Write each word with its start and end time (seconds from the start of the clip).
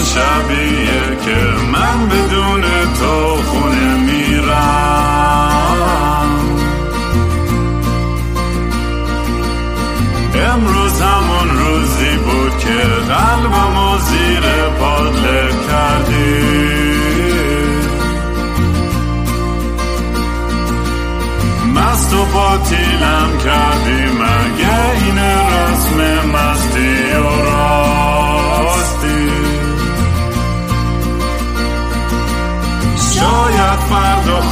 شبیه 0.00 1.16
که 1.24 1.36
من 1.72 2.08
بدون 2.08 2.62
تو 2.98 3.37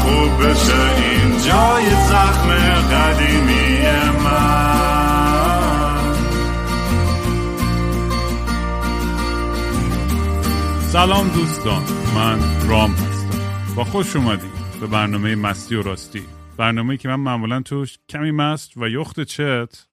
خوب 0.06 0.46
بشه. 0.46 0.96
این 0.96 1.30
جای 1.30 1.91
زخم 1.91 2.48
قدیمی 2.92 3.78
من. 4.24 4.97
سلام 10.80 11.28
دوستان 11.28 11.83
من 12.14 12.69
رام 12.69 12.91
هستم. 12.91 13.74
با 13.77 13.84
خوش 13.84 14.16
اومدید 14.16 14.50
به 14.80 14.87
برنامه 14.87 15.34
مستی 15.34 15.74
و 15.74 15.83
راستی. 15.83 16.23
برنامه 16.56 16.97
که 16.97 17.09
من 17.09 17.14
معمولا 17.20 17.62
توش 17.62 17.98
کمی 18.09 18.31
مست 18.31 18.77
و 18.77 18.88
یخت 18.88 19.20
چت 19.20 19.86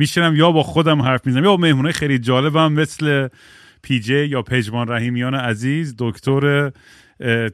میشنم 0.00 0.36
یا 0.36 0.52
با 0.52 0.62
خودم 0.62 1.02
حرف 1.02 1.26
می‌زنم 1.26 1.44
یا 1.44 1.50
با 1.50 1.56
مهمونه 1.56 1.92
خیلی 1.92 2.18
جالبم 2.18 2.72
مثل 2.72 3.28
پیجه 3.82 4.26
یا 4.26 4.42
پژمان 4.42 4.88
رحیمیان 4.88 5.34
عزیز 5.34 5.94
دکتر 5.98 6.72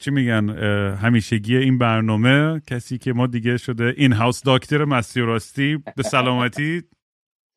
چی 0.00 0.10
میگن 0.10 0.50
همیشگی 0.96 1.56
این 1.56 1.78
برنامه 1.78 2.60
کسی 2.66 2.98
که 2.98 3.12
ما 3.12 3.26
دیگه 3.26 3.56
شده 3.56 3.94
این 3.96 4.12
هاوس 4.12 4.42
داکتر 4.42 4.84
مستی 4.84 5.20
و 5.20 5.26
راستی. 5.26 5.76
به 5.96 6.02
سلامتی. 6.02 6.82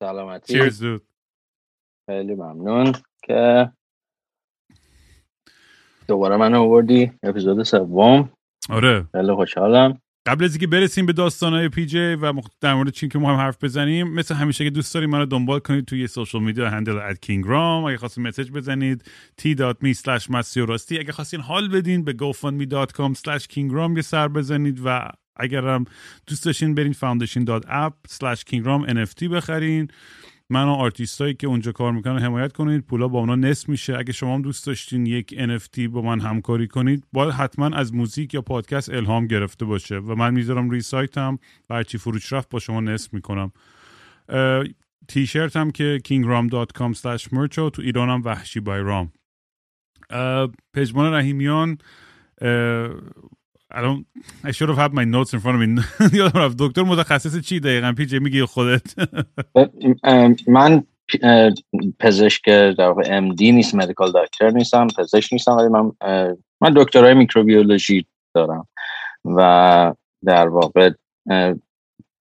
سلامتی. 0.03 0.53
چیرز 0.53 0.83
دود 0.83 1.03
خیلی 2.09 2.35
ممنون 2.35 2.93
که 3.23 3.71
دوباره 6.07 6.37
من 6.37 6.53
آوردی. 6.53 7.11
اپیزود 7.23 7.63
سوم. 7.63 8.29
آره. 8.69 9.07
خیلی 9.11 9.33
خوشحالم. 9.33 10.01
قبل 10.29 10.43
از 10.43 10.51
اینکه 10.51 10.67
برسیم 10.67 11.05
به 11.05 11.13
داستانهای 11.13 11.69
پی 11.69 11.85
جی 11.85 12.15
و. 12.15 12.33
در 12.61 12.73
مورد 12.73 12.89
چین 12.89 13.09
که 13.09 13.19
ما 13.19 13.29
هم 13.29 13.35
حرف 13.35 13.63
بزنیم 13.63 14.07
مثل 14.07 14.35
همیشه 14.35 14.63
که 14.63 14.69
دوست 14.69 14.93
داریم 14.93 15.09
منو 15.09 15.25
دنبال 15.25 15.59
کنید 15.59 15.85
توی 15.85 16.07
social 16.07 16.43
media 16.43 16.69
handle 16.69 16.97
at 16.97 17.19
کینگرام 17.21 17.85
اگه 17.85 17.97
خواستین 17.97 18.27
message 18.27 18.51
بزنید 18.51 19.03
t.me 19.41 19.95
slash 19.97 20.29
مستی 20.29 20.58
و 20.58 20.65
راستی 20.65 20.99
اگه 20.99 21.11
خواستین 21.11 21.39
حال 21.39 21.67
بدین 21.67 22.03
به 22.03 22.13
gofundme.com 22.13 23.13
slash 23.17 23.43
kingram 23.43 23.95
یه 23.95 24.01
سر 24.01 24.27
بزنید 24.27 24.81
و 24.85 25.09
اگر 25.35 25.67
هم 25.67 25.85
دوست 26.27 26.45
داشتین 26.45 26.75
برین 26.75 26.93
foundation.app 26.93 28.11
slash 28.11 28.39
kingram 28.39 28.89
NFT 28.89 29.23
بخرین 29.23 29.87
من 30.51 30.63
و 30.63 30.69
آرتیست 30.69 31.21
هایی 31.21 31.33
که 31.33 31.47
اونجا 31.47 31.71
کار 31.71 31.91
می‌کنن 31.91 32.19
حمایت 32.19 32.53
کنید. 32.53 32.81
پولا 32.85 33.07
با 33.07 33.19
اونا 33.19 33.35
نصف 33.35 33.69
میشه. 33.69 33.97
اگه 33.97 34.13
شما 34.13 34.35
هم 34.35 34.41
دوست 34.41 34.67
داشتین 34.67 35.05
یک 35.05 35.35
NFT 35.35 35.79
با 35.79 36.01
من 36.01 36.19
همکاری 36.19 36.67
کنید 36.67 37.03
باید 37.13 37.33
حتما 37.33 37.65
از 37.65 37.93
موزیک 37.93 38.33
یا 38.33 38.41
پادکست 38.41 38.89
الهام 38.89 39.27
گرفته 39.27 39.65
باشه. 39.65 39.97
و 39.97 40.15
من 40.15 40.33
می‌ذارم 40.33 40.69
روی 40.69 40.81
سایتم 40.81 41.39
و 41.69 41.73
هرچی 41.73 41.97
فروش 41.97 42.33
رفت 42.33 42.49
با 42.49 42.59
شما 42.59 42.81
نصف 42.81 43.13
می‌کنم. 43.13 43.51
تیشرت 45.07 45.55
هم 45.55 45.71
که 45.71 45.99
kingram.com 46.07 46.93
merch 47.33 47.55
تو 47.55 47.81
ایرانم 47.81 48.21
وحشی 48.23 48.59
بای 48.59 48.81
رام. 48.81 49.11
پژمان 50.73 51.13
رحیمیان 51.13 51.77
الان 53.71 54.05
I 54.43 54.51
should 54.51 54.69
have 54.69 54.77
had 54.77 54.93
my 54.93 55.03
notes 55.03 55.33
in 55.33 55.39
front 55.39 55.55
of 55.55 55.61
me. 55.61 55.83
یادم 56.17 56.39
رفت 56.39 56.55
دکتر 56.59 56.83
متخصص 56.83 57.39
چی 57.39 57.59
دقیقا؟ 57.59 57.93
پیجه 57.97 58.19
میگی 58.19 58.45
خودت. 58.45 58.93
من 60.47 60.83
پزشک 61.99 62.49
در 62.49 62.93
ام 63.05 63.35
دی 63.35 63.51
نیست 63.51 63.75
مدیکال 63.75 64.11
دکتر 64.11 64.49
نیستم 64.49 64.87
پزشک 64.97 65.33
نیستم 65.33 65.51
ولی 65.51 65.67
من 65.67 65.91
من 66.61 66.73
دکترای 66.75 67.13
میکروبیولوژی 67.13 68.05
دارم 68.35 68.67
و 69.25 69.93
در 70.25 70.47
واقع 70.47 70.91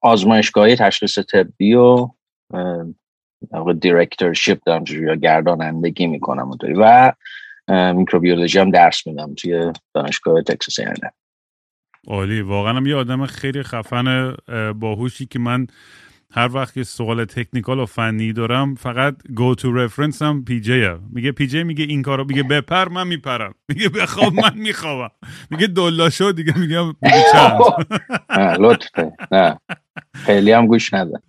آزمایشگاهی 0.01 0.77
تشخیص 0.77 1.19
طبی 1.19 1.75
و 1.75 2.09
directorship 3.81 4.59
دارم 4.67 4.85
یا 4.89 5.15
گردانندگی 5.15 6.07
می‌کنم 6.07 6.51
و 6.79 7.13
میکروبیولوژی 7.93 8.59
هم 8.59 8.71
درس 8.71 9.07
میدم 9.07 9.35
توی 9.35 9.73
دانشگاه 9.95 10.43
تکساس 10.43 10.81
A&M 10.81 11.09
عالی. 12.09 12.41
واقعا 12.41 12.77
هم 12.77 12.87
یه 12.87 12.97
آدم 12.97 13.27
خیلی 13.27 13.63
خفن 13.63 14.35
باهوشی 14.77 15.27
که 15.27 15.39
من 15.39 15.67
هر 16.33 16.51
وقت 16.53 16.75
که 16.75 16.83
سوال 16.83 17.25
technical 17.25 17.79
و 17.79 17.87
فنی 17.87 18.33
دارم 18.33 18.75
فقط 18.75 19.17
go-to 19.35 19.73
reference 19.73 20.23
م 20.23 20.45
پی 20.45 20.61
جی 20.61 20.89
میگه 21.13 21.33
پی 21.33 21.47
جی 21.47 21.63
میگه 21.63 21.85
این 21.85 22.03
کارو 22.03 22.25
میگه 22.25 22.43
بپر 22.43 22.89
من 22.89 23.07
میپرم. 23.07 23.55
میگه 23.69 23.89
بخواب 23.89 24.35
من 24.35 24.59
میخوابم. 24.59 25.11
میگه 25.51 25.67
دلا 25.67 26.11
شو 26.11 26.33
دیگه 26.33 26.59
میگم 26.59 26.87
میگه 27.03 27.25
چند. 27.33 27.61
لطفه. 28.61 29.13
نه. 29.33 29.59
خیلی 30.15 30.53
هم 30.53 30.67
گوش 30.67 30.95
نده. 30.95 31.21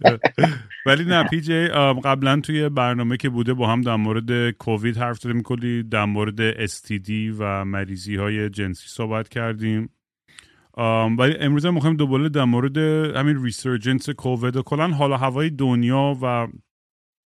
ولی 0.86 1.06
نه 1.06 1.24
پی 1.24 1.42
جی 1.42 1.68
قبلا 2.04 2.40
توی 2.40 2.70
برنامه 2.70 3.18
که 3.18 3.30
بوده 3.30 3.54
با 3.54 3.68
هم 3.68 3.82
در 3.82 3.96
مورد 3.96 4.52
کووید 4.52 4.98
حرف 4.98 5.18
زدیم 5.18 5.42
کلی 5.42 5.84
در 5.84 6.06
مورد 6.06 6.42
استیدی 6.42 7.36
و 7.40 7.66
مریضی 7.66 8.16
های 8.16 8.50
جنسی 8.50 8.88
صحبت 8.88 9.30
کردیم. 9.30 9.90
ولی 11.18 11.36
امروز 11.40 11.66
هم 11.66 11.74
می‌خوایم 11.74 11.96
دوباره 11.96 12.30
در 12.30 12.44
مورد 12.44 12.78
همین 13.18 13.44
ریسرجنس 13.44 14.10
کووید 14.10 14.56
و 14.56 14.62
کلا 14.62 14.88
حال 14.88 15.14
هوای 15.14 15.50
دنیا 15.50 16.18
و 16.22 16.48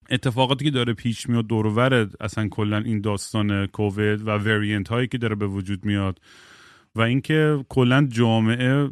اتفاقاتی 0.09 0.65
که 0.65 0.71
داره 0.71 0.93
پیش 0.93 1.29
میاد 1.29 1.47
دور 1.47 2.09
اصلا 2.19 2.47
کلا 2.47 2.77
این 2.77 3.01
داستان 3.01 3.67
کووید 3.67 4.27
و 4.27 4.29
وریانت 4.31 4.89
هایی 4.89 5.07
که 5.07 5.17
داره 5.17 5.35
به 5.35 5.47
وجود 5.47 5.85
میاد 5.85 6.19
و 6.95 7.01
اینکه 7.01 7.65
کلا 7.69 8.07
جامعه 8.11 8.89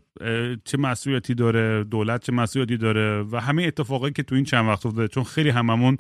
چه 0.66 0.78
مسئولیتی 0.78 1.34
داره 1.34 1.84
دولت 1.84 2.24
چه 2.24 2.32
مسئولیتی 2.32 2.78
داره 2.78 3.24
و 3.32 3.40
همه 3.40 3.64
اتفاقایی 3.64 4.14
که 4.14 4.24
تو 4.24 4.36
این 4.36 4.44
چند 4.44 4.68
وقت 4.68 4.86
افتاده 4.86 5.08
چون 5.08 5.24
خیلی 5.24 5.50
هممون 5.50 5.98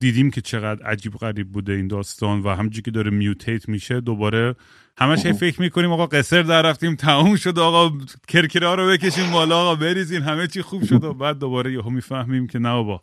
دیدیم 0.00 0.30
که 0.30 0.40
چقدر 0.40 0.86
عجیب 0.86 1.12
غریب 1.12 1.52
بوده 1.52 1.72
این 1.72 1.88
داستان 1.88 2.40
و 2.40 2.48
همونجوری 2.48 2.82
که 2.82 2.90
داره 2.90 3.10
میوتیت 3.10 3.68
میشه 3.68 4.00
دوباره 4.00 4.54
همش 4.98 5.26
هی 5.26 5.32
فکر 5.32 5.60
می‌کنیم 5.60 5.92
آقا 5.92 6.06
قصر 6.06 6.42
در 6.42 6.62
رفتیم 6.62 6.94
تموم 6.94 7.36
شد 7.36 7.58
آقا 7.58 7.98
کرکره 8.28 8.74
رو 8.74 8.86
بکشیم 8.88 9.30
بالا 9.30 9.60
آقا 9.60 9.74
بریزین 9.74 10.22
همه 10.22 10.46
چی 10.46 10.62
خوب 10.62 10.84
شد 10.84 11.04
و 11.04 11.14
بعد 11.14 11.38
دوباره 11.38 11.72
یهو 11.72 11.90
می‌فهمیم 11.90 12.46
که 12.46 12.58
نه 12.58 12.72
بابا. 12.72 13.02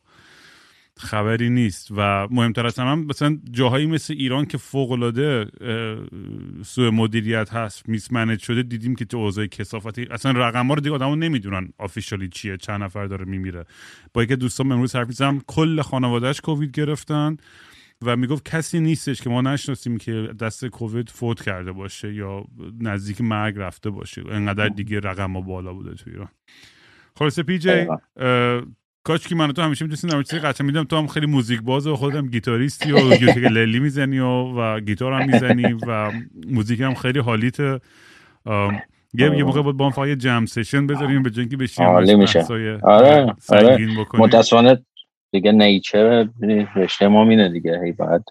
خبری 0.98 1.50
نیست 1.50 1.88
و 1.98 2.28
مهمتر 2.32 2.66
از 2.66 2.80
همه 2.80 2.96
مثلا 2.96 3.40
جاهایی 3.52 3.86
مثل 3.86 4.14
ایران 4.14 4.46
که 4.46 4.58
فوق 4.58 4.92
العاده 4.92 5.46
سوء 6.64 6.92
مدیریت 6.92 7.54
هست 7.54 7.90
mismanage 7.90 8.40
شده 8.40 8.64
دیدیم 8.64 8.96
که 8.96 9.06
تو 9.06 9.18
اوضاع 9.18 9.46
کثافتی 9.46 10.08
اصلا 10.12 10.32
رقم 10.32 10.68
ها 10.68 10.74
رو 10.74 10.82
دیگه 10.82 10.96
آدمو 10.96 11.16
نمی‌دونن 11.16 11.70
officially 11.78 12.30
چیه 12.30 12.58
چند 12.58 12.84
نفر 12.84 13.06
داره 13.06 13.26
میمیره. 13.26 13.66
با 14.14 14.24
یکی 14.24 14.36
دوستان 14.36 14.72
امروز 14.72 14.96
حرف 14.96 15.08
می‌زنم 15.08 15.42
کل 15.48 15.82
خانوادهش 15.82 16.42
کووید 16.42 16.72
گرفتن 16.72 17.38
و 18.02 18.16
می‌گفت 18.16 18.50
کسی 18.50 18.80
نیستش 18.80 19.22
که 19.22 19.30
ما 19.30 19.42
نشناسیم 19.42 19.98
که 19.98 20.22
از 20.22 20.30
دست 20.40 20.66
کووید 20.66 21.10
فوت 21.10 21.42
کرده 21.42 21.72
باشه 21.72 22.14
یا 22.14 22.46
نزدیک 22.80 23.22
مرگ 23.22 23.58
رفته 23.58 23.90
باشه. 23.90 24.24
انقدر 24.30 24.68
دیگه 24.68 25.00
رقم 25.00 25.34
ها 25.34 25.42
بالا 25.42 25.74
بوده 25.74 25.94
تو 25.94 26.10
ایران. 26.10 26.30
خلاصه 27.16 27.44
پی 27.44 27.58
جی 27.60 27.88
کاش 29.06 29.28
که 29.28 29.36
من 29.36 29.52
تو 29.52 29.62
همیشه 29.62 29.86
می‌تونستیم 29.86 30.10
در 30.10 30.24
چیزی 30.24 30.40
قطعا 30.42 30.68
میدم 30.68 30.84
تو 30.84 30.98
هم 30.98 31.08
خیلی 31.08 31.26
موزیک 31.26 31.62
باز 31.62 31.88
و 31.88 31.96
خودم 31.96 32.28
گیتاریستی 32.28 32.92
و 32.92 32.98
خیلی 33.58 33.80
می‌زنی 33.80 34.20
و, 34.20 34.28
و 34.28 34.80
گیتار 34.80 35.14
هم 35.14 35.32
می‌زنی 35.32 35.74
و 35.88 36.12
موزیک 36.48 36.82
هم 36.82 36.94
خیلی 36.94 37.20
حالیت. 37.20 37.60
یه 37.60 37.80
یه 39.14 39.44
موقع 39.44 39.62
بود 39.62 39.78
با 39.78 39.86
هم 39.86 39.92
فقط 39.92 40.08
jam 40.08 40.46
session 40.46 40.88
بذاریم 40.88 41.24
به 41.24 41.30
جنگی 41.30 41.56
بشیم 41.56 41.86
عالی 41.86 42.16
میشه. 42.16 42.46
آره 42.84 43.36
آره. 43.50 43.88
متاسفانه 44.14 44.86
دیگه 45.32 45.52
nature 45.52 46.28
رشته 46.76 47.08
ما 47.08 47.26
مینه 47.26 47.50
دیگه. 47.50 47.82
هی 47.84 47.92
بعد 47.92 48.24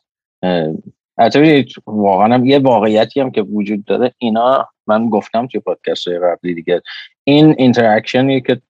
حتی 1.19 1.67
واقعا 1.87 2.35
هم 2.35 2.47
یه 2.47 2.59
واقعیتی 2.59 3.21
هم 3.21 3.31
که 3.31 3.43
وجود 3.43 3.85
داره 3.85 4.15
اینا 4.19 4.69
من 4.87 5.09
گفتم 5.09 5.47
توی 5.47 5.61
پادکست 5.61 6.09
های 6.09 6.19
قبلی 6.19 6.55
دیگه. 6.55 6.83
این 7.25 7.55
interaction 7.59 8.34
ی 8.34 8.41
که 8.41 8.61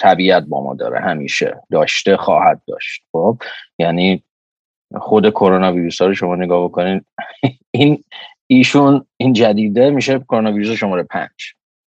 طبیعت 0.00 0.44
با 0.44 0.64
ما 0.64 0.74
داره 0.74 1.00
همیشه 1.00 1.62
داشته 1.70 2.16
خواهد 2.16 2.62
داشت. 2.66 3.02
خب 3.12 3.38
یعنی 3.78 4.22
خود 4.94 5.30
کرونا 5.30 5.72
ویروس 5.72 6.00
ها 6.00 6.06
رو 6.06 6.14
شما 6.14 6.36
نگاه 6.36 6.64
بکنین 6.64 7.04
این 7.70 8.04
ایشون 8.46 9.06
این 9.16 9.32
جدیده 9.32 9.90
میشه 9.90 10.18
کرونا 10.18 10.52
ویروس 10.52 10.76
شماره 10.76 11.02
پنج. 11.02 11.30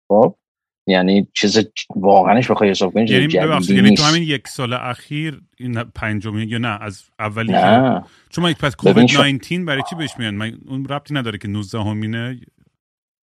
خب 0.07 0.35
یعنی 0.87 1.27
چیز 1.33 1.59
واقعاش 1.95 2.51
بخوای 2.51 2.69
حساب 2.69 2.93
کنی 2.93 3.05
یعنی 3.05 3.33
یعنی 3.69 3.95
تو 3.95 4.03
همین 4.03 4.23
یک 4.23 4.47
سال 4.47 4.73
اخیر 4.73 5.41
این 5.57 5.83
پنجمی 5.83 6.45
یا 6.45 6.57
نه 6.57 6.81
از 6.81 7.03
اولی 7.19 7.51
نه. 7.51 8.03
چون 8.29 8.43
من 8.43 8.53
پس 8.53 8.75
کووید 8.75 9.17
19 9.17 9.65
برای 9.65 9.81
چی 9.89 9.95
بهش 9.95 10.09
میان؟ 10.19 10.35
من 10.35 10.57
اون 10.67 10.85
ربطی 10.85 11.13
نداره 11.13 11.37
که 11.37 11.47
19 11.47 11.79
همینه 11.79 12.39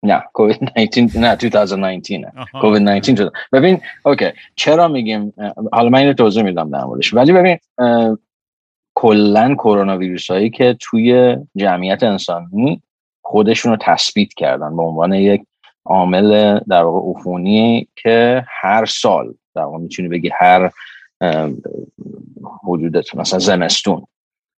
نه 0.02 0.24
کووید 0.32 0.72
19 0.76 1.20
نه 1.20 1.36
2019 1.36 2.32
کووید 2.60 2.82
19 2.82 3.30
ببین 3.52 3.80
اوکی 4.04 4.30
چرا 4.56 4.88
میگیم 4.88 5.32
حالا 5.72 5.88
من 5.88 5.98
اینو 5.98 6.12
توضیح 6.12 6.42
میدم 6.42 6.70
در 6.70 6.84
موردش. 6.84 7.14
ولی 7.14 7.32
ببین 7.32 7.58
کلا 8.94 9.54
کرونا 9.54 9.98
ویروس 9.98 10.30
هایی 10.30 10.50
که 10.50 10.76
توی 10.80 11.36
جمعیت 11.56 12.02
انسانی 12.02 12.82
خودشون 13.24 13.72
رو 13.72 13.78
تثبیت 13.80 14.34
کردن 14.34 14.76
به 14.76 14.82
عنوان 14.82 15.12
یک 15.12 15.42
عامل 15.84 16.58
در 16.68 16.82
واقع 16.82 17.10
عفونی 17.10 17.88
که 17.96 18.44
هر 18.48 18.84
سال 18.84 19.34
در 19.54 19.62
واقع 19.62 19.78
می‌تونی 19.78 20.08
بگی 20.08 20.30
هر 20.38 20.70
حدودت 22.62 23.14
مثلا 23.14 23.38
زمستون 23.38 24.06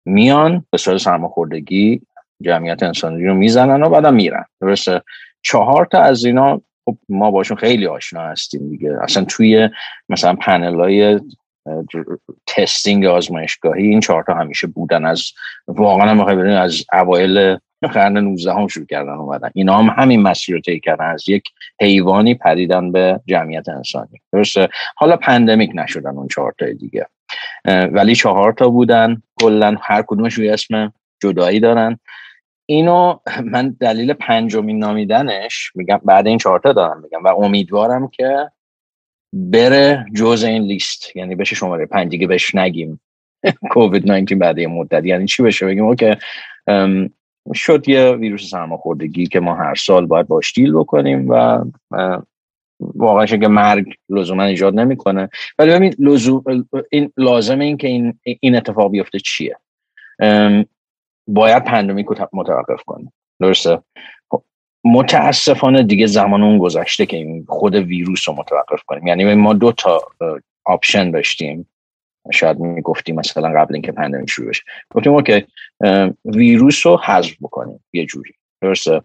میان 0.05 0.65
به 0.69 0.77
صورت 0.77 0.97
سرماخوردگی 0.97 2.01
جمعیت 2.41 2.83
انسانی 2.83 3.25
رو 3.25 3.33
می‌زنن 3.33 3.83
و 3.83 3.89
بعدا 3.89 4.11
میرن. 4.11 4.45
درسته؟ 4.61 5.01
چهار 5.43 5.85
تا 5.85 6.01
از 6.01 6.25
اینا 6.25 6.61
خب 6.85 6.97
ما 7.09 7.31
باشون 7.31 7.57
خیلی 7.57 7.87
آشنا 7.87 8.21
هستیم 8.21 8.69
دیگه. 8.69 8.97
اصلا 9.01 9.25
توی 9.25 9.69
مثلا 10.09 10.35
پنل 10.35 10.79
های 10.79 11.19
testing 12.47 13.05
آزمایشگاهی 13.05 13.83
این 13.83 13.99
چهارتا 13.99 14.33
همیشه 14.33 14.67
بودن. 14.67 15.05
از 15.05 15.23
واقعا 15.67 16.09
هم 16.09 16.19
از 16.47 16.85
اوایل 16.93 17.57
قرن 17.81 18.17
19 18.17 18.53
هم 18.53 18.67
شروع 18.67 18.85
کردن 18.85 19.13
اومدن. 19.13 19.49
اینا 19.53 19.77
هم 19.77 20.03
همین 20.03 20.21
مسیر 20.21 20.55
رو 20.55 20.61
طی 20.61 20.79
کردن. 20.79 21.05
از 21.05 21.29
یک 21.29 21.43
حیوانی 21.81 22.35
پریدن 22.35 22.91
به 22.91 23.21
جمعیت 23.25 23.69
انسانی. 23.69 24.21
درسته؟ 24.33 24.69
حالا 24.95 25.17
pandemic 25.17 25.71
نشدن 25.75 26.17
اون 26.17 26.27
چهار 26.27 26.53
تا 26.59 26.65
دیگه. 26.65 27.07
ولی 27.65 28.15
چهار 28.15 28.53
تا 28.53 28.69
بودن. 28.69 29.21
کلا 29.41 29.75
هر 29.81 30.03
کدومش 30.07 30.33
روی 30.33 30.49
اسم 30.49 30.93
جدایی 31.21 31.59
دارن. 31.59 31.99
اینو 32.65 33.19
من 33.53 33.75
دلیل 33.79 34.13
پنجمین 34.13 34.79
نامیدنش 34.79 35.71
میگم 35.75 36.01
بعد 36.05 36.27
این 36.27 36.37
چهارتا 36.37 36.73
دارم 36.73 37.01
میگم 37.01 37.23
و 37.23 37.27
امیدوارم 37.27 38.07
که 38.07 38.49
بره 39.33 40.05
جز 40.15 40.43
این 40.43 40.63
لیست. 40.63 41.15
یعنی 41.15 41.35
بشه 41.35 41.55
شماره 41.55 41.85
پنج 41.85 42.09
دیگه 42.09 42.27
بهش 42.27 42.55
نگیم. 42.55 43.01
کووید 43.71 44.11
19 44.11 44.35
بعد 44.35 44.57
یه 44.57 44.67
مدت 44.67 45.05
یعنی 45.05 45.25
چی 45.25 45.43
بشه؟ 45.43 45.65
بگیم 45.65 45.85
اوکی 45.85 46.15
شد 47.53 47.89
یه 47.89 48.11
ویروس 48.11 48.49
سرماخوردگی 48.49 49.27
که 49.27 49.39
ما 49.39 49.55
هر 49.55 49.75
سال 49.75 50.05
باید 50.05 50.27
باش 50.27 50.53
دیل 50.53 50.73
بکنیم 50.73 51.29
و 51.29 51.63
واقعا 52.79 53.25
که 53.25 53.47
مرگ 53.47 53.93
لزوما 54.09 54.43
ایجاد 54.43 54.79
نمی‌کنه. 54.79 55.29
ولی 55.59 55.71
ببین 55.71 55.95
این 56.91 57.11
لازمه 57.17 57.65
این 57.65 57.77
که 57.77 57.87
این, 57.87 58.19
این 58.39 58.55
اتفاق 58.55 58.91
بیفته 58.91 59.19
چیه؟ 59.19 59.57
باید 61.27 61.63
pandemic 61.63 62.05
رو 62.05 62.27
متوقف 62.33 62.83
کنیم 62.83 63.13
درسته؟ 63.41 63.81
خب، 64.29 64.43
متاسفانه 64.83 65.83
دیگه 65.83 66.05
زمان 66.05 66.43
اون 66.43 66.57
گذشته 66.57 67.05
که 67.05 67.17
این 67.17 67.45
خود 67.49 67.75
ویروس 67.75 68.29
رو 68.29 68.35
متوقف 68.35 68.83
کنیم. 68.83 69.07
یعنی 69.07 69.35
ما 69.35 69.53
دو 69.53 69.71
تا 69.71 70.01
option 70.65 71.11
داشتیم. 71.11 71.69
شاید 72.31 72.59
می‌گفتیم 72.59 73.15
مثلا 73.15 73.49
قبل 73.49 73.73
اینکه 73.73 73.91
pandemic 73.91 74.29
شروع 74.29 74.49
بشه. 74.49 74.63
گفتیم 74.95 75.13
okay 75.13 75.45
ویروس 76.25 76.85
رو 76.85 76.97
حذف 76.97 77.35
بکنیم. 77.41 77.83
یه 77.93 78.05
جوری. 78.05 78.31
درسته؟ 78.61 79.01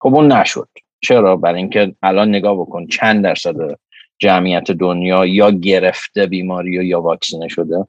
خب 0.00 0.14
اون 0.14 0.32
نشد. 0.32 0.68
چرا؟ 1.00 1.36
برای 1.36 1.58
اینکه 1.58 1.94
الان 2.02 2.28
نگاه 2.28 2.60
بکن 2.60 2.86
چند 2.86 3.24
درصد 3.24 3.54
جمعیت 4.18 4.70
دنیا 4.70 5.26
یا 5.26 5.50
گرفته 5.50 6.26
بیماری 6.26 6.86
یا 6.86 7.00
واکسینه 7.00 7.48
شده. 7.48 7.86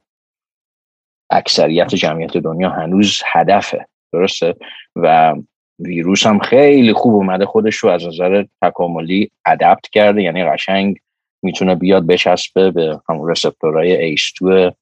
اکثریت 1.30 1.96
جمعیت 1.96 2.38
دنیا 2.38 2.70
هنوز 2.70 3.22
هدفه 3.32 3.86
درسته؟ 4.14 4.56
و 4.96 5.36
ویروس 5.80 6.28
هم 6.28 6.40
خیلی 6.40 6.94
خوب 6.94 7.16
اومده 7.16 7.46
خودش 7.46 7.76
رو 7.76 7.90
از 7.90 8.08
نظر 8.08 8.46
تکاملی 8.62 9.32
adapt 9.46 9.90
کرده 9.92 10.22
یعنی 10.22 10.46
قشنگ 10.46 10.98
می‌تونه 11.44 11.76
بیاد 11.76 12.08
بچسبه 12.08 12.72
به 12.72 13.00
همون 13.10 13.30
receptor 13.30 14.18
های 14.18 14.37
ACE2 14.37 14.74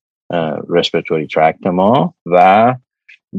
receptor 0.69 1.27
ی 1.27 1.34
tract 1.34 1.67
ما 1.67 2.13
و 2.25 2.75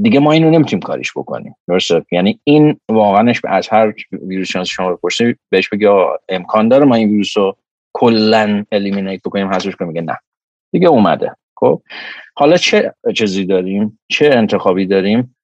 دیگه 0.02 0.20
ما 0.20 0.32
اینو 0.32 0.50
نمی‌تونیم 0.50 0.82
کاریش 0.82 1.12
بکنیم 1.16 1.56
درسته؟ 1.68 2.04
یعنی 2.12 2.40
این 2.44 2.80
واقعاش 2.88 3.40
از 3.44 3.68
هر 3.68 3.92
ویروس 4.12 4.56
شما 4.56 4.92
بپرسید 4.92 5.38
بهش 5.50 5.68
بگی 5.68 5.86
امکان 6.28 6.68
داره 6.68 6.84
ما 6.84 6.94
این 6.94 7.10
ویروس 7.10 7.36
رو 7.36 7.56
کلا 7.92 8.64
الیمینیت 8.72 9.22
بکنیم 9.22 9.48
حذفش 9.48 9.76
کنیم؟ 9.76 9.88
میگه 9.88 10.00
نه. 10.00 10.18
دیگه 10.72 10.88
اومده. 10.88 11.36
خب 11.56 11.82
حالا 12.34 12.56
چه 12.56 12.94
چیزی 13.16 13.44
داریم؟ 13.44 13.98
چه 14.08 14.26
انتخابی 14.26 14.86
داریم؟ 14.86 15.36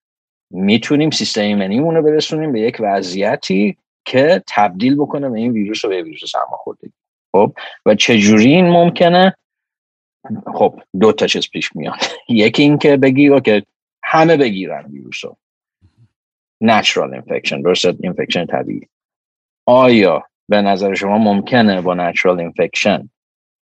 می‌تونیم 0.51 1.11
سیستم 1.11 1.41
ایمنیمون 1.41 1.95
رو 1.95 2.03
برسونیم 2.03 2.53
به 2.53 2.61
یک 2.61 2.77
وضعیتی 2.81 3.77
که 4.05 4.43
تبدیل 4.49 4.97
بکنه 4.97 5.31
به 5.31 5.39
این 5.39 5.53
ویروس 5.53 5.85
رو 5.85 5.91
به 5.91 6.03
ویروس 6.03 6.21
سرماخوردگی. 6.25 6.93
خب 7.33 7.55
و 7.87 7.95
چجوری 7.95 8.53
این 8.55 8.69
ممکنه؟ 8.69 9.37
خب 10.55 10.81
دو 11.01 11.13
تا 11.13 11.27
چیز 11.27 11.51
پیش 11.51 11.77
میاد. 11.77 11.99
یکی 12.29 12.63
این 12.63 12.79
که 12.79 12.97
بگی 12.97 13.41
که 13.41 13.63
همه 14.05 14.37
بگیرن 14.37 14.85
ویروس 14.91 15.25
رو 15.25 15.37
natural 16.61 17.13
infection 17.15 17.63
درست 17.63 17.85
اینفکشن 17.85 18.47
طبیعی. 18.47 18.89
آیا 19.67 20.23
به 20.49 20.63
نظر 20.63 20.95
شما 20.95 21.19
ممکنه 21.19 21.81
با 21.81 21.95
natural 21.95 22.41
infection 22.41 23.09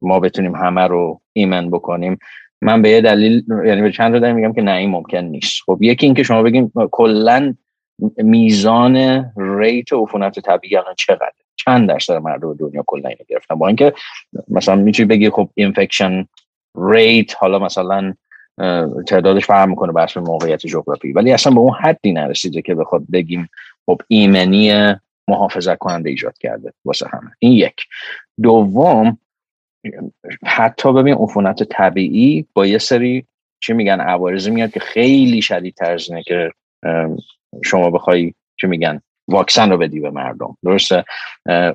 ما 0.02 0.20
بتونیم 0.20 0.56
همه 0.56 0.88
رو 0.88 1.22
ایمن 1.34 1.72
بکنیم. 1.72 2.20
من 2.62 2.82
به 2.82 2.90
یه 2.90 3.02
دلیل 3.02 3.44
یعنی 3.66 3.82
به 3.82 3.92
چند 3.92 4.20
دلیل 4.20 4.36
میگم 4.36 4.54
که 4.54 4.62
نه 4.62 4.72
این 4.72 4.90
ممکن 4.90 5.18
نیست. 5.18 5.62
خب 5.66 5.78
یکی 5.82 6.06
اینکه 6.06 6.24
شما 6.24 6.44
بگیم 6.44 6.72
کلا 6.92 7.56
میزان 8.18 8.96
rate 9.38 9.94
عفونت 9.94 10.40
طبیعی 10.40 10.78
الان 10.78 10.94
چقدره؟ 10.98 11.32
چند 11.56 11.90
درصد 11.90 12.14
مردم 12.14 12.54
دنیا 12.54 12.84
کلا 12.88 13.10
اینو 13.10 13.24
گرفتن؟ 13.28 13.56
با 13.56 13.68
اینکه 13.68 13.94
مثلا 14.48 14.76
می‌تونی 14.76 15.08
بگی 15.08 15.30
خب 15.30 15.50
infection 15.56 16.26
rate 16.76 17.36
حالا 17.36 17.60
مثلا 17.60 18.14
تعدادش 19.08 19.46
فرق 19.46 19.70
می‌کنه 19.70 19.92
بحث 19.92 20.18
موقعیت 20.18 20.68
جغرافی. 20.68 21.12
ولی 21.12 21.32
اصلا 21.32 21.54
به 21.54 21.60
اون 21.60 21.74
حدی 21.74 22.12
نرسیده 22.12 22.62
که 22.62 22.76
بخواد 22.76 23.04
بگیم 23.14 23.50
خب 23.86 24.02
ایمنی 24.08 24.94
محافظت 25.28 25.78
کننده 25.78 26.10
ایجاد 26.10 26.38
کرده 26.38 26.74
واسه 26.86 27.08
همه. 27.10 27.32
این 27.40 27.52
یک. 27.52 27.76
دوم 28.42 29.18
حتی 30.46 30.94
ببین 30.94 31.14
عفونت 31.14 31.64
طبیعی 31.64 32.46
با 32.54 32.66
یه 32.66 32.78
سری 32.78 33.26
چی 33.60 33.74
میگن 33.74 34.00
عوارضی 34.00 34.52
میاد 34.52 34.72
که 34.72 34.80
خیلی 34.80 35.42
شدید 35.42 35.76
ترزینه 35.76 36.24
که 36.24 36.52
شما 37.64 37.90
بخوای 37.90 38.34
چی 38.62 38.68
میگن 38.68 39.02
واکسن 39.28 39.70
رو 39.70 39.78
بدی 39.78 40.00
به 40.00 40.10
مردم. 40.10 40.58
درسته؟ 40.64 41.06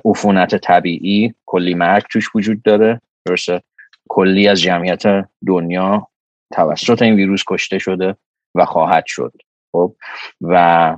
عفونت 0.05 0.55
طبیعی 0.55 1.33
کلی 1.45 1.73
مرگ 1.73 2.03
توش 2.11 2.35
وجود 2.35 2.63
داره. 2.63 3.01
درسته؟ 3.25 3.61
کلی 4.09 4.47
از 4.47 4.61
جمعیت 4.61 5.03
دنیا 5.47 6.07
توسط 6.53 7.01
این 7.01 7.15
ویروس 7.15 7.43
کشته 7.47 7.79
شده 7.79 8.15
و 8.55 8.65
خواهد 8.65 9.03
شد. 9.07 9.33
خب؟ 9.71 9.95
و 10.41 10.97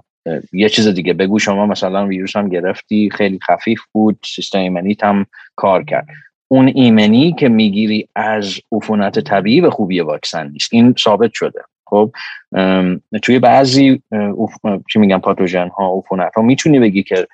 یه 0.54 0.70
چیز 0.70 0.88
دیگه 0.88 1.14
بگو 1.14 1.40
شما 1.40 1.66
مثلا 1.66 2.08
ویروس 2.08 2.36
هم 2.36 2.50
گرفتی 2.50 3.10
خیلی 3.10 3.40
خفیف 3.40 3.82
بود 3.92 4.20
سیستم 4.26 4.60
ایمنیت 4.60 5.04
هم 5.04 5.26
کار 5.56 5.84
کرد. 5.84 6.08
اون 6.48 6.72
ایمنی 6.76 7.34
که 7.34 7.50
می‌گیری 7.50 8.08
از 8.16 8.60
عفونت 8.72 9.20
طبیعی 9.20 9.62
به 9.62 9.70
خوبی 9.70 10.00
واکسن 10.00 10.52
نیست. 10.52 10.70
این 10.74 10.96
ثابت 11.00 11.32
شده. 11.34 11.62
خب 11.86 12.12
توی 13.22 13.40
بعضی 13.40 14.02
چی 14.94 15.00
میگن 15.00 15.18
پاتوژن 15.18 15.68
ها 15.68 15.98
عفونت 15.98 16.36
ها 16.36 16.42
می‌تونی 16.42 16.80
بگی 16.80 17.04
که 17.04 17.28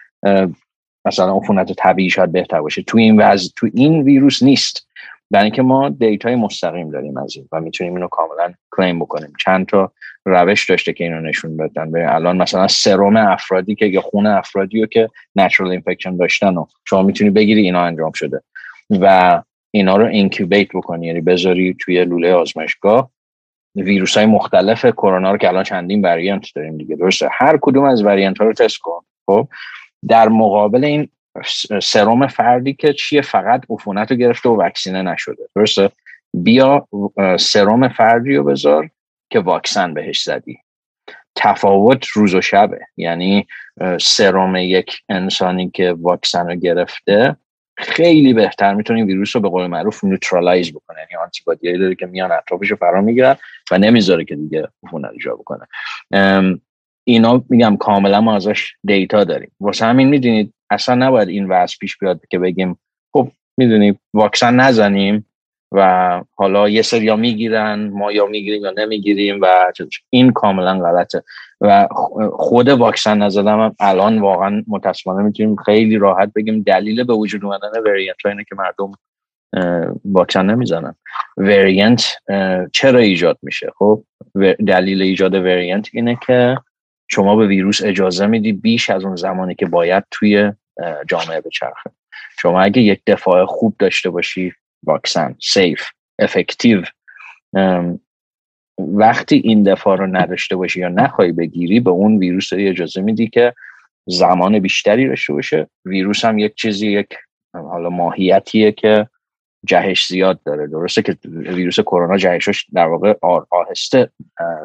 مثلا 1.06 1.38
عفونت 1.38 1.74
طبیعی 1.74 2.10
شاید 2.10 2.32
بهتر 2.32 2.62
باشه. 2.62 2.82
توی 2.82 3.03
این 3.03 3.22
وضع 3.22 3.50
تو 3.56 3.70
این 3.74 4.01
ویروس 4.03 4.44
نیست. 4.44 4.88
برای 5.32 5.46
اینکه 5.46 5.62
ما 5.62 5.89
data 5.89 6.26
ی 6.26 6.36
مستقیم 6.36 6.89
داریم 6.89 7.18
از 7.18 7.36
این 7.36 7.48
و 7.51 7.62
می‌تونیم 7.62 7.96
اینو 7.96 8.08
کاملا 8.08 8.53
claim 8.72 9.00
بکنیم. 9.00 9.34
چند 9.46 9.65
تا 9.65 9.91
روش 10.25 10.70
داشته 10.70 10.94
که 10.94 11.03
اینو 11.03 11.22
نشون 11.22 11.58
بدن 11.58 11.91
به 11.91 12.15
الان 12.15 12.38
مثلا 12.38 12.68
سرم 12.68 13.18
افرادی 13.18 13.75
که 13.75 13.86
یا 13.86 14.01
خون 14.01 14.27
افرادی 14.27 14.82
رو 14.82 14.88
که 14.88 15.10
natural 15.36 15.72
infection 15.72 16.17
داشتن 16.18 16.58
و 16.58 16.65
شما 16.86 17.01
می‌تونی 17.01 17.30
بگیری 17.30 17.62
اینا 17.62 17.84
انجام 17.84 18.12
شده. 18.12 18.41
و 19.01 19.41
اینا 19.71 19.98
رو 19.98 20.05
incubate 20.05 20.67
بکنی. 20.74 21.07
یعنی 21.07 21.21
بذاری 21.21 21.75
توی 21.79 22.05
لوله 22.05 22.33
آزمایشگاه. 22.33 23.12
ویروس 23.75 24.17
های 24.17 24.25
مختلف 24.25 24.86
کرونا 24.86 25.31
رو 25.31 25.38
که 25.38 25.48
الان 25.48 25.63
چندین 25.63 26.01
variant 26.01 26.48
داریم 26.55 26.77
دیگه. 26.77 26.95
درسته. 26.95 27.29
هر 27.31 27.60
کدوم 27.62 27.83
از 27.83 28.03
variant 28.03 28.38
ها 28.38 28.45
رو 28.45 28.53
تست 28.53 28.77
کن. 28.77 29.01
خب؟ 29.25 29.48
در 30.07 30.29
مقابل 30.29 30.83
این 30.83 31.10
سرم 31.81 32.27
فردی 32.27 32.74
که 32.74 32.93
چیه؟ 32.93 33.21
فقط 33.21 33.62
عفونت 33.69 34.12
رو 34.12 34.17
گرفته 34.17 34.50
و 34.50 34.62
وکسینه 34.62 35.01
نشده. 35.01 35.50
درسته؟ 35.55 35.89
بیا 36.33 36.88
سرم 37.39 37.88
فردی 37.88 38.36
رو 38.36 38.43
بذار 38.43 38.89
که 39.29 39.39
واکسن 39.39 39.93
بهش 39.93 40.24
زدی. 40.24 40.60
تفاوت 41.36 42.05
روز 42.07 42.36
و 42.36 42.41
شبه. 42.41 42.79
یعنی 42.98 43.48
سرم 44.01 44.55
یک 44.55 45.01
انسانی 45.10 45.69
که 45.69 45.91
واکسن 45.91 46.48
رو 46.48 46.55
گرفته 46.55 47.36
خیلی 47.78 48.34
بهتر 48.34 48.74
می‌تونه 48.74 49.06
ویروس 49.06 49.36
رو 49.36 49.42
به 49.42 49.50
قول 49.50 49.68
معروف 49.68 50.04
neutralize 50.03 50.74
بکنه. 50.74 50.98
یعنی 51.00 51.24
antibody 51.24 51.77
داره 51.78 51.96
که 51.96 52.06
میان 52.06 52.32
اطرافش 52.32 52.72
رو 52.72 52.78
فرا 52.78 53.01
می‌گیرن 53.01 53.36
و 53.72 53.78
نمی‌ذاره 53.78 54.25
که 54.25 54.36
دیگه 54.36 54.68
عفونت 54.84 55.12
ایجاد 55.12 55.38
بکنه. 55.40 55.68
اینا 57.04 57.44
میگم 57.50 57.78
کاملا 57.78 58.22
ما 58.22 58.36
ازش 58.36 58.74
دیتا 58.84 59.24
داریم. 59.24 59.51
واسه 59.60 59.86
همین 59.86 60.08
می‌دونید 60.08 60.54
اصلا 60.70 60.96
نباید 60.96 61.30
این 61.30 61.48
وضع 61.48 61.75
پیش 61.80 61.98
بیاد 61.98 62.22
که 62.30 62.40
بگیم 62.40 62.80
خب 63.13 63.32
می‌دونی 63.58 64.00
واکسن 64.13 64.56
نزنیم 64.56 65.25
و 65.72 66.22
حالا 66.36 66.70
یه 66.70 66.82
سریا 66.82 67.16
می‌گیرن 67.16 67.90
ما 67.94 68.12
یا 68.12 68.25
می‌گیریم 68.25 68.62
یا 68.62 68.72
نمی‌گیریم 68.78 69.40
و 69.42 69.72
این 70.10 70.32
کاملا 70.32 70.80
غلطه. 70.80 71.24
و 71.62 71.88
خود 72.34 72.70
واکسن 72.70 73.18
نزدم 73.18 73.60
هم 73.60 73.75
الان 73.80 74.20
واقعا 74.20 74.63
متاسفانه 74.68 75.24
می‌تونیم 75.24 75.56
خیلی 75.56 75.98
راحت 75.98 76.34
بگیم 76.36 76.62
دلیل 76.62 77.03
به 77.03 77.13
وجود 77.13 77.46
اومدن 77.46 77.70
وریانت 77.86 78.25
اینه 78.25 78.44
که 78.44 78.56
مردم 78.56 78.91
واکسن 80.06 80.46
نمی‌زنن. 80.46 80.96
وریانت 81.38 82.18
چرا 82.74 83.00
ایجاد 83.00 83.38
میشه؟ 83.41 83.72
خب 83.77 84.03
دلیل 84.68 85.01
ایجاد 85.01 85.34
وریانت 85.34 85.89
اینه 85.94 86.18
که 86.27 86.58
شما 87.08 87.36
به 87.36 87.48
ویروس 87.48 87.84
اجازه 87.84 88.27
میدی 88.27 88.53
بیش 88.53 88.89
از 88.89 89.06
اون 89.06 89.15
زمانی 89.15 89.56
که 89.56 89.65
باید 89.65 90.03
توی 90.12 90.51
جامعه 91.08 91.41
بچرخه. 91.41 91.91
شما 92.39 92.62
اگه 92.62 92.82
یک 92.82 93.01
دفاع 93.08 93.46
خوب 93.46 93.75
داشته 93.80 94.10
باشی 94.10 94.53
واکسن 94.84 95.36
سیف 95.41 95.84
افکتیو 96.20 96.82
وقتی 98.93 99.41
این 99.43 99.63
دفاع 99.63 99.97
رو 99.97 100.07
نداشته 100.07 100.55
باشی 100.55 100.79
یا 100.79 100.89
نخوای 100.89 101.31
بگیری 101.31 101.79
به 101.79 101.89
اون 101.89 102.17
ویروس 102.17 102.53
رو 102.53 102.59
اجازه 102.61 103.01
میدی 103.01 103.27
که 103.27 103.53
زمان 104.05 104.59
بیشتری 104.59 105.07
داشته 105.07 105.33
باشه. 105.33 105.67
ویروس 105.85 106.25
هم 106.25 106.38
یک 106.39 106.55
چیزی 106.55 106.91
یک 106.91 107.07
حالا 107.53 107.89
ماهیتیه 107.89 108.71
که 108.71 109.07
جهش 109.65 110.07
زیاد 110.07 110.39
داره. 110.43 110.67
درسته 110.67 111.01
که 111.01 111.17
ویروس 111.25 111.79
کرونا 111.79 112.17
جهشش 112.17 112.65
در 112.73 112.88
واقع 112.88 113.13
آهسته 113.51 114.09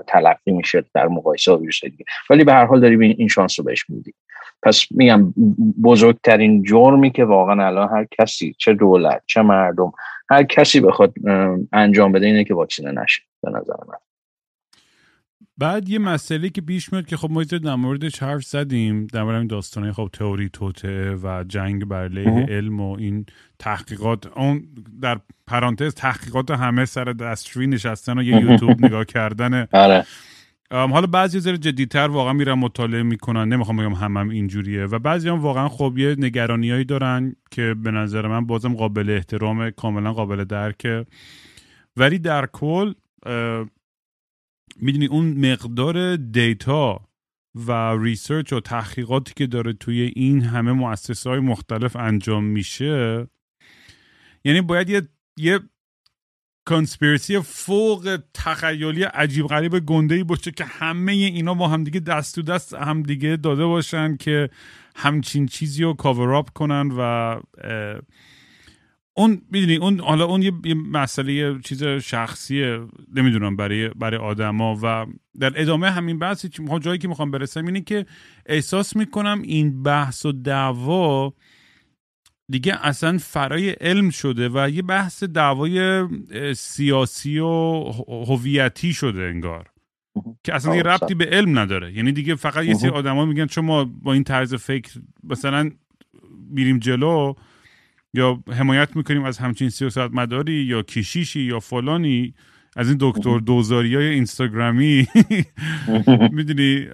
تلقی 0.06 0.52
میشه 0.52 0.84
در 0.94 1.08
مقایسه 1.08 1.50
با 1.50 1.58
ویروس 1.58 1.84
دیگه. 1.84 2.04
ولی 2.30 2.44
به 2.44 2.52
هر 2.52 2.64
حال 2.64 2.80
داریم 2.80 3.00
این 3.00 3.28
شانس 3.28 3.58
رو 3.58 3.64
بهش 3.64 3.90
میدی 3.90 4.14
پس 4.62 4.86
میگم 4.90 5.34
بزرگترین 5.82 6.62
جرمی 6.62 7.10
که 7.10 7.24
واقعا 7.24 7.66
الان 7.66 7.88
هر 7.88 8.06
کسی 8.10 8.54
چه 8.58 8.74
دولت 8.74 9.22
چه 9.26 9.42
مردم 9.42 9.92
هر 10.30 10.42
کسی 10.42 10.80
بخواد 10.80 11.14
انجام 11.72 12.12
بده 12.12 12.26
اینه 12.26 12.44
که 12.44 12.54
واکسینه 12.54 13.02
نشه. 13.02 13.22
به 13.42 13.50
نظر 13.50 13.74
من. 13.88 13.94
بعد 15.58 15.88
یه 15.88 15.98
مسئله 15.98 16.48
که 16.48 16.60
پیش 16.60 16.92
میاد 16.92 17.06
که 17.06 17.16
خب 17.16 17.30
ما 17.30 17.44
در 17.44 17.74
موردش 17.74 18.22
حرف 18.22 18.44
زدیم 18.44 19.06
در 19.06 19.22
مورد 19.22 19.46
داستانه 19.46 19.92
خب 19.92 20.10
تئوری 20.12 20.48
توته 20.48 21.14
و 21.22 21.44
جنگ 21.48 21.84
بر 21.84 22.04
علیه 22.04 22.46
علم 22.48 22.80
و 22.80 22.96
این 22.98 23.26
تحقیقات. 23.58 24.26
اون 24.26 24.68
در 25.02 25.20
پرانتز 25.46 25.94
تحقیقات 25.94 26.50
همه 26.50 26.84
سر 26.84 27.04
دستشویی 27.04 27.66
نشستن 27.66 28.18
و 28.18 28.22
یه 28.22 28.40
یوتیوب 28.40 28.84
نگاه 28.84 29.04
کردن. 29.04 29.66
آره. 29.72 30.06
حالا 30.70 31.06
بعضی 31.06 31.40
ذره 31.40 31.58
جدیتر 31.58 32.08
واقعا 32.08 32.32
میرن 32.32 32.52
مطالعه 32.52 33.02
می‌کنن. 33.02 33.48
نمی‌خوام 33.48 33.76
بگم 33.76 33.92
همه 33.92 34.16
هم 34.16 34.28
اینجوریه. 34.28 34.84
و 34.84 34.98
بعضی 34.98 35.28
هم 35.28 35.40
واقعا 35.40 35.68
خب 35.68 35.94
یه 35.98 36.16
نگرانیایی 36.18 36.84
دارن 36.84 37.36
که 37.50 37.74
به 37.82 37.90
نظر 37.90 38.26
من 38.26 38.46
بازم 38.46 38.74
قابل 38.74 39.10
احترام 39.10 39.70
کاملا 39.70 40.12
قابل 40.12 40.44
درکه. 40.44 41.06
ولی 41.96 42.18
در 42.18 42.46
کل 42.46 42.92
می‌دونی 44.80 45.06
اون 45.06 45.52
مقدار 45.52 46.16
data 46.16 47.00
و 47.54 47.96
research 47.98 48.52
و 48.52 48.60
تحقیقاتی 48.60 49.32
که 49.36 49.46
داره 49.46 49.72
توی 49.72 50.12
این 50.16 50.40
همه 50.40 50.72
مؤسسه 50.72 51.30
های 51.30 51.40
مختلف 51.40 51.96
انجام 51.96 52.44
میشه 52.44 53.26
یعنی 54.44 54.60
باید 54.60 54.90
یه 54.90 55.02
یه 55.36 55.60
کنسپیرسی 56.66 57.38
فوق 57.38 58.18
تخیلی 58.34 59.02
عجیب 59.02 59.46
غریب 59.46 59.78
گنده 59.78 60.14
ای 60.14 60.24
باشه 60.24 60.50
که 60.50 60.64
همه 60.64 61.12
اینا 61.12 61.54
با 61.54 61.68
همدیگه 61.68 62.00
دست 62.00 62.34
تو 62.34 62.42
دست 62.42 62.74
همدیگه 62.74 63.36
داده 63.36 63.64
باشن 63.64 64.16
که 64.16 64.50
همچین 64.96 65.46
چیزی 65.46 65.82
رو 65.82 65.94
کاور 65.94 66.42
کنن 66.42 66.90
و 66.98 67.36
اون 69.16 69.42
می‌دونی 69.50 69.76
اون 69.76 70.00
حالا 70.00 70.24
اون 70.24 70.42
یه 70.42 70.74
مسئله 70.74 71.32
یه 71.32 71.58
چیز 71.64 71.84
شخصیه 71.84 72.80
نمی‌دونم 73.14 73.56
برای 73.56 73.88
برای 73.88 74.20
آدما 74.20 74.78
و 74.82 75.06
در 75.40 75.52
ادامه 75.60 75.90
همین 75.90 76.18
بحث 76.18 76.46
جایی 76.80 76.98
که 76.98 77.08
می‌خوام 77.08 77.30
برسم 77.30 77.66
اینه 77.66 77.80
که 77.80 78.06
احساس 78.46 78.96
می‌کنم 78.96 79.42
این 79.42 79.82
بحث 79.82 80.26
و 80.26 80.32
دعوا 80.32 81.32
دیگه 82.48 82.86
اصلا 82.86 83.18
فرای 83.18 83.70
علم 83.70 84.10
شده 84.10 84.48
و 84.48 84.70
یه 84.70 84.82
بحث 84.82 85.24
دعوای 85.24 86.06
سیاسی 86.54 87.38
و 87.38 87.82
هویتی 88.08 88.92
شده 88.92 89.22
انگار. 89.22 89.70
که 90.44 90.54
اصلا 90.54 90.76
یه 90.76 90.82
ربطی 90.82 91.14
به 91.14 91.24
علم 91.24 91.58
نداره. 91.58 91.92
یعنی 91.92 92.12
دیگه 92.12 92.34
فقط 92.34 92.64
یه 92.64 92.74
سری 92.74 92.90
آدما 92.90 93.24
میگن 93.24 93.46
چون 93.46 93.64
ما 93.64 93.84
با 93.84 94.12
این 94.12 94.24
طرز 94.24 94.54
فکر 94.54 95.00
مثلا 95.24 95.70
میریم 96.50 96.78
جلو 96.78 97.34
یا 98.16 98.42
حمایت 98.52 98.96
می‌کنیم 98.96 99.24
از 99.24 99.38
همچین 99.38 99.68
سیاست 99.68 99.98
مداری 99.98 100.54
یا 100.54 100.82
کشیشی 100.82 101.40
یا 101.40 101.60
فلانی؟ 101.60 102.34
از 102.76 102.88
این 102.88 102.96
دکتر 103.00 103.38
دوزاری 103.38 103.94
های 103.94 104.06
اینستاگرامی. 104.06 105.06
می‌دونی 106.32 106.86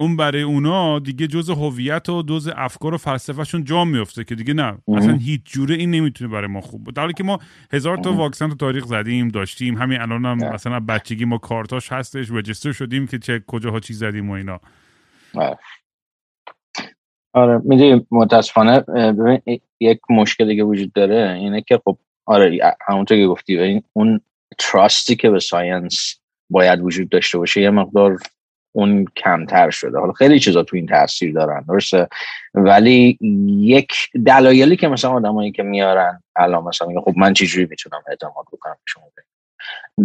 اون 0.00 0.16
برای 0.16 0.42
اونا 0.42 0.98
دیگه 0.98 1.26
جز 1.26 1.50
هویت 1.50 2.08
و 2.08 2.22
جز 2.22 2.50
افکار 2.56 2.94
و 2.94 2.98
فلسفهشون 2.98 3.64
جا 3.64 3.84
میفته 3.84 4.24
که 4.24 4.34
دیگه 4.34 4.54
نه 4.54 4.78
اصلا 4.96 5.16
هیچ 5.16 5.40
جوره 5.44 5.74
این 5.74 5.90
نمی‌تونه 5.90 6.30
برای 6.30 6.46
ما 6.46 6.60
خوب 6.60 6.84
بود. 6.84 6.94
در 6.94 7.02
حالی 7.02 7.14
که 7.14 7.24
ما 7.24 7.38
هزار 7.72 7.96
تا 7.96 8.12
واکسن 8.12 8.48
تو 8.48 8.54
تاریخ 8.54 8.84
زدیم 8.84 9.28
داشتیم. 9.28 9.78
همین 9.78 10.00
الان 10.00 10.24
هم 10.24 10.54
مثلا 10.54 10.80
بچگی 10.80 11.24
ما 11.24 11.38
کارتاش 11.38 11.92
هستش 11.92 12.30
register 12.30 12.72
شدیم 12.72 13.06
که 13.06 13.18
چه 13.18 13.44
کجاها 13.46 13.80
چی 13.80 13.94
زدیم 13.94 14.30
و 14.30 14.32
اینا. 14.32 14.60
آره 17.32 17.60
می‌دونی 17.64 18.06
متاسفانه 18.10 18.84
یک 19.80 20.00
مشکلی 20.10 20.56
که 20.56 20.62
وجود 20.62 20.92
داره 20.92 21.32
اینه 21.32 21.62
که 21.62 21.80
خب 21.84 21.98
آره 22.26 22.76
همونطور 22.88 23.18
که 23.18 23.26
گفتی 23.26 23.82
اون 23.92 24.20
trust 24.58 25.06
ی 25.06 25.16
که 25.16 25.30
به 25.30 25.38
science 25.38 26.20
باید 26.50 26.80
وجود 26.80 27.08
داشته 27.08 27.38
باشه 27.38 27.60
یه 27.60 27.70
مقدار 27.70 28.18
اون 28.74 29.04
کمتر 29.16 29.70
شده. 29.70 29.98
حالا 29.98 30.12
خیلی 30.12 30.40
چیزا 30.40 30.62
تو 30.62 30.76
این 30.76 30.86
تاثیر 30.86 31.32
دارن 31.32 31.64
درسته؟ 31.68 32.08
ولی 32.54 33.18
یک 33.48 33.92
دلایلی 34.26 34.76
که 34.76 34.88
مثلا 34.88 35.10
آدمایی 35.10 35.52
که 35.52 35.62
میارن 35.62 36.22
الان 36.36 36.64
مثلا 36.64 37.00
خب 37.00 37.14
من 37.16 37.34
چجوری 37.34 37.66
می‌تونم 37.70 38.02
اعتماد 38.08 38.44
بکنم؟ 38.52 38.76
شما 38.84 39.02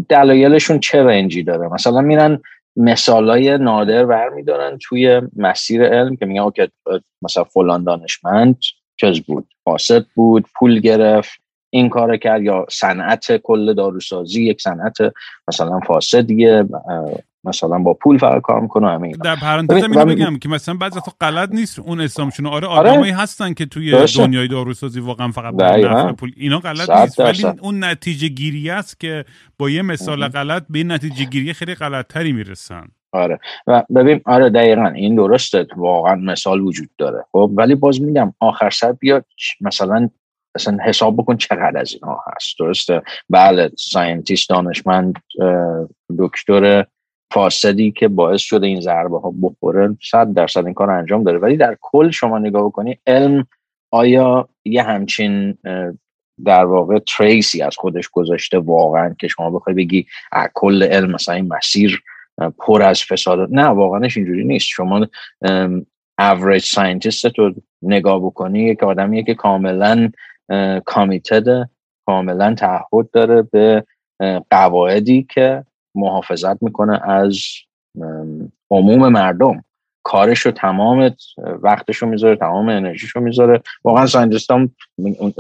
دلایلشون 0.10 0.80
چه 0.80 1.04
رنجی 1.04 1.44
داره؟ 1.44 1.68
مثلا 1.68 2.02
میرن 2.02 2.42
مثالای 2.78 3.58
نادر 3.58 4.06
برمیدارن 4.06 4.78
توی 4.82 5.22
مسیر 5.36 5.84
علم 5.84 6.16
که 6.16 6.26
میگن 6.26 6.42
اوکی 6.42 6.68
مثلا 7.22 7.44
فلان 7.44 7.84
دانشمند 7.84 8.58
چیز 8.98 9.20
بود 9.22 9.48
فاسد 9.64 10.06
بود 10.16 10.46
پول 10.56 10.80
گرفت 10.80 11.40
این 11.70 11.90
کار 11.90 12.18
کرد 12.18 12.44
یا 12.44 12.66
صنعت 12.70 13.38
کل 13.38 13.74
داروسازی 13.74 14.46
یک 14.46 14.62
صنعت 14.62 14.98
مثلا 15.48 15.80
فاسدیه 15.80 16.66
مثلا 17.48 17.80
با 17.80 17.94
پول 17.94 18.18
فقط 18.18 18.42
کار 18.42 18.62
می‌کنه 18.62 18.90
همین 18.90 19.12
در 19.24 19.36
پرانتز 19.36 19.84
اینو 19.84 20.06
بگم 20.06 20.38
که 20.38 20.50
مثلا 20.50 20.76
بعضی 20.76 20.98
وقتا 20.98 21.12
غلط 21.22 21.50
نیست 21.52 21.80
اون 21.80 22.02
اسلامشون 22.02 22.46
آره 22.46 22.68
آدمایی 22.68 23.12
آره. 23.12 23.22
هستن 23.22 23.54
که 23.54 23.66
توی 23.66 23.92
داشته. 23.92 24.24
دنیای 24.24 24.48
داروسازی 24.48 25.00
واقعا 25.00 25.32
فقط 25.32 25.54
با 25.54 26.14
پول. 26.14 26.32
اینا 26.38 26.60
غلط 26.60 26.90
نیست. 26.90 27.20
ولی 27.20 27.44
اون 27.62 27.84
نتیجه 27.84 28.28
گیری 28.28 28.70
است 28.70 29.00
که 29.00 29.26
با 29.58 29.70
یه 29.70 29.82
مثال 29.82 30.28
غلط 30.28 30.64
به 30.70 30.78
این 30.80 30.92
نتیجه 30.92 31.26
گیری 31.26 31.54
خیلی 31.54 31.76
غلط 31.76 32.08
تری 32.08 32.32
می‌رسن. 32.32 32.88
آره. 33.12 33.40
و 33.68 33.84
ببین 33.96 34.22
آره 34.26 34.50
دقیقا. 34.50 34.88
این 34.88 35.16
درسته. 35.16 35.68
واقعا 35.78 36.16
مثال 36.16 36.62
وجود 36.62 36.90
داره. 36.98 37.26
خب 37.32 37.52
ولی 37.56 37.76
باز 37.76 38.02
میگم 38.02 38.34
آخر 38.40 38.70
سر 38.70 38.92
بیاد 38.92 39.26
مثلا 39.62 40.10
مثلا 40.56 40.78
حساب 40.86 41.18
بکن 41.18 41.38
چقدر 41.38 41.78
از 41.78 41.94
اینها 41.94 42.24
هست. 42.36 42.60
درسته؟ 42.60 43.02
بله 43.30 43.72
scientist 43.78 44.50
دانشمند 44.50 45.14
دکتر 46.20 46.86
فاسدی 47.32 47.92
که 47.92 48.08
باعث 48.08 48.42
شده 48.42 48.68
این 48.68 48.82
ضربه 48.82 49.20
ها 49.20 49.34
بخوره 49.42 49.98
صد 50.12 50.34
درصد 50.34 50.66
این 50.66 50.74
کار 50.74 50.92
انجام 50.92 51.24
داره. 51.24 51.38
ولی 51.38 51.58
در 51.58 51.78
کل 51.82 52.10
شما 52.10 52.40
نگاه 52.40 52.66
بکنی 52.66 52.98
علم 53.08 53.48
آیا 53.92 54.50
یه 54.66 54.84
همچین 54.84 55.58
در 56.46 56.66
واقع 56.66 57.00
trace 57.00 57.51
ی 57.51 57.62
از 57.62 57.76
خودش 57.78 58.10
گذاشته 58.10 58.58
واقعا 58.58 59.16
که 59.20 59.28
شما 59.28 59.50
بخوای 59.50 59.76
بگی 59.76 60.06
کل 60.54 60.84
علم 60.84 61.12
مثلا 61.12 61.36
این 61.36 61.54
مسیر 61.54 62.04
پر 62.58 62.82
از 62.82 63.04
فساد 63.04 63.50
نه 63.52 63.66
واقعاش 63.66 64.18
اینجوری 64.18 64.44
نیست. 64.44 64.68
شما 64.68 65.08
average 66.22 66.58
scientist 66.58 67.40
رو 67.40 67.54
نگاه 67.82 68.20
بکنی 68.20 68.64
یک 68.64 68.84
آدمیه 68.84 69.24
که 69.24 69.34
کاملا 69.34 70.12
committed 70.86 71.70
کاملا 72.06 72.54
تعهد 72.54 73.12
داره 73.12 73.42
به 73.42 73.84
قواعدی 74.52 75.28
که 75.30 75.66
محافظت 75.98 76.64
می‌کنه 76.64 77.10
از 77.10 77.40
عموم 78.72 79.08
مردم. 79.08 79.64
کارش 80.04 80.40
رو 80.40 80.52
تمام 80.52 81.16
وقتش 81.62 81.98
رو 81.98 82.08
می‌ذاره 82.08 82.36
تمام 82.36 82.70
انرژیش 82.70 83.10
رو 83.10 83.22
می‌ذاره. 83.22 83.62
واقعا 83.84 84.06
scientist 84.06 84.52
هم 84.52 84.76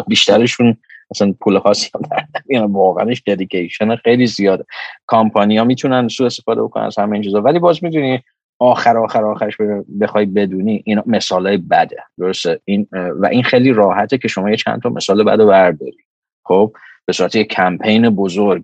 بیشترشون 0.07 0.77
اصلا 1.11 1.33
پول 1.41 1.59
خاصی 1.59 1.89
هم 1.95 2.01
در 2.49 2.65
واقعاش 2.65 3.23
dedication 3.27 3.95
خیلی 3.95 4.27
زیاده. 4.27 4.65
کامپانی 5.05 5.57
ها 5.57 5.63
می‌تونن 5.63 6.07
سو 6.07 6.23
استفاده 6.23 6.63
بکنن 6.63 6.83
از 6.83 6.99
همه 6.99 7.13
این 7.13 7.23
چیزا. 7.23 7.41
ولی 7.41 7.59
باز 7.59 7.83
می‌دونی 7.83 8.23
آخر 8.59 8.97
آخر 8.97 9.25
آخرش 9.25 9.57
بخوای 10.01 10.25
بدونی 10.25 10.83
این 10.85 11.01
مثال 11.05 11.57
بده. 11.57 11.97
درسته؟ 12.19 12.59
این 12.65 12.87
و 12.91 13.25
این 13.25 13.43
خیلی 13.43 13.73
راحته 13.73 14.17
که 14.17 14.27
شما 14.27 14.49
یه 14.49 14.55
چند 14.55 14.81
تا 14.81 14.89
مثال 14.89 15.23
بده 15.23 15.45
برداری. 15.45 15.97
خب؟ 16.45 16.73
به 17.05 17.13
صورت 17.13 17.35
یه 17.35 17.43
کمپین 17.43 18.09
بزرگ. 18.09 18.63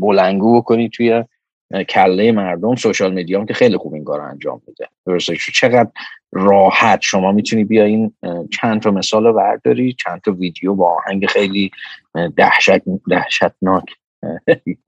بلنگو 0.00 0.60
بکنی 0.60 0.88
توی 0.88 1.24
کله 1.88 2.32
مردم. 2.32 2.74
سوشال 2.74 3.12
میدیا 3.12 3.44
که 3.44 3.54
خیلی 3.54 3.76
خوب 3.76 3.94
این 3.94 4.04
کار 4.04 4.20
انجام 4.20 4.62
میده. 4.66 4.88
درسته 5.06 5.36
چقدر 5.54 5.90
راحت 6.32 6.98
شما 7.02 7.32
می‌تونی 7.32 7.64
بیاین 7.64 8.14
چند 8.50 8.82
تا 8.82 8.90
مثال 8.90 9.26
رو 9.26 9.32
برداری 9.32 9.92
چند 9.92 10.20
تا 10.20 10.32
ویدیو 10.32 10.74
با 10.74 10.96
آهنگ 10.96 11.26
خیلی 11.26 11.70
دهشت 12.36 12.82
دهشتناک. 13.08 13.84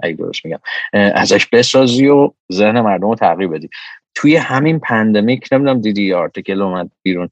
اگه 0.00 0.14
درست 0.18 0.44
میگم. 0.44 0.58
ازش 0.92 1.46
بسازی 1.46 2.08
و 2.08 2.30
ذهن 2.52 2.80
مردم 2.80 3.08
رو 3.08 3.14
تغییر 3.14 3.48
بدی. 3.48 3.68
توی 4.14 4.36
همین 4.36 4.78
pandemic 4.78 5.48
نمی‌دونم 5.52 5.80
دیدی 5.80 6.12
article 6.12 6.62
اومد 6.62 6.90
بیرون. 7.02 7.28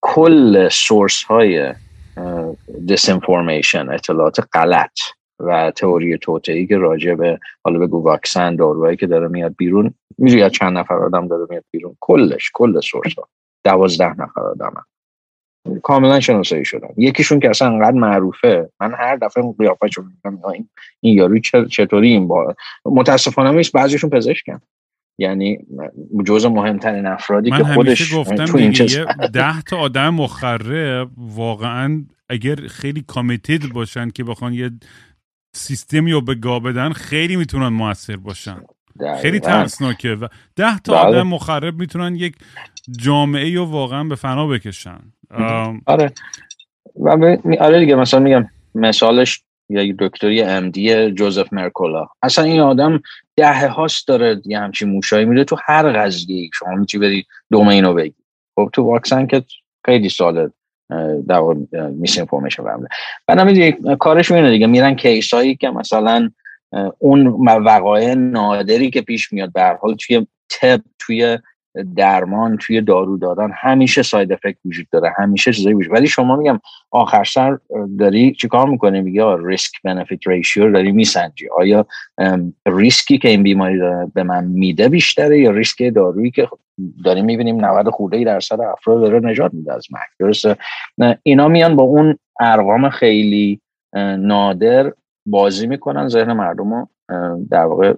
کل 0.00 0.68
source 0.68 1.22
های 1.22 1.74
disinformation 2.86 3.88
اطلاعات 3.88 4.38
غلط 4.52 4.98
و 5.40 5.70
تئوری 5.70 6.18
توطئه‌ای 6.18 6.66
که 6.66 6.76
راجع 6.76 7.14
به 7.14 7.38
حالا 7.64 7.78
بگو 7.78 8.02
واکسن 8.02 8.56
داروهایی 8.56 8.96
که 8.96 9.06
داره 9.06 9.28
میاد 9.28 9.54
بیرون 9.58 9.94
می‌دونی 10.18 10.50
چند 10.50 10.78
نفر 10.78 10.94
آدم 10.94 11.28
داره 11.28 11.46
میاد 11.50 11.64
بیرون؟ 11.70 11.96
کلش 12.00 12.50
کل 12.54 12.80
source 12.80 13.14
ها. 13.18 13.28
دوازده 13.64 14.20
نفر 14.20 14.40
آدم 14.40 14.72
هم. 14.76 15.80
کاملا 15.82 16.20
شناسایی 16.20 16.64
شدن. 16.64 16.88
یکیشون 16.96 17.40
که 17.40 17.50
اصلا 17.50 17.68
انقدر 17.68 17.98
معروفه 17.98 18.70
من 18.80 18.94
هر 18.94 19.16
دفعه 19.16 19.54
قیافه 19.58 19.88
میگم 20.24 20.44
این 20.44 20.68
این 21.00 21.16
یارو 21.16 21.38
چطوری 21.70 22.08
این 22.08 22.28
با 22.28 22.54
متاسفانه 22.84 23.52
نیست 23.52 23.72
بعضیشون 23.72 24.10
پزشکن. 24.10 24.60
یعنی 25.18 25.58
جزء 26.26 26.48
مهمترین 26.48 27.06
افرادی 27.06 27.50
که 27.50 27.64
خودش 27.64 28.14
گفتم 28.16 28.44
تو 28.44 28.58
این 28.58 28.72
ده 29.32 29.62
تا 29.62 29.76
آدم 29.76 30.14
مخرب 30.14 31.10
واقعا 31.16 32.04
اگر 32.28 32.56
خیلی 32.56 33.04
کامیتید 33.06 33.72
باشن 33.72 34.10
که 34.10 34.24
بخوان 34.24 34.52
یه 34.52 34.70
سیستمی 35.56 36.12
رو 36.12 36.20
به 36.20 36.34
گا 36.34 36.60
بدن 36.60 36.92
خیلی 36.92 37.36
می‌تونن 37.36 37.68
موثر 37.68 38.16
باشن. 38.16 38.60
خیلی 39.22 39.40
ترسناکه 39.40 40.14
و 40.14 40.28
ده 40.56 40.78
تا 40.78 40.92
بله. 40.92 41.02
آدم 41.02 41.22
مخرب 41.22 41.78
می‌تونن 41.78 42.14
یک 42.14 42.36
جامعه 42.98 43.54
رو 43.54 43.64
واقعا 43.64 44.04
به 44.04 44.14
فنا 44.14 44.46
بکشن. 44.46 44.98
آره. 45.86 46.12
و 46.96 47.36
آره 47.60 47.80
دیگه 47.80 47.94
مثلا 47.94 48.20
میگم 48.20 48.48
مثالش 48.74 49.42
یا 49.68 49.94
دکتری 49.98 50.42
امدی 50.42 51.10
جوزف 51.10 51.52
مرکولا. 51.52 52.06
اصلا 52.22 52.44
این 52.44 52.60
آدم 52.60 53.02
دهه 53.36 53.66
هاست 53.66 54.08
داره 54.08 54.42
یه 54.44 54.58
همچین 54.58 54.88
موشایی 54.88 55.24
میده 55.24 55.44
تو 55.44 55.56
هر 55.66 55.92
قضیه 55.92 56.50
شما 56.54 56.74
می‌تونی 56.74 57.06
بری 57.06 57.26
دومین 57.50 57.84
رو 57.84 57.94
بگی. 57.94 58.14
خب 58.54 58.70
تو 58.72 58.82
واکسن 58.82 59.26
که 59.26 59.44
خیلی 59.86 60.08
ساله 60.08 60.50
در 61.28 61.40
میس 61.90 62.18
انفورمیشن 62.18 62.62
برمیده 62.62 62.88
بعد 63.26 63.98
کارش 63.98 64.30
اینه 64.30 64.50
دیگه. 64.50 64.66
میرن 64.66 64.94
کیس 64.94 65.34
هایی 65.34 65.56
که 65.56 65.70
مثلا 65.70 66.30
اون 66.98 67.26
وقایع 67.48 68.14
نادری 68.14 68.90
که 68.90 69.02
پیش 69.02 69.32
میاد 69.32 69.52
به 69.52 69.78
حال 69.82 69.94
توی 69.94 70.26
تب 70.48 70.80
توی 70.98 71.38
درمان 71.96 72.56
توی 72.56 72.80
دارو 72.80 73.16
دادن. 73.16 73.50
همیشه 73.54 74.02
side 74.02 74.32
effect 74.32 74.58
وجود 74.64 74.86
داره. 74.92 75.14
همیشه 75.16 75.52
چیزایی 75.52 75.74
وجود 75.74 75.92
ولی 75.92 76.06
شما 76.06 76.36
میگم 76.36 76.60
آخر 76.90 77.24
سر 77.24 77.58
داری 77.98 78.32
چیکار 78.32 78.68
می‌کنه 78.68 79.00
میگه 79.00 79.24
risk 79.46 79.72
benefit 79.84 80.28
ratio 80.28 80.72
داری 80.72 80.92
میسنجی. 80.92 81.48
آیا 81.48 81.86
ریسکی 82.66 83.18
که 83.18 83.28
این 83.28 83.42
بیماری 83.42 83.80
به 84.14 84.22
من 84.22 84.44
میده 84.44 84.88
بیشتره 84.88 85.40
یا 85.40 85.50
ریسک 85.50 85.94
دارویی 85.94 86.30
که 86.30 86.48
داریم 87.04 87.24
می‌بینیم 87.24 87.64
90 87.64 87.88
خورده 87.88 88.24
درصد 88.24 88.60
افراد 88.60 89.00
داره 89.00 89.20
نجات 89.20 89.54
میده 89.54 89.72
از 89.74 89.86
مرگ؟ 89.90 90.08
درسته؟ 90.18 90.56
اینا 91.22 91.48
میان 91.48 91.76
با 91.76 91.82
اون 91.82 92.18
ارقام 92.40 92.90
خیلی 92.90 93.60
نادر 94.18 94.92
بازی 95.26 95.66
می‌کنن 95.66 96.08
ذهن 96.08 96.32
مردم 96.32 96.74
رو 96.74 96.88
در 97.50 97.64
واقع 97.64 97.94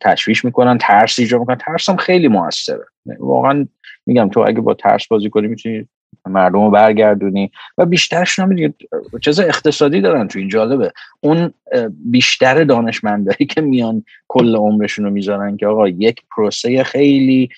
تشویش 0.00 0.44
می‌کنن 0.44 0.78
ترس 0.78 1.18
ایجاد 1.18 1.40
می‌کنن. 1.40 1.56
ترس 1.56 1.88
هم 1.88 1.96
خیلی 1.96 2.28
موثره. 2.28 2.84
واقعا 3.06 3.66
میگم 4.06 4.28
تو 4.28 4.44
اگه 4.46 4.60
با 4.60 4.74
ترس 4.74 5.08
بازی 5.08 5.30
کنی 5.30 5.46
می‌تونی 5.48 5.88
مردم 6.26 6.64
رو 6.64 6.70
برگردونی 6.70 7.50
و 7.78 7.86
بیشترش 7.86 8.38
هم 8.38 8.74
چیز 9.20 9.40
اقتصادی 9.40 10.00
دارن 10.00 10.28
تو 10.28 10.38
این 10.38 10.48
جالبه. 10.48 10.92
اون 11.20 11.54
بیشتر 11.90 12.64
دانشمندایی 12.64 13.46
که 13.46 13.60
میان 13.60 14.04
کل 14.28 14.56
عمرشون 14.56 15.04
رو 15.04 15.10
می‌ذارن 15.10 15.56
که 15.56 15.66
آقا 15.66 15.88
یک 15.88 16.22
پروسه 16.36 16.84
خیلی 16.84 17.48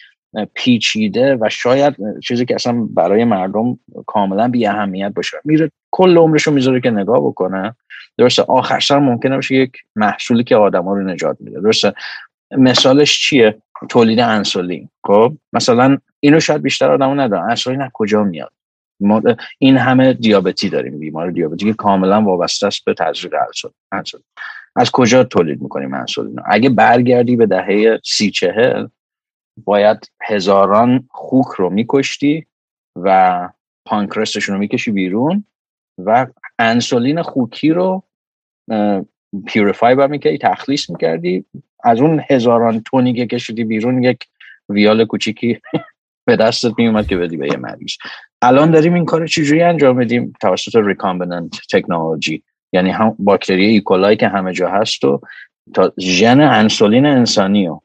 پیچیده 0.55 1.37
و 1.40 1.48
شاید 1.50 1.96
چیزی 2.24 2.44
که 2.44 2.55
اصلا 2.55 2.72
برای 2.90 3.24
مردم 3.24 3.78
کاملا 4.07 4.48
بی 4.48 4.66
اهمیت 4.66 5.12
باشه. 5.14 5.37
میره 5.44 5.70
کل 5.90 6.18
عمرش 6.18 6.42
رو 6.42 6.52
می‌ذاره 6.52 6.81
که 6.81 6.90
نگاه 6.90 7.20
بکنه. 7.20 7.74
درسته 8.18 8.42
آخر 8.42 8.81
سر 8.81 8.98
ممکنه 8.98 9.37
باشه 9.37 9.55
یک 9.55 9.72
محصولی 9.96 10.44
که 10.44 10.57
آدما 10.57 10.94
رو 10.94 11.02
نجات 11.02 11.37
میده. 11.40 11.61
درسته 11.61 11.94
مثالش 12.59 13.20
چیه؟ 13.20 13.59
تولید 13.88 14.21
انسولین. 14.21 14.88
خب 15.07 15.33
مثلا 15.53 15.99
اینو 16.21 16.40
شاید 16.40 16.62
بیشتر 16.62 16.90
آدمو 16.90 17.14
ندارن 17.14 17.51
انسولین 17.51 17.83
از 17.83 17.90
کجا 17.95 18.25
میاد؟ 18.25 18.53
ما 19.01 19.23
این 19.59 19.77
همه 19.77 20.12
دیابتی 20.12 20.68
داریم 20.68 20.99
بیمار 20.99 21.31
دیابتی 21.31 21.64
که 21.64 21.73
کاملا 21.73 22.23
وابسته 22.23 22.66
است 22.66 22.85
به 22.85 22.95
تزریق 22.95 23.35
انسولین. 23.92 24.25
از 24.77 24.90
کجا 24.90 25.25
تولید 25.25 25.62
می‌کنیم 25.62 25.95
انسولین 25.95 26.40
اگه 26.47 26.71
برگردی 26.71 27.37
به 27.37 27.47
دهه 27.47 28.01
سی 28.05 28.31
چهل 28.31 28.87
باید 29.64 30.11
هزاران 30.23 31.09
خوک 31.11 31.47
رو 31.47 31.71
میکشتی 31.71 32.47
و 32.97 33.49
pancreas 33.87 34.32
شون 34.32 34.55
رو 34.55 34.59
می‌کشی 34.61 34.90
بیرون 34.90 35.45
و 35.99 36.27
انسولین 36.59 37.23
خوکی 37.23 37.71
رو 37.71 38.03
purify 39.46 40.07
می‌کردی 40.07 40.38
تخلیص 40.38 40.90
می‌کردی. 40.90 41.45
از 41.85 42.01
اون 42.01 42.23
هزاران 42.31 42.83
تونی 42.87 43.12
که 43.12 43.27
کشیدی 43.27 43.64
بیرون 43.64 44.03
یک 44.03 44.18
ویال 44.68 45.05
کوچیکی 45.05 45.61
به 46.27 46.37
دستت 46.37 46.73
میومد 46.79 47.07
که 47.07 47.16
بدی 47.16 47.37
به 47.37 47.47
یه 47.47 47.57
مریض. 47.57 47.92
الان 48.42 48.71
داریم 48.71 48.95
این 48.95 49.05
کار 49.05 49.27
چجوری 49.27 49.62
انجام 49.62 49.97
بدیم 49.97 50.33
توسط 50.40 50.77
recombinant 50.77 51.61
technology. 51.70 52.42
یعنی 52.73 52.90
هم 52.90 53.16
باکتری 53.18 53.66
E. 53.66 53.83
coli 53.83 54.16
که 54.16 54.29
همه 54.29 54.53
جا 54.53 54.68
هست 54.68 55.05
و 55.05 55.21
تا 55.75 55.92
ژن 55.99 56.40
انسولین 56.40 57.07
انسانی 57.07 57.66
رو 57.66 57.83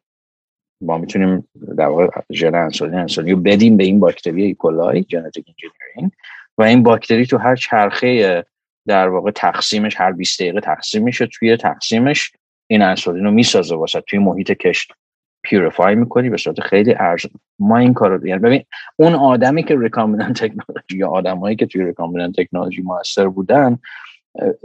ما 0.81 0.97
می‌تونیم 0.97 1.47
در 1.77 1.85
واقع 1.85 2.07
ژن 2.33 2.55
انسولین 2.55 2.95
انسانی 2.95 3.31
رو 3.31 3.37
بدیم 3.37 3.77
به 3.77 3.83
این 3.83 3.99
باکتری 3.99 4.43
E. 4.43 4.64
coli 4.64 5.05
genetic 5.11 5.45
engineering 5.47 6.11
و 6.57 6.63
این 6.63 6.83
باکتری 6.83 7.25
تو 7.25 7.37
هر 7.37 7.55
چرخه 7.55 8.43
در 8.87 9.07
واقع 9.07 9.31
تقسیمش 9.31 9.95
هر 9.99 10.11
20 10.11 10.41
دقیقه 10.41 10.61
تقسیم 10.61 11.03
میشه 11.03 11.27
توی 11.27 11.57
تقسیمش 11.57 12.31
این 12.67 12.81
انسولین 12.81 13.23
رو 13.23 13.31
می‌سازه 13.31 13.75
واسه 13.75 14.01
توی 14.01 14.19
محیط 14.19 14.51
کشت 14.51 14.91
purify 15.43 15.95
می‌کنی 15.95 16.29
به 16.29 16.37
صورت 16.37 16.59
خیلی 16.59 16.95
ارزون. 16.99 17.25
ما 17.59 17.77
این 17.77 17.93
کار 17.93 18.09
رو 18.09 18.27
یعنی 18.27 18.39
ببین 18.39 18.63
اون 18.95 19.13
آدمی 19.13 19.63
که 19.63 19.79
recombinant 19.79 20.43
technology 20.43 20.97
یا 20.97 21.09
آدمایی 21.09 21.55
که 21.55 21.65
توی 21.65 21.83
recombinant 21.83 22.35
technology 22.35 22.81
موثر 22.81 23.27
بودن 23.27 23.79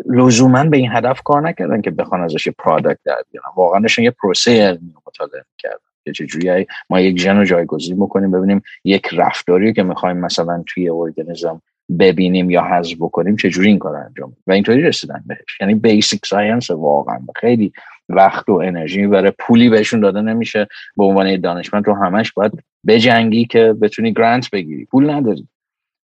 لزوما 0.06 0.64
به 0.64 0.76
این 0.76 0.92
هدف 0.92 1.22
کار 1.22 1.48
نکردن 1.48 1.80
که 1.80 1.90
بخوان 1.90 2.20
ازش 2.20 2.46
یه 2.46 2.54
product 2.58 3.00
در 3.04 3.22
بیارن. 3.30 3.48
واقعا 3.56 3.82
یه 3.98 4.10
پروسه 4.10 4.62
علمی 4.62 4.94
مطالعه 5.06 5.44
کردن 5.58 5.76
که 6.04 6.12
چجوری 6.12 6.66
ما 6.90 7.00
یک 7.00 7.20
ژن 7.20 7.36
رو 7.36 7.44
جایگزین 7.44 7.96
بکنیم 7.96 8.30
ببینیم 8.30 8.62
یک 8.84 9.08
رفتاری 9.12 9.72
که 9.72 9.82
می‌خوایم 9.82 10.16
مثلا 10.16 10.64
توی 10.66 10.88
ارگانیسم 10.88 11.62
ببینیم 11.98 12.50
یا 12.50 12.62
حذف 12.62 12.96
بکنیم 13.00 13.36
چجوری 13.36 13.68
این 13.68 13.78
کار 13.78 13.96
انجام 13.96 14.36
و 14.46 14.52
اینطوری 14.52 14.82
رسیدن 14.82 15.24
بهش. 15.26 15.60
یعنی 15.60 15.74
basic 15.74 16.26
science 16.26 16.70
واقعا. 16.70 17.18
خیلی 17.36 17.72
وقت 18.14 18.48
و 18.48 18.52
انرژی 18.52 19.00
می‌بره 19.00 19.30
پولی 19.38 19.68
بهشون 19.68 20.00
داده 20.00 20.20
نمیشه 20.20 20.68
به 20.96 21.04
عنوان 21.04 21.40
دانشمند 21.40 21.84
تو 21.84 21.92
همش 21.92 22.32
باید 22.32 22.52
بجنگی 22.86 23.44
که 23.44 23.72
بتونی 23.72 24.12
grant 24.12 24.50
بگیری. 24.50 24.84
پول 24.84 25.10
نداری. 25.10 25.48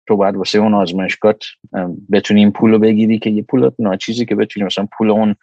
تو 0.07 0.15
باید 0.15 0.35
واسه 0.35 0.59
اون 0.59 0.73
آزمایشگاه 0.73 1.33
بتونی 2.11 2.39
این 2.39 2.51
پول 2.51 2.71
رو 2.71 2.79
بگیری 2.79 3.19
که 3.19 3.29
یه 3.29 3.41
پول 3.41 3.71
ناچیزی 3.79 4.25
که 4.25 4.35
بتونی 4.35 4.65
مثلا 4.65 4.87
پول 4.97 5.11
اون 5.11 5.35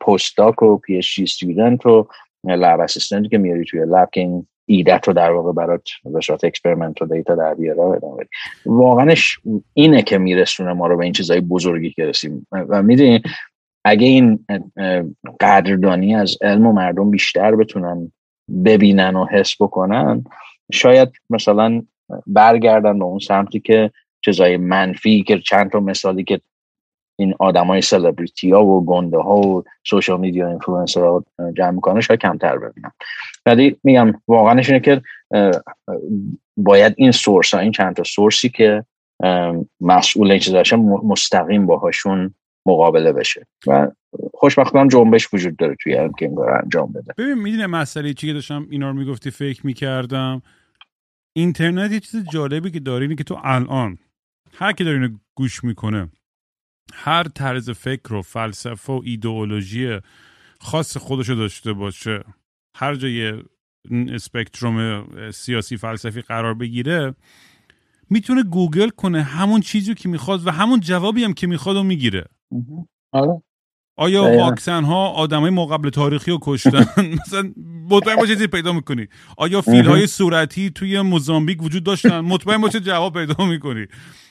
postdoc 0.00 0.62
و 0.62 0.76
PhD 0.76 0.96
student 0.96 1.86
و 1.86 2.08
lab 2.44 2.80
assistant 2.80 3.30
که 3.30 3.38
میاری 3.38 3.64
توی 3.64 3.80
lab 3.80 4.08
که 4.12 4.20
این 4.20 4.46
ایدت 4.66 5.08
رو 5.08 5.14
در 5.14 5.30
واقع 5.30 5.52
برات 5.52 5.88
به 6.04 6.20
صورت 6.20 6.44
experiment 6.44 7.02
و 7.02 7.06
data 7.06 7.34
در 7.34 7.54
بیاره 7.54 8.00
واقعاش 8.66 9.38
اینه 9.74 10.02
که 10.02 10.18
میرسونه 10.18 10.72
ما 10.72 10.86
رو 10.86 10.96
به 10.96 11.04
این 11.04 11.12
چیزای 11.12 11.40
بزرگی 11.40 11.90
که 11.90 12.06
رسیدیم 12.06 12.46
و 12.52 12.82
می‌دونی 12.82 13.22
اگه 13.88 14.06
این 14.06 14.46
قدردانی 15.40 16.14
از 16.14 16.36
علم 16.40 16.66
و 16.66 16.72
مردم 16.72 17.10
بیشتر 17.10 17.56
بتونن 17.56 18.12
ببینن 18.64 19.16
و 19.16 19.26
حس 19.26 19.62
بکنن 19.62 20.24
شاید 20.72 21.08
مثلا 21.30 21.82
برگردن 22.26 22.98
به 22.98 23.04
اون 23.04 23.18
سمتی 23.18 23.60
که 23.60 23.90
چیزای 24.24 24.56
منفی 24.56 25.22
که 25.22 25.38
چند 25.38 25.70
تا 25.70 25.80
مثالی 25.80 26.24
که 26.24 26.40
این 27.18 27.34
آدمای 27.38 27.80
سلبریتی 27.80 28.50
ها 28.50 28.64
و 28.64 28.84
گنده 28.84 29.18
ها 29.18 29.36
و 29.36 29.64
social 29.84 30.20
media 30.20 30.48
influencer 30.48 31.00
ها 31.00 31.24
جمع 31.56 31.70
می‌کنه 31.70 32.00
شاید 32.00 32.20
کمتر 32.20 32.58
ببینم 32.58 32.92
ولی 33.46 33.76
میگم 33.84 34.12
واقعا 34.28 34.58
اینه 34.58 34.80
که 34.80 35.02
باید 36.56 36.94
این 36.96 37.10
source 37.10 37.54
ها 37.54 37.60
این 37.60 37.72
چند 37.72 37.96
تا 37.96 38.02
source 38.02 38.41
ی 38.41 38.48
که 38.48 38.84
مسئول 39.80 40.30
این 40.30 40.40
چیزاشه 40.40 40.76
مستقیم 40.76 41.66
باهاشون 41.66 42.34
مقابله 42.68 43.12
بشه. 43.12 43.46
و 43.66 43.88
خوشبختانه 44.34 44.90
جنبش 44.90 45.34
وجود 45.34 45.56
داره 45.56 45.76
توی 45.82 45.94
هم 45.94 46.12
که 46.12 46.26
این 46.26 46.38
انجام 46.38 46.92
بده. 46.92 47.14
ببین 47.18 47.34
می‌دونه 47.34 47.66
مسئله 47.66 48.14
چی 48.14 48.32
داشتم 48.32 48.66
اینا 48.70 48.90
رو 48.90 48.96
می‌گفتی 48.96 49.30
فکر 49.30 49.66
می‌کردم؟ 49.66 50.42
اینترنت 51.36 51.92
یه 51.92 52.00
چیز 52.00 52.24
جالبی 52.32 52.70
که 52.70 52.80
داره 52.80 53.02
اینه 53.02 53.14
که 53.14 53.24
تو 53.24 53.40
الان 53.44 53.98
هر 54.54 54.72
کی 54.72 54.84
داره 54.84 55.10
گوش 55.34 55.64
می‌کنه 55.64 56.08
هر 56.92 57.24
طرز 57.24 57.70
فکر 57.70 58.14
و 58.14 58.22
فلسفه 58.22 58.92
و 58.92 59.00
ایدئولوژی 59.04 59.98
خاص 60.60 60.96
خودشو 60.96 61.34
داشته 61.34 61.72
باشه 61.72 62.24
هر 62.76 62.94
جای 62.94 63.42
اسپکتروم 63.90 65.06
سیاسی 65.30 65.76
فلسفی 65.76 66.20
قرار 66.20 66.54
بگیره 66.54 67.14
می‌تونه 68.10 68.42
گوگل 68.42 68.88
کنه 68.88 69.22
همون 69.22 69.60
چیزی 69.60 69.94
که 69.94 70.08
می‌خواد 70.08 70.46
و 70.46 70.50
همون 70.50 70.80
جوابی 70.80 71.24
هم 71.24 71.32
که 71.32 71.46
می‌خواد 71.46 71.76
و 71.76 71.82
می‌گیره. 71.82 72.24
آره. 73.12 73.42
آیا 73.96 74.22
واکسن 74.22 74.84
ها 74.84 75.08
آدم 75.08 75.40
های 75.40 75.50
مقابل 75.50 75.90
تاریخی 75.90 76.30
رو 76.30 76.38
کشتن؟ 76.42 76.84
مثلا 77.26 77.52
مطمئن 77.90 78.16
باشه 78.16 78.32
چیزی 78.34 78.46
پیدا 78.46 78.72
می‌کنی. 78.72 79.06
آیا 79.36 79.60
فیل 79.60 79.86
های 79.86 80.06
صورتی 80.06 80.70
توی 80.70 81.00
موزامبیک 81.00 81.62
وجود 81.62 81.84
داشتن؟ 81.84 82.20
مطمئن 82.32 82.60
باشه 82.60 82.80
جواب 82.80 83.14
پیدا 83.14 83.44
می‌کنی. 83.44 83.86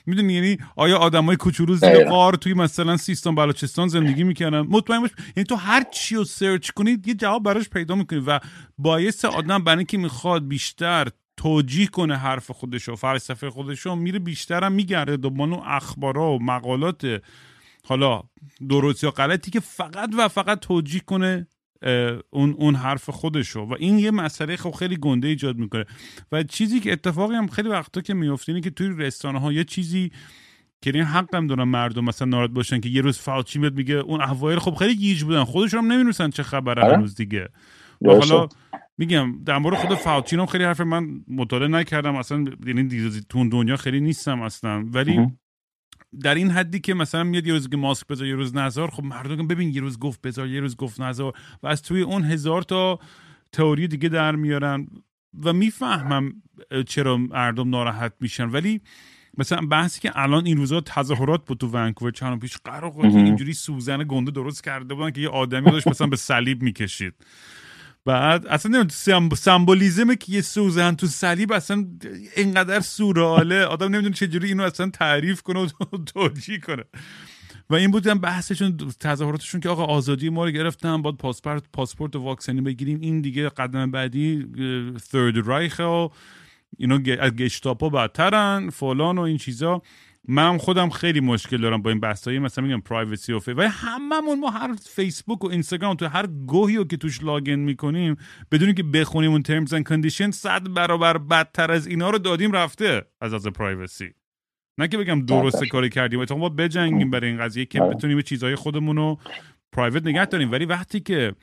می‌دونی 0.06 0.32
یعنی 0.32 0.58
آیا 0.76 0.98
های 0.98 1.36
کوچولو 1.36 1.74
زیر 1.74 2.08
قار 2.08 2.34
توی 2.34 2.54
مثلا 2.54 2.96
سیستان 2.96 3.34
بلوچستان 3.34 3.88
زندگی 3.88 4.24
می‌کنن 4.24 4.60
مطمئن 4.60 5.00
باش. 5.00 5.10
یعنی 5.36 5.44
تو 5.44 5.54
هر 5.54 5.84
چی 5.90 6.14
رو 6.14 6.24
سرچ 6.24 6.70
کنید 6.70 7.08
یه 7.08 7.14
جواب 7.14 7.42
براش 7.42 7.68
پیدا 7.68 7.94
می‌کنی 7.94 8.22
و 8.26 8.40
باعث 8.78 9.24
آدم 9.24 9.64
برای 9.64 9.84
که 9.84 9.98
می‌خواد 9.98 10.48
بیشتر 10.48 11.08
توجیه 11.36 11.86
کنه 11.86 12.16
حرف 12.16 12.50
خودشو 12.50 12.96
فلسفه 12.96 13.50
خودشو 13.50 13.94
میره 13.94 14.18
بیشتر 14.18 14.68
میگرده 14.68 15.16
دنبال 15.16 15.52
اخبارا 15.66 16.32
و 16.32 16.42
مقالات 16.42 17.20
حالا 17.88 18.22
درست 18.68 19.04
یا 19.04 19.10
غلطی 19.10 19.50
که 19.50 19.60
فقط 19.60 20.10
و 20.18 20.28
فقط 20.28 20.60
توجیه 20.60 21.00
کنه 21.00 21.46
اون 22.30 22.54
اون 22.58 22.74
حرف 22.74 23.10
خودشو. 23.10 23.60
و 23.60 23.74
این 23.78 23.98
یه 23.98 24.10
مسئله 24.10 24.56
خب 24.56 24.70
خیلی 24.70 24.96
گنده 24.96 25.28
ایجاد 25.28 25.56
می‌کنه. 25.56 25.84
و 26.32 26.42
چیزی 26.42 26.80
که 26.80 26.92
اتفاقی 26.92 27.34
هم 27.34 27.46
خیلی 27.46 27.68
وقتا 27.68 28.00
که 28.00 28.14
میفته 28.14 28.52
اینه 28.52 28.62
که 28.62 28.70
توی 28.70 28.88
رستوران 28.88 29.36
ها 29.36 29.52
یه 29.52 29.64
چیزی 29.64 30.10
که 30.82 30.94
این 30.94 31.04
حق 31.04 31.34
هم 31.34 31.46
دارن 31.46 31.62
مردم 31.62 32.04
مثلا 32.04 32.28
ناراحت 32.28 32.50
باشن 32.50 32.80
که 32.80 32.88
یه 32.88 33.00
روز 33.00 33.18
فاوچی 33.18 33.58
میاد 33.58 33.74
میگه 33.74 33.94
اون 33.94 34.20
اوایل 34.20 34.58
خب 34.58 34.74
خیلی 34.74 34.96
گیج 34.96 35.24
بودن. 35.24 35.44
خودشون 35.44 35.80
هم 35.80 35.92
نمی‌دونن 35.92 36.30
چه 36.30 36.42
خبره 36.42 36.82
آره. 36.82 36.96
هنوز 36.96 37.14
دیگه. 37.14 37.48
و 38.02 38.10
حالا 38.10 38.48
میگم 38.98 39.44
در 39.44 39.58
مورد 39.58 39.76
خود 39.76 39.98
فاوچی 39.98 40.36
هم 40.36 40.46
خیلی 40.46 40.64
حرف 40.64 40.80
من 40.80 41.24
مطالعه 41.28 41.68
نکردم. 41.68 42.16
اصلا 42.16 42.44
یعنی 42.66 43.10
تو 43.28 43.48
دنیا 43.48 43.76
خیلی 43.76 44.00
نیستم 44.00 44.42
اصلا. 44.42 44.84
ولی 44.92 45.26
در 46.22 46.34
این 46.34 46.50
حدی 46.50 46.80
که 46.80 46.94
مثلا 46.94 47.24
میاد 47.24 47.46
یه 47.46 47.52
روز 47.52 47.68
که 47.68 47.76
ماسک 47.76 48.06
بذار 48.06 48.26
یه 48.26 48.34
روز 48.34 48.56
نزار 48.56 48.90
خب 48.90 49.04
مردم 49.04 49.46
ببین 49.46 49.74
یه 49.74 49.80
روز 49.80 49.98
گفت 49.98 50.20
بذار 50.20 50.48
یه 50.48 50.60
روز 50.60 50.76
گفت 50.76 51.00
نزار 51.00 51.32
و 51.62 51.66
از 51.66 51.82
توی 51.82 52.00
اون 52.00 52.24
هزار 52.24 52.62
تا 52.62 52.98
تئوری 53.52 53.88
دیگه 53.88 54.08
در 54.08 54.36
میارن 54.36 54.86
و 55.44 55.52
می‌فهمم 55.52 56.32
چرا 56.86 57.16
مردم 57.16 57.70
ناراحت 57.70 58.12
میشن. 58.20 58.50
ولی 58.50 58.80
مثلا 59.38 59.66
بحثی 59.66 60.00
که 60.00 60.12
الان 60.14 60.46
این 60.46 60.56
روزا 60.56 60.80
تظاهرات 60.80 61.44
بود 61.44 61.58
تو 61.58 61.66
ونکوور 61.66 62.10
چند 62.10 62.40
پیش 62.40 62.56
قرار 62.56 62.92
اینجوری 63.06 63.52
سوزن 63.52 64.04
گنده 64.08 64.30
درست 64.30 64.64
کرده 64.64 64.94
بودن 64.94 65.10
که 65.10 65.20
یه 65.20 65.28
آدمی 65.28 65.70
داشت 65.70 65.88
مثلا 65.88 66.06
به 66.06 66.16
صلیب 66.16 66.62
می‌کشید. 66.62 67.14
بعد 68.08 68.46
اصلا 68.46 68.88
سمبولیزم 69.34 70.14
که 70.14 70.32
یه 70.32 70.40
سوزن 70.40 70.94
تو 70.94 71.06
صلیب 71.06 71.52
اصلا 71.52 71.86
اینقدر 72.36 72.80
سوراله. 72.80 73.64
آدم 73.64 73.88
نمی‌دونه 73.88 74.14
چجوری 74.14 74.48
اینو 74.48 74.62
اصلا 74.62 74.90
تعریف 74.90 75.42
کنه 75.42 75.60
و 75.60 75.68
توجیه 76.14 76.58
کنه. 76.58 76.84
و 77.70 77.74
این 77.74 77.90
بود 77.90 78.20
بحثشون 78.20 78.76
تظاهراتشون 79.00 79.60
که 79.60 79.68
آقا 79.68 79.84
آزادی 79.84 80.28
ما 80.28 80.44
رو 80.44 80.50
گرفتن 80.50 81.02
باید 81.02 81.16
پاسپورت 81.16 81.62
پاسپورت 81.72 82.16
واکسنی 82.16 82.60
بگیریم. 82.60 83.00
این 83.00 83.20
دیگه 83.20 83.48
قدم 83.48 83.90
بعدی 83.90 84.46
Third 84.98 85.36
Reich 85.36 85.78
و 85.78 86.08
اینا 86.78 86.98
گشتاپو 86.98 87.88
بدترن 87.88 88.70
فلان 88.70 89.18
و 89.18 89.20
این 89.20 89.38
چیزا. 89.38 89.82
من 90.28 90.58
خودم 90.58 90.90
خیلی 90.90 91.20
مشکل 91.20 91.56
دارم 91.56 91.82
با 91.82 91.90
این 91.90 92.00
بحثایی 92.00 92.38
مثلا 92.38 92.64
میگم 92.64 92.80
privacy 92.80 93.32
و 93.32 93.40
و 93.46 93.68
هممون 93.68 94.40
ما 94.40 94.50
هر 94.50 94.74
فیسبوک 94.74 95.44
و 95.44 95.48
اینستاگرام 95.48 95.94
تو 95.94 96.06
هر 96.06 96.26
گوهی 96.26 96.76
رو 96.76 96.84
که 96.84 96.96
توش 96.96 97.22
login 97.22 97.58
می‌کنیم 97.58 98.16
بدونی 98.52 98.74
که 98.74 98.82
بخونیم 98.82 99.30
اون 99.30 99.42
terms 99.42 99.72
and 99.72 99.84
condition 99.84 100.30
صد 100.30 100.74
برابر 100.74 101.18
بدتر 101.18 101.70
از 101.70 101.86
اینا 101.86 102.10
رو 102.10 102.18
دادیم 102.18 102.52
رفته 102.52 103.02
از 103.20 103.34
از 103.34 103.46
privacy 103.46 104.10
نه 104.78 104.88
که 104.88 104.98
بگم 104.98 105.26
درست 105.26 105.64
کاری 105.64 105.88
کردیم 105.88 106.20
اتفاقا 106.20 106.40
ما 106.40 106.48
بجنگیم 106.48 107.10
برای 107.10 107.30
این 107.30 107.38
قضیه 107.38 107.64
که 107.64 107.82
آره. 107.82 107.94
بتونیم 107.94 108.20
چیزهای 108.20 108.54
خودمون 108.54 108.96
رو 108.96 109.18
پرایوت 109.72 110.06
نگه 110.06 110.24
داریم. 110.24 110.52
ولی 110.52 110.64
وقتی 110.64 111.00
که 111.00 111.34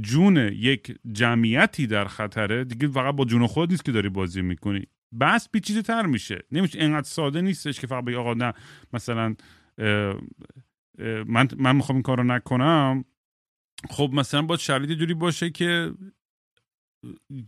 جون 0.00 0.36
یک 0.36 0.94
جمعیتی 1.12 1.86
در 1.86 2.04
خطره 2.04 2.64
دیگه 2.64 2.88
فقط 2.88 3.14
با 3.14 3.24
جون 3.24 3.46
خود 3.46 3.70
نیست 3.70 3.84
که 3.84 3.92
داری 3.92 4.08
بازی 4.08 4.42
می‌کنی. 4.42 4.86
بس 5.20 5.48
پیچیده 5.52 5.82
تر 5.82 6.06
میشه. 6.06 6.42
نمیشه 6.52 6.80
اینقدر 6.80 7.02
ساده 7.02 7.40
نیستش 7.40 7.80
که 7.80 7.86
فقط 7.86 8.04
بگی 8.04 8.16
آقا 8.16 8.34
نه 8.34 8.52
مثلا 8.92 9.34
من 11.26 11.48
من 11.58 11.76
می‌خوام 11.76 11.96
این 11.96 12.02
کار 12.02 12.16
رو 12.18 12.24
نکنم. 12.24 13.04
خب 13.90 14.10
مثلا 14.12 14.42
باید 14.42 14.60
شرایط 14.60 14.98
جوری 14.98 15.14
باشه 15.14 15.50
که 15.50 15.92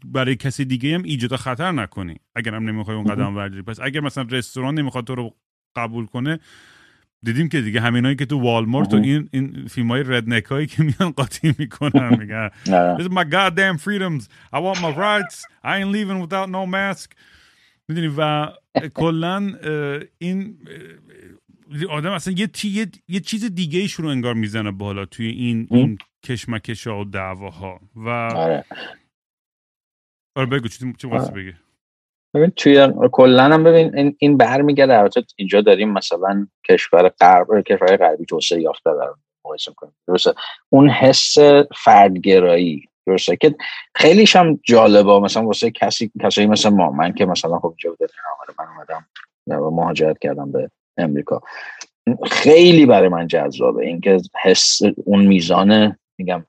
برای 0.05 0.37
کسی 0.37 0.65
دیگه 0.65 0.95
هم 0.95 1.03
ایجاد 1.03 1.37
خطر 1.37 1.73
نکنی. 1.73 2.17
اگر 2.35 2.55
هم 2.55 2.69
نمی‌خوای 2.69 2.97
اون 2.97 3.07
قدم 3.07 3.35
برداری. 3.35 3.63
پس 3.63 3.81
اگر 3.81 4.01
مثلا 4.01 4.27
رستوران 4.31 4.79
نمی‌خواد 4.79 5.07
تو 5.07 5.15
رو 5.15 5.37
قبول 5.77 6.07
کنه 6.07 6.39
دیدیم 7.23 7.49
که 7.49 7.61
دیگه 7.61 7.81
همینایی 7.81 8.17
که 8.17 8.27
تو 8.27 8.41
والمارت 8.41 8.95
و 8.95 8.97
این 8.97 9.29
این 9.33 9.67
فیلم 9.67 9.89
های 9.89 10.03
ردنک 10.03 10.45
هایی 10.45 10.67
که 10.67 10.83
میان 10.83 11.11
قاطی 11.11 11.55
می‌کنن 11.59 12.17
میگن 12.19 12.49
This 12.97 13.03
is 13.03 13.11
my 13.11 13.25
goddamn 13.25 13.79
freedoms. 13.79 14.29
I 14.53 14.59
want 14.59 14.81
my 14.81 14.93
rights. 14.97 15.45
I 15.65 15.81
ain't 15.81 15.91
leaving 15.97 16.21
without 16.21 16.49
no 16.51 16.67
mask. 16.67 17.15
می‌دونی؟ 17.89 18.15
و 18.19 18.49
کلا 18.95 19.53
این 20.19 20.59
آدم 21.91 22.13
اصلا 22.13 22.35
یه, 22.37 22.49
یه،, 22.65 22.87
یه 23.09 23.21
چیز 23.21 23.55
دیگه 23.55 23.81
ایش 23.81 23.93
رو 23.93 24.09
انگار 24.09 24.35
می‌زنه 24.35 24.71
بالا 24.71 25.05
توی 25.05 25.29
این 25.29 25.69
این 25.71 25.99
کشمکش 26.25 26.87
ها 26.87 27.01
و 27.01 27.05
دعواها. 27.05 27.81
و 27.97 28.09
آره, 28.09 28.65
آره 30.37 30.47
بگو 30.47 30.69
چی 30.69 30.93
چی 30.99 31.07
واسه 31.07 31.33
بگی؟ 31.33 31.53
ببین 32.35 32.51
توی 32.51 32.89
کلا 33.13 33.45
هم 33.45 33.65
ببین 33.65 33.97
این, 33.97 34.17
این 34.19 34.37
برمیگرده. 34.37 34.99
البته 34.99 35.25
اینجا 35.37 35.61
داریم 35.61 35.93
مثلا 35.93 36.47
کشور 36.69 37.09
غرب 37.09 37.61
کشور 37.61 37.97
غربی 37.97 38.25
توسعه 38.25 38.61
یافته 38.61 38.91
در 38.91 39.11
مقایسه 39.45 39.73
کنیم 39.77 39.95
درسته؟ 40.09 40.35
اون 40.69 40.89
حس 40.89 41.39
فردگرایی 41.85 42.89
درسته 43.07 43.37
که 43.37 43.55
خیلیش 43.95 44.37
هم 44.37 44.61
جالبه. 44.63 45.21
مثلا 45.21 45.47
واسه 45.47 45.71
کسی 45.71 46.11
کسایی 46.23 46.47
مثل 46.47 46.69
ما 46.69 46.91
من 46.91 47.13
که 47.13 47.27
مثلا 47.27 47.59
خب 47.59 47.67
اینجا 47.67 47.91
بوده 47.91 48.13
من 48.59 48.67
اومدم 48.77 49.07
مهاجرت 49.77 50.19
کردم 50.19 50.53
به 50.53 50.71
امریکا. 50.97 51.41
خیلی 52.31 52.87
برای 52.87 53.09
من 53.09 53.27
جذابه. 53.27 53.87
اینکه 53.87 54.21
حس 54.43 54.81
اون 55.05 55.27
میزان 55.27 55.97
میگم 56.19 56.47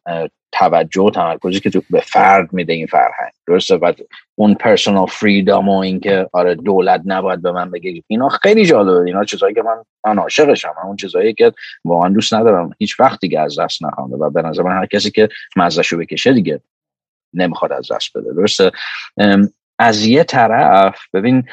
توجه 0.52 1.02
و 1.02 1.10
تمرکزی 1.10 1.60
که 1.60 1.70
تو 1.70 1.82
به 1.90 2.00
فرد 2.00 2.54
میده 2.54 2.74
این 2.74 2.88
فرهنگ. 2.88 3.32
درسته؟ 3.48 3.76
و 3.76 3.94
اون 4.36 4.54
پرسونال 4.54 5.06
فریدام 5.06 5.70
و 5.70 5.78
اینکه 5.78 6.30
آره 6.34 6.56
دولت 6.56 7.02
نباید 7.06 7.42
به 7.42 7.52
من 7.52 7.72
بگه. 7.72 8.04
اینا 8.08 8.30
خیلی 8.30 8.66
جالبه. 8.66 9.06
اینا 9.06 9.24
چیزایی 9.24 9.56
که 9.56 9.62
من 9.62 9.84
من 10.06 10.18
عاشقشم. 10.18 10.74
اون 10.84 10.96
چیزایی 10.96 11.34
که 11.34 11.54
واقعا 11.86 12.10
دوست 12.10 12.34
ندارم. 12.34 12.76
هیچ 12.80 13.00
وقت 13.00 13.20
دیگه 13.20 13.40
از 13.40 13.60
دست 13.60 13.84
نخوام. 13.84 14.12
و 14.12 14.30
به 14.30 14.42
نظر 14.42 14.64
من 14.64 14.78
هر 14.78 14.86
کسی 14.86 15.12
که 15.12 15.30
مزهشو 15.56 15.98
بکشه 15.98 16.34
دیگه 16.34 16.62
نمی‌خواد 17.34 17.72
از 17.72 17.92
دست 17.92 18.18
بده. 18.18 18.34
درسته؟ 18.34 18.72
از 19.80 20.06
یه 20.06 20.24
طرف 20.24 21.00
ببین 21.14 21.44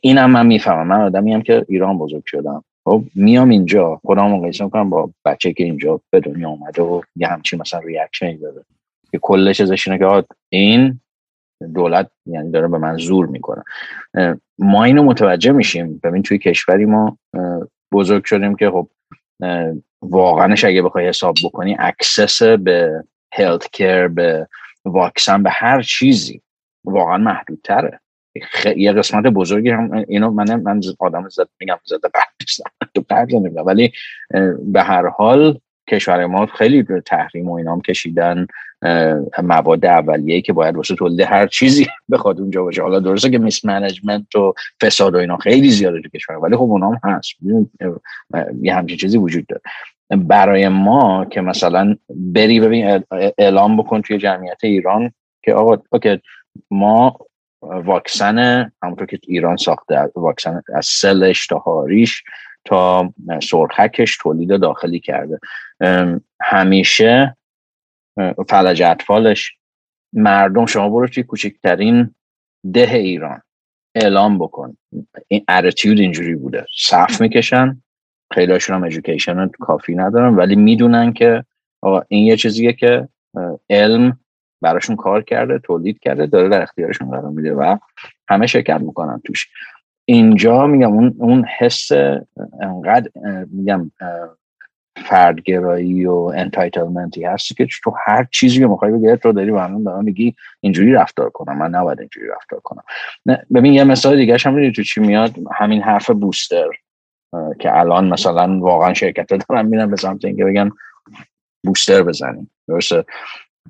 اینم 0.00 0.30
من 0.30 0.46
می‌فهمم. 0.46 0.86
من 0.86 1.00
آدمی 1.00 1.34
هم 1.34 1.42
که 1.42 1.66
ایران 1.68 1.98
بزرگ 1.98 2.22
شدم. 2.26 2.64
خب 2.84 3.04
میام 3.14 3.48
اینجا. 3.48 4.00
خودم 4.04 4.26
مقایسه 4.26 4.64
می‌کنم 4.64 4.90
با 4.90 5.10
بچه 5.24 5.52
که 5.52 5.64
اینجا 5.64 6.00
به 6.10 6.20
دنیا 6.20 6.48
اومده 6.48 6.82
و 6.82 7.02
یه 7.16 7.26
همچین 7.26 7.60
مثلا 7.60 7.80
ریاکشنی 7.80 8.36
داره. 8.36 8.64
که 9.12 9.18
کلش 9.18 9.60
ازش 9.60 9.88
اینه 9.88 9.98
که 9.98 10.24
این 10.48 11.00
دولت 11.74 12.10
یعنی 12.26 12.50
داره 12.50 12.68
به 12.68 12.78
من 12.78 12.96
زور 12.96 13.26
می‌کنه. 13.26 13.62
ما 14.58 14.84
اینو 14.84 15.02
متوجه 15.02 15.52
میشیم. 15.52 16.00
ببین 16.04 16.22
توی 16.22 16.38
کشوری 16.38 16.84
ما 16.84 17.18
بزرگ 17.92 18.24
شدیم 18.24 18.56
که 18.56 18.70
خب 18.70 18.88
واقعاش 20.02 20.64
اگه 20.64 20.82
بخوای 20.82 21.08
حساب 21.08 21.34
بکنی 21.44 21.76
اکسس 21.78 22.42
به 22.42 23.04
هلت 23.34 23.70
کر 23.70 24.08
به 24.08 24.48
واکسن 24.84 25.42
به 25.42 25.50
هر 25.50 25.82
چیزی 25.82 26.42
واقعا 26.84 27.18
محدودتره. 27.18 28.00
یه 28.76 28.92
قسمت 28.92 29.24
بزرگی 29.24 29.70
هم 29.70 30.04
اینو 30.08 30.30
من 30.30 30.62
من 30.62 30.80
آدم 30.98 31.28
زد 31.28 31.48
میگم 31.60 31.78
زده 31.84 32.08
قرد 32.08 32.26
تو 32.94 33.62
ولی 33.64 33.92
به 34.64 34.82
هر 34.82 35.06
حال 35.06 35.58
کشور 35.90 36.26
ما 36.26 36.46
خیلی 36.46 36.84
تحریم 37.06 37.48
و 37.48 37.52
اینام 37.52 37.80
کشیدن 37.80 38.46
مواد 39.42 39.86
اولیه 39.86 40.40
که 40.40 40.52
باید 40.52 40.76
واسه 40.76 40.94
تولید 40.94 41.20
هر 41.20 41.46
چیزی 41.46 41.86
بخواد 42.12 42.40
اونجا 42.40 42.62
باشه. 42.62 42.82
حالا 42.82 43.00
درسته 43.00 43.30
که 43.30 43.38
mismanagement 43.38 44.36
و 44.36 44.54
فساد 44.82 45.14
و 45.14 45.18
اینا 45.18 45.36
خیلی 45.36 45.70
زیاده 45.70 46.00
تو 46.00 46.08
کشور 46.08 46.36
ولی 46.36 46.56
خب 46.56 46.62
اونام 46.62 47.00
هست. 47.04 47.30
یه 48.62 48.74
همچین 48.74 48.96
چیزی 48.96 49.18
وجود 49.18 49.46
داره. 49.46 49.62
برای 50.10 50.68
ما 50.68 51.24
که 51.24 51.40
مثلا 51.40 51.96
بری 52.10 52.60
ببین 52.60 53.04
اعلام 53.38 53.76
بکن 53.76 54.02
توی 54.02 54.18
جمعیت 54.18 54.58
ایران 54.62 55.12
که 55.42 55.54
آقا 55.54 55.82
okay 55.90 56.20
ما 56.70 57.18
واکسن 57.62 58.72
همونطور 58.82 59.06
که 59.06 59.18
ایران 59.22 59.56
ساخته 59.56 60.10
واکسن 60.16 60.62
از 60.74 60.86
سلش 60.86 61.46
تا 61.46 61.58
هاریش 61.58 62.24
تا 62.64 63.14
سرخکش 63.42 64.16
تولید 64.16 64.60
داخلی 64.60 65.00
کرده. 65.00 65.38
همیشه 66.40 67.36
فلج 68.48 68.82
اطفالش 68.82 69.56
مردم 70.12 70.66
شما 70.66 70.88
برو 70.88 71.08
توی 71.08 71.22
کوچکترین 71.22 72.14
ده 72.72 72.94
ایران 72.94 73.42
اعلام 73.94 74.38
بکن. 74.38 74.76
این 75.28 75.44
اتیتود 75.48 76.00
اینجوری 76.00 76.34
بوده. 76.34 76.66
صف 76.78 77.20
می‌کشن. 77.20 77.82
خیلی 78.32 78.52
هاشون 78.52 78.90
هم 79.28 79.50
کافی 79.60 79.94
ندارن 79.94 80.34
ولی 80.34 80.56
می‌دونن 80.56 81.12
که 81.12 81.44
این 82.08 82.26
یه 82.26 82.36
چیزیه 82.36 82.72
که 82.72 83.08
علم 83.70 84.19
براشون 84.60 84.96
کار 84.96 85.22
کرده 85.22 85.58
تولید 85.58 85.98
کرده 85.98 86.26
داره 86.26 86.48
در 86.48 86.62
اختیارشون 86.62 87.10
قرار 87.10 87.30
میده 87.30 87.54
و 87.54 87.76
همه 88.28 88.46
شرکت 88.46 88.80
می‌کنن 88.80 89.20
توش. 89.24 89.48
اینجا 90.04 90.66
میگم 90.66 90.92
اون 90.92 91.14
اون 91.18 91.44
حس 91.58 91.92
انقدر 92.60 93.10
میگم 93.50 93.90
فردگرایی 94.96 96.06
و 96.06 96.14
انتایتلمنتی 96.14 97.24
هستی 97.24 97.54
که 97.54 97.68
تو 97.84 97.94
هر 98.06 98.26
چیزی 98.30 98.58
که 98.58 98.66
می‌خوای 98.66 98.92
بگی 98.92 99.16
تو 99.16 99.32
داری 99.32 99.50
به 99.50 99.66
من 99.66 100.04
میگی 100.04 100.34
اینجوری 100.60 100.92
رفتار 100.92 101.30
کنم 101.30 101.58
من 101.58 101.70
نباید 101.70 102.00
اینجوری 102.00 102.26
رفتار 102.28 102.60
کنم. 102.60 102.82
ببین 103.54 103.72
یه 103.74 103.84
مثال 103.84 104.16
دیگه 104.16 104.36
هم 104.44 104.72
تو 104.72 104.82
چی 104.82 105.00
میاد؟ 105.00 105.34
همین 105.52 105.82
حرف 105.82 106.10
بوستر 106.10 106.68
که 107.58 107.78
الان 107.78 108.08
مثلا 108.08 108.58
واقعا 108.58 108.94
شرکت 108.94 109.48
دارن 109.48 109.66
میرن 109.66 109.90
به 109.90 109.96
سمت 109.96 110.24
اینکه 110.24 110.44
بگن 110.44 110.70
بوستر 111.64 112.02
بزنیم. 112.02 112.50
درسته؟ 112.68 113.04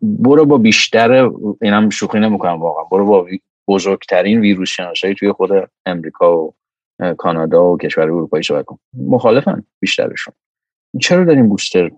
برو 0.02 0.44
با 0.44 0.58
بیشتر 0.58 1.30
اینم 1.62 1.90
شوخی 1.90 2.18
نمی‌کنم 2.18 2.62
واقعا. 2.62 2.84
برو 2.84 3.06
با 3.06 3.26
بزرگترین 3.68 4.40
ویروس 4.40 4.68
شناسایی 4.68 5.14
توی 5.14 5.32
خود 5.32 5.50
امریکا 5.86 6.36
و 6.36 6.54
کانادا 7.18 7.72
و 7.72 7.78
کشور 7.78 8.04
اروپایی 8.04 8.42
صحبت 8.42 8.64
کن. 8.64 8.78
مخالفن 9.06 9.62
بیشترشون. 9.80 10.34
چرا 11.00 11.24
داریم 11.24 11.48
بوستر 11.48 11.90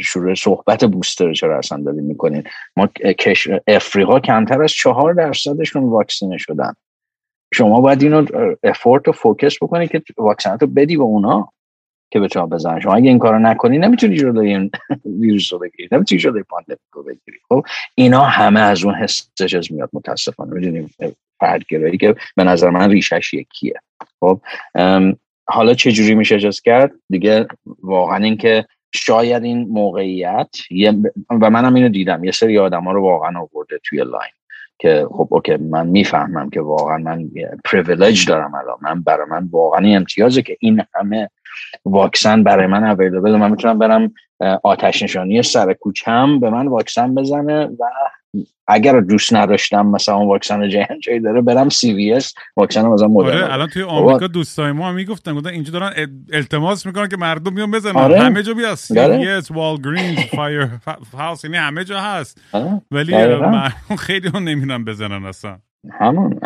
شروع 0.00 0.34
صحبت 0.34 0.84
بوستر 0.84 1.32
چرا 1.32 1.58
اصلا 1.58 1.82
داریم 1.82 2.04
می‌کنین؟ 2.04 2.42
ما 2.76 2.86
کش... 2.86 3.48
افریقا 3.66 4.20
کمتر 4.20 4.62
از 4.62 4.72
چهار 4.72 5.12
درصدشون 5.12 5.84
واکسینه 5.84 6.38
شدن. 6.38 6.72
شما 7.54 7.80
باید 7.80 8.02
اینو 8.02 8.26
افورت 8.62 9.08
و 9.08 9.12
فوکس 9.12 9.62
بکنی 9.62 9.88
که 9.88 10.02
واکسنات 10.16 10.62
رو 10.62 10.68
بدی 10.68 10.96
به 10.96 11.02
اونا. 11.02 11.52
که 12.14 12.20
بتونن 12.20 12.46
بزنن. 12.46 12.80
شما 12.80 12.94
اگه 12.94 13.08
این 13.08 13.18
کارو 13.18 13.38
نکنی 13.38 13.78
نمی‌تونی 13.78 14.16
جلوی 14.16 14.48
این 14.48 14.70
ویروس 15.20 15.52
رو 15.52 15.58
بگیری 15.58 15.88
نمی‌تونی 15.92 16.20
جلوی 16.20 16.42
pandemic 16.42 16.78
رو 16.92 17.02
بگیری. 17.02 17.38
خب 17.48 17.64
اینا 17.94 18.20
همه 18.20 18.60
از 18.60 18.84
اون 18.84 18.94
حسش 18.94 19.70
میاد 19.70 19.90
متاسفانه. 19.92 20.54
می‌دونیم 20.54 20.90
فردگرایی 21.40 21.98
که 21.98 22.14
به 22.36 22.44
نظر 22.44 22.70
من 22.70 22.90
ریشش 22.90 23.34
یکیه. 23.34 23.74
خب 24.20 24.40
حالا 25.46 25.74
چه 25.74 25.92
جوری 25.92 26.14
میشه 26.14 26.34
اجاز 26.34 26.60
کرد؟ 26.60 26.92
دیگه 27.10 27.46
واقعا 27.82 28.24
اینکه 28.24 28.66
شاید 28.94 29.44
این 29.44 29.68
موقعیت 29.68 30.48
و 31.30 31.50
منم 31.50 31.74
اینو 31.74 31.88
دیدم 31.88 32.24
یه 32.24 32.30
سری 32.30 32.58
آدم 32.58 32.84
ها 32.84 32.92
رو 32.92 33.02
واقعا 33.02 33.40
آورده 33.40 33.80
توی 33.84 33.98
line. 33.98 34.32
که 34.84 35.06
خب 35.10 35.28
okay 35.30 35.56
من 35.56 35.86
می‌فهمم 35.86 36.50
که 36.50 36.60
واقعا 36.60 36.98
من 36.98 37.30
privilege 37.64 38.28
دارم 38.28 38.54
الان. 38.54 38.76
من 38.82 39.02
برای 39.02 39.26
من 39.30 39.48
واقعا 39.50 39.96
امتیازه 39.96 40.42
که 40.42 40.56
این 40.60 40.82
همه 40.94 41.30
واکسن 41.84 42.42
برای 42.42 42.66
من 42.66 42.84
available 42.84 43.36
من 43.36 43.50
می‌تونم 43.50 43.78
برم 43.78 44.12
آتش 44.62 45.02
نشانی 45.02 45.42
سر 45.42 45.72
کوچم 45.72 46.40
به 46.40 46.50
من 46.50 46.66
واکسن 46.66 47.14
بزنه 47.14 47.66
و 47.66 47.84
اگر 48.66 49.00
دوست 49.00 49.34
نداشتم 49.34 49.86
مثلا 49.86 50.14
اون 50.14 50.28
واکسن 50.28 50.68
جهان 50.68 51.00
جایی 51.02 51.20
داره 51.20 51.40
برم 51.40 51.68
CVS 51.68 52.34
واکسن 52.56 52.86
مثلا 52.86 53.08
مدرنا 53.08 53.42
رو 53.42 53.52
الان 53.52 53.68
توی 53.68 53.82
آمریکا 53.82 54.26
دوستای 54.26 54.72
ما 54.72 54.88
هم 54.88 54.94
می‌گفتن 54.94 55.34
گفتن 55.34 55.50
اینجا 55.50 55.72
دارن 55.72 55.92
التماس 56.32 56.86
می‌کنن 56.86 57.08
که 57.08 57.16
مردم 57.16 57.54
بیان 57.54 57.70
بزنن. 57.70 57.96
آره. 57.96 58.20
همه 58.20 58.42
جا 58.42 58.54
بیا 58.54 58.74
CVS 58.74 59.50
Walgreens 59.50 60.16
fire 60.16 60.68
house 61.12 61.44
یعنی 61.44 61.56
همه 61.56 61.84
جا 61.84 62.00
هست. 62.00 62.40
آره. 62.52 62.82
ولی 62.90 63.12
مردم 63.36 63.96
خیلی 63.98 64.28
هم 64.28 64.48
نمیرن 64.48 64.84
بزنن 64.84 65.24
اصلا. 65.24 65.58
همون. 66.00 66.40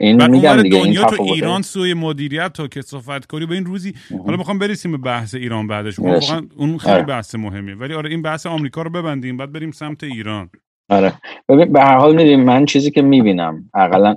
این 0.00 0.26
میگم 0.26 0.62
دیگه 0.62 0.80
دنیا 0.80 1.04
تو 1.04 1.22
ایران 1.22 1.62
سوی 1.62 1.94
مدیریت 1.94 2.52
تو 2.52 2.68
که 2.68 2.82
صحبت 2.82 3.26
کنی 3.26 3.46
به 3.46 3.54
این 3.54 3.64
روزی 3.64 3.94
حالا 4.24 4.36
می‌خوام 4.36 4.58
برسیم 4.58 4.92
به 4.92 4.98
بحث 4.98 5.34
ایران 5.34 5.66
بعدش. 5.66 5.98
واقعا 5.98 6.42
اون 6.56 6.78
خیلی 6.78 6.94
آره. 6.94 7.02
بحث 7.02 7.34
مهمیه. 7.34 7.74
ولی 7.74 7.94
آره 7.94 8.10
این 8.10 8.22
بحث 8.22 8.46
آمریکا 8.46 8.82
رو 8.82 8.90
ببندیم 8.90 9.36
بعد 9.36 9.52
بریم 9.52 9.70
سمت 9.70 10.04
ایران. 10.04 10.50
آره. 10.90 11.12
ببین 11.48 11.72
به 11.72 11.80
هر 11.80 11.96
حال 11.96 12.16
میدیم 12.16 12.44
من 12.44 12.66
چیزی 12.66 12.90
که 12.90 13.02
می‌بینم 13.02 13.70
اقلا 13.74 14.14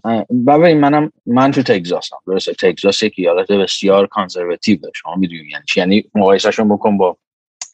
ببین 0.47 0.79
منم 0.79 1.12
من 1.25 1.51
تو 1.51 1.63
تگزاسم 1.63 2.17
درسته؟ 2.27 2.53
تگزاس 2.53 3.03
یک 3.03 3.13
ایالت 3.17 3.51
بسیار 3.51 4.07
کانزرواتیو 4.07 4.79
شما 4.95 5.15
می‌دونید 5.15 5.45
یعنی 5.51 5.63
یعنی 5.75 6.09
مقایسهشون 6.15 6.69
بکن 6.69 6.97
با 6.97 7.17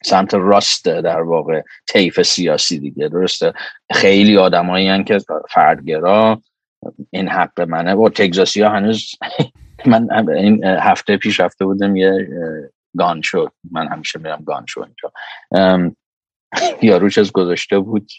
سمت 0.04 0.34
راست 0.34 0.84
در 0.84 1.20
واقع 1.20 1.62
طیف 1.86 2.22
سیاسی 2.22 2.78
دیگه 2.78 3.08
درسته؟ 3.08 3.52
خیلی 3.92 4.36
آدمایی 4.36 5.04
که 5.04 5.18
فردگرا. 5.50 6.42
این 7.10 7.28
حق 7.28 7.60
منه. 7.60 7.94
و 7.94 8.08
تگزاسی 8.08 8.62
ها 8.62 8.70
هنوز 8.70 9.10
من 9.86 10.28
این 10.28 10.64
هفته 10.64 11.16
پیش 11.16 11.40
رفته 11.40 11.64
بودم 11.64 11.96
یه 11.96 12.28
گان 12.96 13.20
شد 13.22 13.52
من 13.70 13.88
همیشه 13.88 14.18
میرم 14.18 14.42
گان 14.44 14.64
شو 14.68 14.80
اینجا 14.80 15.12
یاروش 16.82 17.18
از 17.18 17.32
گذاشته 17.32 17.78
بود. 17.78 18.10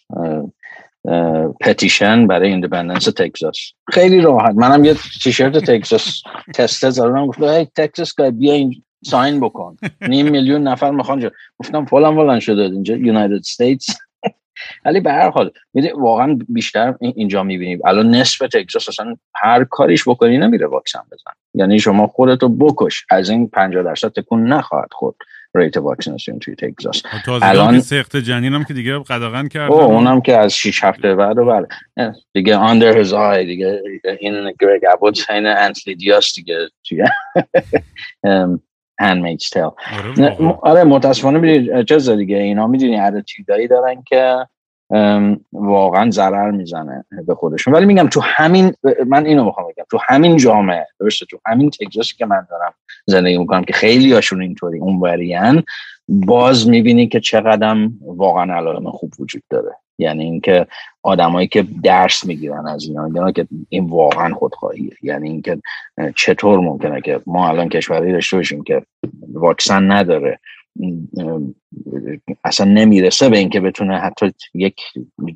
پتیشن 1.61 2.27
برای 2.27 2.49
ایندیپندنس 2.49 3.05
تگزاس. 3.05 3.57
خیلی 3.91 4.21
راحت. 4.21 4.55
منم 4.55 4.85
یه 4.85 4.95
تیشرت 5.23 5.57
تگزاس 5.57 6.21
تسته 6.55 6.89
زدم. 6.89 7.27
گفتم 7.27 7.43
ای 7.43 7.65
تگزاس 7.65 8.15
که 8.15 8.31
بیا 8.31 8.53
این 8.53 8.83
ساین 9.05 9.39
بکن. 9.39 9.77
نیم 10.07 10.29
میلیون 10.29 10.63
نفر 10.63 10.91
می‌خوان 10.91 11.31
گفتم 11.59 11.85
فلان 11.85 12.15
فلان 12.15 12.39
شده 12.39 12.61
اینجا 12.61 12.95
یونایتد 12.95 13.33
استیتس 13.33 13.87
ولی 14.85 14.99
به 14.99 15.11
هر 15.11 15.29
حال 15.29 15.51
واقعا 15.95 16.39
بیشتر 16.49 16.95
اینجا 17.01 17.43
می‌بینیم 17.43 17.79
الان 17.85 18.15
نصف 18.15 18.37
تگزاس 18.37 18.89
اصلا 18.89 19.15
هر 19.35 19.63
کاریش 19.63 20.07
بکنی 20.07 20.37
نمیره 20.37 20.67
واکسن 20.67 21.03
بزن. 21.11 21.31
یعنی 21.53 21.79
شما 21.79 22.07
خودتو 22.07 22.49
بکش. 22.49 23.05
از 23.09 23.29
این 23.29 23.47
50 23.47 23.83
درصد 23.83 24.11
تکون 24.11 24.47
نخواهد 24.47 24.89
خورد. 24.91 25.15
ریت 25.55 25.77
واکسیناسیون 25.77 26.39
توی 26.39 26.55
تگزاس 26.55 27.01
الان 27.41 27.79
سخت 27.79 28.17
جنین 28.17 28.53
هم 28.53 28.63
که 28.63 28.73
دیگه 28.73 28.99
قدغن 28.99 29.47
کرد 29.47 29.71
اونم 29.71 30.21
که 30.21 30.37
از 30.37 30.53
6 30.53 30.83
هفته 30.83 31.15
بعد 31.15 31.37
و 31.37 31.45
بعد. 31.45 31.67
دیگه 32.33 32.57
under 32.57 33.03
his 33.03 33.11
eye 33.11 33.45
دیگه 33.45 33.81
این 34.19 34.53
گرگ 34.59 34.81
ابوت 34.93 35.29
این 35.29 35.45
انتلی 35.45 35.95
دیاس 35.95 36.35
دیگه 36.35 36.67
توی 36.83 37.03
handmaid's 39.01 39.49
tale. 39.49 39.73
آره, 40.61 40.83
متاسفانه 40.83 41.39
می‌دونی 41.39 41.83
چه 41.83 42.15
دیگه 42.15 42.37
اینا 42.37 42.67
می‌دونی 42.67 42.99
اتیتودایی 42.99 43.67
دارن 43.67 44.03
که 44.07 44.35
واقعا 45.53 46.09
ضرر 46.09 46.51
می‌زنه 46.51 47.05
به 47.27 47.35
خودشون. 47.35 47.73
ولی 47.73 47.85
میگم 47.85 48.07
تو 48.07 48.21
همین 48.23 48.73
من 49.07 49.25
اینو 49.25 49.45
می‌خوام 49.45 49.67
بگم 49.67 49.85
تو 49.91 49.99
همین 50.07 50.37
جامعه 50.37 50.87
درسته؟ 50.99 51.25
تو 51.25 51.39
همین 51.45 51.69
تگزاسی 51.69 52.15
که 52.17 52.25
من 52.25 52.47
دارم 52.49 52.73
زندگی 53.05 53.37
می‌کنم 53.37 53.63
که 53.63 53.73
خیلی 53.73 54.13
هاشون 54.13 54.41
اینطوری 54.41 54.79
اونوریان 54.79 55.63
باز 56.07 56.69
می‌بینی 56.69 57.07
که 57.07 57.19
چقدر 57.19 57.77
واقعا 58.01 58.55
علائم 58.55 58.91
خوب 58.91 59.11
وجود 59.19 59.43
داره. 59.49 59.71
یعنی 59.99 60.23
اینکه 60.23 60.67
آدمایی 61.03 61.47
که 61.47 61.65
درس 61.83 62.25
می‌گیرن 62.25 62.67
از 62.67 62.83
اینا 62.83 63.07
میگن 63.07 63.31
که 63.31 63.47
این 63.69 63.89
واقعا 63.89 64.33
خودخواهیه. 64.33 64.91
یعنی 65.01 65.29
اینکه 65.29 65.61
چطور 66.15 66.59
ممکنه 66.59 67.01
که 67.01 67.21
ما 67.25 67.49
الان 67.49 67.69
کشوری 67.69 68.11
داشته 68.11 68.37
باشیم 68.37 68.63
که 68.63 68.81
واکسن 69.33 69.91
نداره 69.91 70.39
اصلا 72.43 72.71
نمی‌رسه 72.71 73.29
به 73.29 73.37
اینکه 73.37 73.59
بتونه 73.59 73.97
حتی 73.99 74.31
یک 74.53 74.81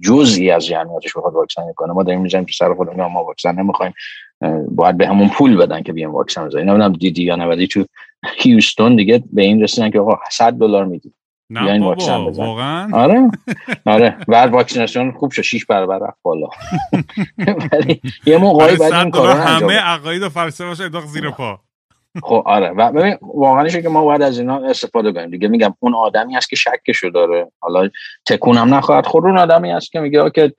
جزئی 0.01 0.51
از 0.51 0.65
جمعیتش 0.65 1.17
بخواد 1.17 1.33
واکسن 1.33 1.73
کنه. 1.75 1.93
ما 1.93 2.03
داریم 2.03 2.21
می‌زنیم 2.21 2.45
تو 2.45 2.51
سر 2.51 2.73
خودمون 2.73 3.11
ما 3.11 3.23
واکسن 3.23 3.55
نمی‌خوایم. 3.55 3.93
باید 4.71 4.97
به 4.97 5.07
همون 5.07 5.29
پول 5.29 5.57
بدن 5.57 5.83
که 5.83 5.93
بیان 5.93 6.11
واکسن 6.11 6.47
بزنیم 6.47 6.69
نمی‌دونم 6.69 6.93
دیدی 6.93 7.23
یا 7.23 7.35
نه 7.35 7.67
تو 7.67 7.85
هیوستون 8.37 8.95
دیگه 8.95 9.23
به 9.33 9.41
این 9.41 9.63
رسیدن 9.63 9.89
که 9.89 9.99
آقا 9.99 10.17
100 10.31 10.53
دلار 10.53 10.85
میدی. 10.85 11.13
نه 11.49 11.79
بابا 11.79 12.31
واقعا؟ 12.31 12.89
آره. 12.93 13.31
آره. 13.85 14.17
بعد 14.27 14.51
واکسیناسیون 14.51 15.11
خوب 15.11 15.31
شد. 15.31 15.41
6 15.41 15.65
برابر 15.65 15.99
رفت 15.99 16.17
بالا. 16.21 16.47
ولی 17.71 18.01
یه 18.25 18.37
موقعی 18.37 18.75
بعد 18.75 18.93
این 18.93 19.11
کارو 19.11 19.33
همه 19.33 19.73
عقاید 19.73 20.21
و 20.21 20.29
فلسفه 20.29 20.73
زیر 21.05 21.29
پا. 21.29 21.59
خب 22.23 22.43
آره. 22.45 22.69
و 22.69 22.91
ببین 22.91 23.17
واقعا 23.21 23.67
که 23.67 23.89
ما 23.89 24.03
باید 24.03 24.21
از 24.21 24.39
اینا 24.39 24.57
استفاده 24.57 25.11
کنیم. 25.11 25.29
دیگه 25.29 25.47
میگم 25.47 25.75
اون 25.79 25.95
آدمی 25.95 26.35
هست 26.35 26.49
که 26.49 26.55
شکشو 26.55 27.09
داره. 27.09 27.51
حالا 27.59 27.89
تکون 28.25 28.57
هم 28.57 28.73
نخواهد 28.73 29.05
خود 29.05 29.25
اون 29.25 29.37
آدمی 29.37 29.71
هست 29.71 29.91
که 29.91 29.99
میگه 29.99 30.29
که 30.29 30.53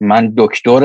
من 0.00 0.34
دکتر 0.36 0.80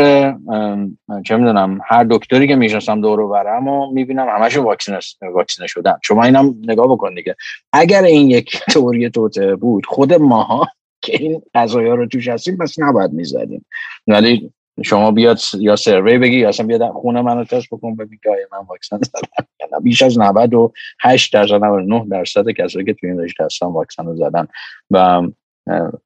چه 1.26 1.38
می‌دونم 1.38 1.80
هر 1.86 2.04
دکتری 2.10 2.48
که 2.48 2.56
می‌شناسم 2.56 3.02
دور 3.02 3.20
و 3.20 3.30
برم 3.30 3.68
و 3.68 3.92
می‌بینم 3.92 4.28
همشون 4.30 4.64
واکسینه 4.64 5.00
واکسینه 5.34 5.68
شدن. 5.68 5.98
شما 6.04 6.24
اینم 6.24 6.56
نگاه 6.64 6.88
بکن 6.88 7.14
دیگه. 7.14 7.36
اگر 7.74 8.04
این 8.04 8.30
یک 8.30 8.60
توری 8.72 9.10
توته 9.10 9.56
بود 9.56 9.86
خود 9.86 10.14
ماها 10.14 10.68
که 11.02 11.18
این 11.22 11.42
قضايا 11.56 11.96
رو 11.96 12.08
توش 12.08 12.28
هستیم 12.28 12.58
بس 12.58 12.80
نباید 12.80 13.14
می‌زدیم. 13.14 13.66
ولی 14.08 14.52
شما 14.84 15.12
بیاد 15.12 15.40
یا 15.60 15.76
survey 15.76 16.18
بگی 16.18 16.36
یا 16.36 16.50
اصلا 16.50 16.66
بیاد 16.66 16.92
خونه 16.92 17.22
منو 17.22 17.44
تست 17.44 17.68
بکن 17.72 17.96
ببین 17.96 18.20
که 18.24 18.30
من 18.52 18.58
واکسن 18.68 18.98
زدم 18.98 19.80
بیش 19.84 20.02
از 20.02 20.20
98 20.20 21.34
درصد 21.34 21.64
99 21.64 22.06
درصد 22.10 22.50
کسایی 22.50 22.86
که 22.86 22.94
توی 22.94 23.10
این 23.10 23.20
رشته 23.20 23.46
هستن 23.46 23.66
واکسن 23.66 24.06
رو 24.06 24.16
زدن. 24.16 24.48
و 24.92 25.22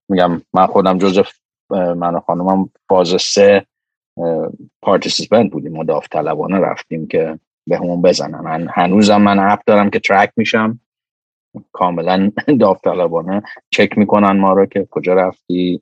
میگم 0.09 0.41
من 0.53 0.65
خودم 0.65 0.97
جزء 0.97 1.23
من 1.69 2.15
و 2.15 2.19
خانمم 2.19 2.69
فاز 2.89 3.21
سه 3.21 3.65
participant 4.81 5.51
بودیم 5.51 5.77
و 5.77 5.83
داوطلبانه 5.83 6.59
رفتیم 6.59 7.07
که 7.07 7.39
به 7.67 7.77
همون 7.77 8.01
بزنن. 8.01 8.39
من 8.39 8.67
هنوزم 8.73 9.21
من 9.21 9.39
app 9.39 9.59
دارم 9.65 9.89
که 9.89 9.99
track 9.99 10.31
میشم. 10.37 10.79
کاملا 11.71 12.31
داوطلبانه 12.59 13.43
چک 13.69 13.97
می‌کنن 13.97 14.39
ما 14.39 14.53
رو 14.53 14.65
که 14.65 14.87
کجا 14.91 15.13
رفتی. 15.13 15.81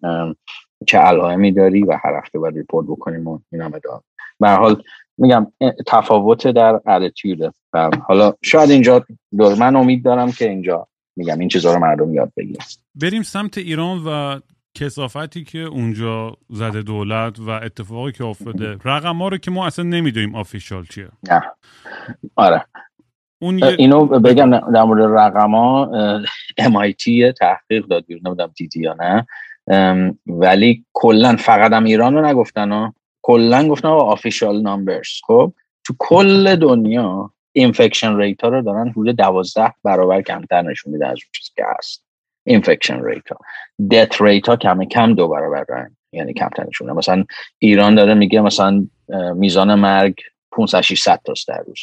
چه 0.87 0.97
علائمی 0.97 1.51
داری 1.51 1.83
و 1.83 1.99
هر 2.03 2.17
هفته 2.17 2.39
باید 2.39 2.57
ریپورت 2.57 2.87
بکنیم 2.87 3.27
و 3.27 3.39
این 3.51 3.61
همه 3.61 3.79
دار 3.79 4.01
به 4.39 4.49
حال 4.49 4.83
میگم 5.17 5.47
تفاوت 5.87 6.47
در 6.47 6.81
اتیوده 6.85 7.51
و 7.73 7.89
حالا 8.07 8.33
شاید 8.41 8.69
اینجا 8.69 9.05
دور 9.37 9.55
من 9.55 9.75
امید 9.75 10.03
دارم 10.03 10.31
که 10.31 10.49
اینجا 10.49 10.87
میگم 11.15 11.39
این 11.39 11.49
چیزها 11.49 11.73
رو 11.73 11.79
مردم 11.79 12.13
یاد 12.13 12.31
بگیرن. 12.37 12.65
بریم 12.95 13.21
سمت 13.21 13.57
ایران 13.57 13.97
و 14.07 14.39
کسافتی 14.73 15.43
که 15.43 15.59
اونجا 15.59 16.37
زده 16.49 16.81
دولت 16.81 17.39
و 17.39 17.49
اتفاقی 17.49 18.11
که 18.11 18.25
افتاده. 18.25 18.77
رقم 18.85 19.15
ها 19.15 19.27
رو 19.27 19.37
که 19.37 19.51
ما 19.51 19.67
اصلا 19.67 19.85
نمی‌دونیم 19.85 20.35
آفیشال 20.35 20.85
چیه. 20.85 21.07
نه. 21.29 21.41
آره. 22.35 22.65
اون 23.41 23.63
اینو 23.63 24.05
بگم 24.05 24.71
در 24.71 24.83
مورد 24.83 25.11
رقم 25.19 25.51
ها 25.51 25.91
MIT 26.59 27.33
تحقیق 27.39 27.85
داد 27.85 28.05
بیرون 28.05 28.21
نمی‌دونم 28.25 28.51
دیدی 28.55 28.79
یا 28.79 28.95
نه. 28.99 29.27
ولی 30.27 30.85
کلا 30.93 31.35
فقط 31.35 31.71
هم 31.71 31.83
ایران 31.83 32.13
رو 32.13 32.25
نگفتن 32.25 32.93
کلا 33.21 33.67
گفتن 33.67 33.87
official 33.87 34.61
numbers 34.61 35.09
خب 35.27 35.53
تو 35.83 35.93
کل 35.99 36.55
دنیا 36.55 37.31
infection 37.51 38.17
rate 38.17 38.41
ها 38.41 38.49
رو 38.49 38.61
دارن 38.61 38.89
حدود 38.89 39.15
دوازده 39.15 39.73
برابر 39.83 40.21
کمتر 40.21 40.61
نشون 40.61 40.93
میده 40.93 41.07
از 41.07 41.17
اون 41.23 41.31
چیزی 41.31 41.51
که 41.55 41.63
هست. 41.77 42.03
infection 42.43 43.03
rate 43.03 43.29
ها. 43.31 43.37
death 43.91 44.21
rate 44.21 44.49
ها 44.49 44.55
کم 44.55 44.83
کم 44.83 45.13
دو 45.13 45.27
برابر 45.27 45.63
دارن. 45.63 45.97
یعنی 46.11 46.33
کمتر 46.33 46.65
نشونه 46.67 46.93
مثلا 46.93 47.25
ایران 47.59 47.95
داره 47.95 48.13
میگه 48.13 48.41
مثلا 48.41 48.87
میزان 49.35 49.75
مرگ 49.75 50.15
500 50.51 50.81
600 50.81 51.21
تاست 51.25 51.47
در 51.47 51.63
روز. 51.67 51.79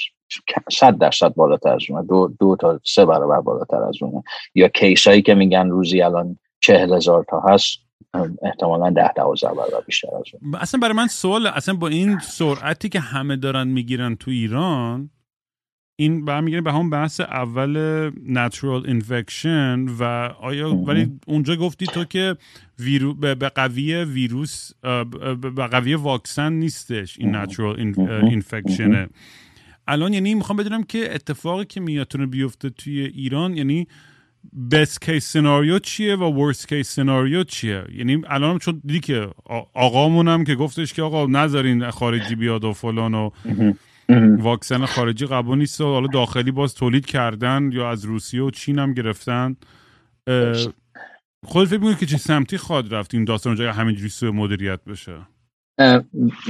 100 0.70 0.98
درصد 0.98 1.34
بالاتر 1.34 1.74
از 1.74 1.82
اونه. 1.88 2.06
دو, 2.06 2.32
دو 2.40 2.56
تا 2.60 2.80
سه 2.84 3.04
برابر 3.04 3.40
بالاتر 3.40 3.82
از 3.82 4.02
اونه. 4.02 4.22
یا 4.54 4.68
کیس 4.68 5.06
هایی 5.06 5.22
که 5.22 5.34
میگن 5.34 5.68
روزی 5.68 6.02
الان 6.02 6.38
چهل 6.66 6.92
هزار 6.92 7.26
تا 7.28 7.40
هست. 7.40 7.78
احتمالا 8.42 8.90
ده 8.90 9.12
دوازده 9.16 9.48
برابر 9.48 9.84
بیشتر 9.86 10.08
از 10.16 10.24
اون. 10.42 10.54
اصلا 10.54 10.80
برای 10.80 10.94
من 10.94 11.06
سوال 11.06 11.46
اصلا 11.46 11.74
با 11.74 11.88
این 11.88 12.18
سرعتی 12.18 12.88
که 12.88 13.00
همه 13.00 13.36
دارن 13.36 13.68
می‌گیرن 13.68 14.14
تو 14.14 14.30
ایران 14.30 15.10
این 15.98 16.24
برمیگرده 16.24 16.62
به 16.62 16.72
همون 16.72 16.90
بحث 16.90 17.20
اول 17.20 18.10
natural 18.10 18.86
infection 18.86 19.90
و 20.00 20.04
آیا 20.40 20.74
ولی 20.74 21.20
اونجا 21.26 21.56
گفتی 21.56 21.86
تو 21.86 22.04
که 22.04 22.36
ویرو 22.78 23.14
به 23.14 23.34
قوی 23.34 23.94
ویروس 23.94 24.70
به 25.40 25.66
قوی 25.70 25.94
واکسن 25.94 26.52
نیستش 26.52 27.18
این 27.18 27.44
natural 27.44 27.78
infection 28.30 29.08
الان 29.88 30.12
یعنی 30.12 30.34
می‌خوام 30.34 30.56
بدونم 30.56 30.82
که 30.82 31.14
اتفاقی 31.14 31.64
که 31.64 31.80
میاتونه 31.80 32.26
بیفته 32.26 32.70
توی 32.70 33.00
ایران 33.00 33.56
یعنی 33.56 33.88
best 34.72 35.04
case 35.04 35.18
سناریو 35.18 35.78
چیه 35.78 36.16
و 36.16 36.24
ورست 36.24 36.74
case 36.74 36.82
سناریو 36.82 37.44
چیه؟ 37.44 37.84
یعنی 37.92 38.22
الان 38.26 38.58
چون 38.58 38.82
دیدی 38.84 39.00
که 39.00 39.28
آقامونم 39.74 40.44
که 40.44 40.54
گفتش 40.54 40.92
که 40.92 41.02
آقا 41.02 41.26
نذارین 41.26 41.90
خارجی 41.90 42.34
بیاد 42.34 42.64
و 42.64 42.72
فلان 42.72 43.14
و 43.14 43.30
واکسن 44.38 44.86
خارجی 44.86 45.26
قبول 45.26 45.58
نیست 45.58 45.80
و 45.80 45.84
حالا 45.84 46.06
داخلی 46.06 46.50
باز 46.50 46.74
تولید 46.74 47.06
کردن 47.06 47.70
یا 47.72 47.90
از 47.90 48.04
روسیه 48.04 48.42
و 48.42 48.50
چین 48.50 48.78
هم 48.78 48.94
گرفتن. 48.94 49.56
خود 51.44 51.68
فکر 51.68 51.94
که 51.94 52.06
چه 52.06 52.16
سمتی 52.16 52.58
خواد 52.58 52.94
رفت 52.94 53.14
این 53.14 53.24
داستان 53.24 53.50
اونجا 53.50 53.72
همینجوری 53.72 54.08
سوء 54.08 54.32
مدیریت 54.32 54.80
بشه؟ 54.84 55.12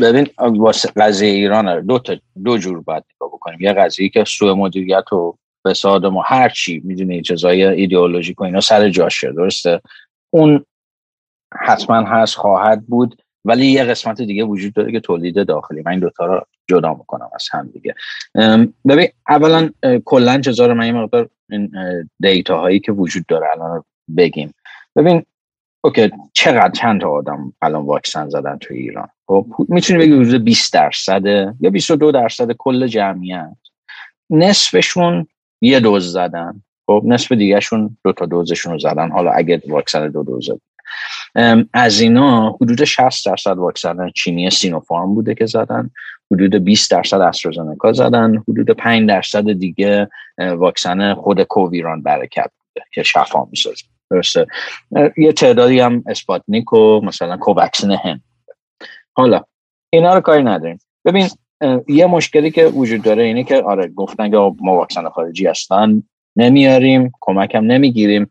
ببین 0.03 0.27
واسه 0.39 0.93
قضیه 0.97 1.29
ایران 1.29 1.87
دو 1.87 1.99
تا 1.99 2.17
دو 2.45 2.59
جور 2.59 2.83
باید 2.83 3.05
نگاه 3.15 3.29
بکنیم. 3.29 3.59
یه 3.61 3.73
قضیه 3.73 4.09
که 4.09 4.25
سوء 4.25 4.55
مدیریت 4.55 5.13
و 5.13 5.39
فساد 5.66 6.05
و 6.05 6.22
هر 6.26 6.48
چی 6.48 6.83
می‌دونی 6.85 7.22
چیزای 7.22 7.64
ایدئولوژیک 7.64 8.40
و 8.40 8.44
اینا 8.44 8.61
سر 8.61 8.88
جاشه 8.88 9.33
درسته؟ 9.33 9.81
اون 10.31 10.64
حتما 11.59 11.96
هست 11.96 12.37
خواهد 12.37 12.87
بود 12.87 13.22
ولی 13.44 13.66
یه 13.66 13.85
قسمت 13.85 14.22
دیگه 14.22 14.44
وجود 14.44 14.74
داره 14.74 14.92
که 14.92 15.00
تولید 15.00 15.46
داخلی. 15.46 15.83
من 15.83 15.90
این 15.90 16.00
دوتا 16.00 16.26
رو 16.26 16.46
جدا 16.68 16.94
می‌کنم 16.94 17.31
از 17.35 17.48
هم 17.52 17.70
دیگه. 17.72 17.94
ببین 18.88 19.09
اولا 19.29 19.70
کلا 20.05 20.40
چیزا 20.40 20.66
رو 20.66 20.74
من 20.74 20.87
یه 20.87 20.92
مقدار 20.92 21.29
این 21.50 21.70
دیتا 22.20 22.61
هایی 22.61 22.81
که 22.81 22.92
وجود 22.92 23.26
داره 23.26 23.46
الان 23.50 23.85
بگیم. 24.16 24.55
ببین 24.96 25.24
اوکی 25.85 26.11
چقدر 26.33 26.70
چند 26.70 27.00
تا 27.00 27.11
آدم 27.11 27.52
الان 27.62 27.85
واکسن 27.85 28.29
زدن 28.29 28.59
تو 28.59 28.74
ایران؟ 28.74 29.09
خب 29.26 29.46
می‌تونی 29.68 29.98
بگی 29.98 30.12
حدود 30.12 30.44
20 30.44 30.72
درصد 30.72 31.26
یا 31.61 31.70
22 31.70 32.12
درصد 32.12 32.52
کل 32.52 32.87
جمعیت. 32.87 33.57
نصفشون 34.31 35.26
یه 35.61 35.81
دوز 35.81 36.12
زدن. 36.12 36.62
خب 36.87 37.03
نصف 37.05 37.33
دیگهشون 37.33 37.97
دو 38.05 38.12
تا 38.12 38.27
دوزشون 38.27 38.73
رو 38.73 38.79
زدن. 38.79 39.11
حالا 39.11 39.31
اگه 39.31 39.62
واکسن 39.69 40.09
دو 40.09 40.23
دوزه. 40.23 40.61
از 41.73 42.01
اینا 42.01 42.51
حدود 42.51 42.85
60 42.85 43.27
درصد 43.27 43.59
واکسن 43.59 44.11
چینی 44.11 44.51
سینوفارم 44.51 45.14
بوده 45.14 45.35
که 45.35 45.47
زدن. 45.47 45.90
حدود 46.33 46.55
20 46.55 46.90
درصد 46.90 47.21
استرازنکا 47.21 47.92
زدن. 47.92 48.37
حدود 48.49 48.71
5 48.71 49.09
درصد 49.09 49.53
دیگه 49.53 50.09
واکسن 50.38 51.14
خود 51.14 51.42
کوو 51.42 51.77
ایران 51.77 52.03
برکت 52.03 52.51
بوده 52.59 52.87
که 52.92 53.03
شفا 53.03 53.45
می‌سازه. 53.51 53.85
درسته؟ 54.11 54.47
یه 55.16 55.33
تعدادی 55.33 55.81
هم 55.81 56.05
اسپاتنیک 56.07 56.73
و 56.73 57.01
مثلا 57.01 57.37
کووکسین 57.37 57.90
هم 57.90 58.21
حالا 59.12 59.40
اینا 59.90 60.14
رو 60.14 60.21
کاری 60.21 60.42
نداریم. 60.42 60.79
ببین 61.05 61.29
یه 61.88 62.07
مشکلی 62.07 62.51
که 62.51 62.66
وجود 62.66 63.03
داره 63.03 63.23
اینه 63.23 63.45
که 63.45 63.62
آره 63.62 63.88
گفتن 63.88 64.31
که 64.31 64.37
ما 64.37 64.77
واکسن 64.77 65.09
خارجی 65.09 65.47
هستن 65.47 66.03
نمیاریم 66.37 67.12
کمکم 67.21 67.64
نمی‌گیریم. 67.64 68.29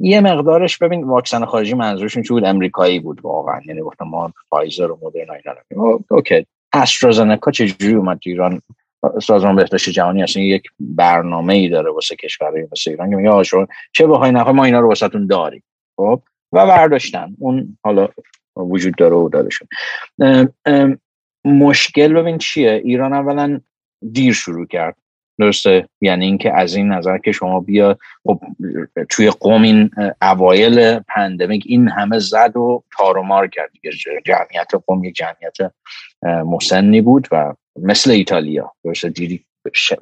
یه 0.00 0.20
مقدارش 0.20 0.78
ببین 0.78 1.04
واکسن 1.04 1.44
خارجی 1.44 1.74
منظورشون 1.74 2.22
چه 2.22 2.28
بود؟ 2.28 2.44
امریکایی 2.44 3.00
بود 3.00 3.20
واقعا. 3.24 3.60
یعنی 3.66 3.80
گفتم 3.80 4.04
ما 4.04 4.32
فایزر 4.50 4.90
و 4.90 4.98
مدرنا 5.02 5.34
اینا 5.70 5.98
okay. 6.10 6.46
استرازنکا 6.72 7.50
چجوری 7.50 7.94
اومد 7.94 8.18
ایران؟ 8.26 8.60
سازمان 9.22 9.56
بهداشت 9.56 9.90
جهانی 9.90 10.22
اصلا 10.22 10.42
یک 10.42 10.62
برنامه 10.80 11.54
ای 11.54 11.68
داره 11.68 11.90
واسه 11.90 12.16
کشورهای 12.16 12.66
مثل 12.72 12.90
ایران 12.90 13.10
که 13.10 13.16
میگه 13.16 13.42
شما 13.42 13.66
چه 13.92 14.06
بخوای 14.06 14.30
نخوای 14.30 14.54
ما 14.54 14.64
اینا 14.64 14.80
رو 14.80 14.88
واسهتون 14.88 15.26
داریم. 15.26 15.62
خب؟ 15.96 16.22
و 16.52 16.66
برداشتن. 16.66 17.36
اون 17.38 17.78
حالا 17.84 18.08
وجود 18.56 18.94
داره 18.96 19.14
و 19.14 19.28
داده 19.28 19.50
شد 19.50 19.68
مشکل 21.44 22.12
ببین 22.12 22.38
چیه؟ 22.38 22.82
ایران 22.84 23.12
اولا 23.12 23.60
دیر 24.12 24.32
شروع 24.32 24.66
کرد. 24.66 24.96
درسته؟ 25.38 25.88
یعنی 26.00 26.24
اینکه 26.24 26.52
از 26.52 26.74
این 26.74 26.88
نظر 26.88 27.18
که 27.18 27.32
شما 27.32 27.60
بیا 27.60 27.98
خب 28.24 28.40
توی 29.10 29.30
قم 29.30 29.62
این 29.62 29.90
اوایل 30.22 30.98
pandemic 30.98 31.64
این 31.66 31.88
همه 31.88 32.18
زد 32.18 32.56
و 32.56 32.84
تار 32.98 33.18
و 33.18 33.22
مار 33.22 33.48
کرد 33.48 33.70
جمعیت 34.24 34.70
قم 34.86 35.04
یک 35.04 35.14
جمعیت 35.14 35.72
مسنی 36.22 37.00
بود 37.00 37.28
و 37.32 37.54
مثل 37.76 38.10
ایتالیا. 38.10 38.72
درسته؟ 38.84 39.08
دیری 39.08 39.44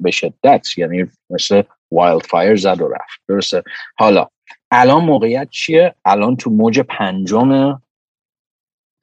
به 0.01 0.11
شدت. 0.11 0.77
یعنی 0.77 1.05
مثل 1.29 1.61
wildfire 1.91 2.55
زد 2.55 2.81
و 2.81 2.87
رفت. 2.87 3.21
درسته؟ 3.27 3.63
حالا 3.97 4.27
الان 4.71 5.03
موقعیت 5.03 5.49
چیه؟ 5.49 5.95
الان 6.05 6.35
تو 6.35 6.49
موج 6.49 6.79
پنجم 6.79 7.81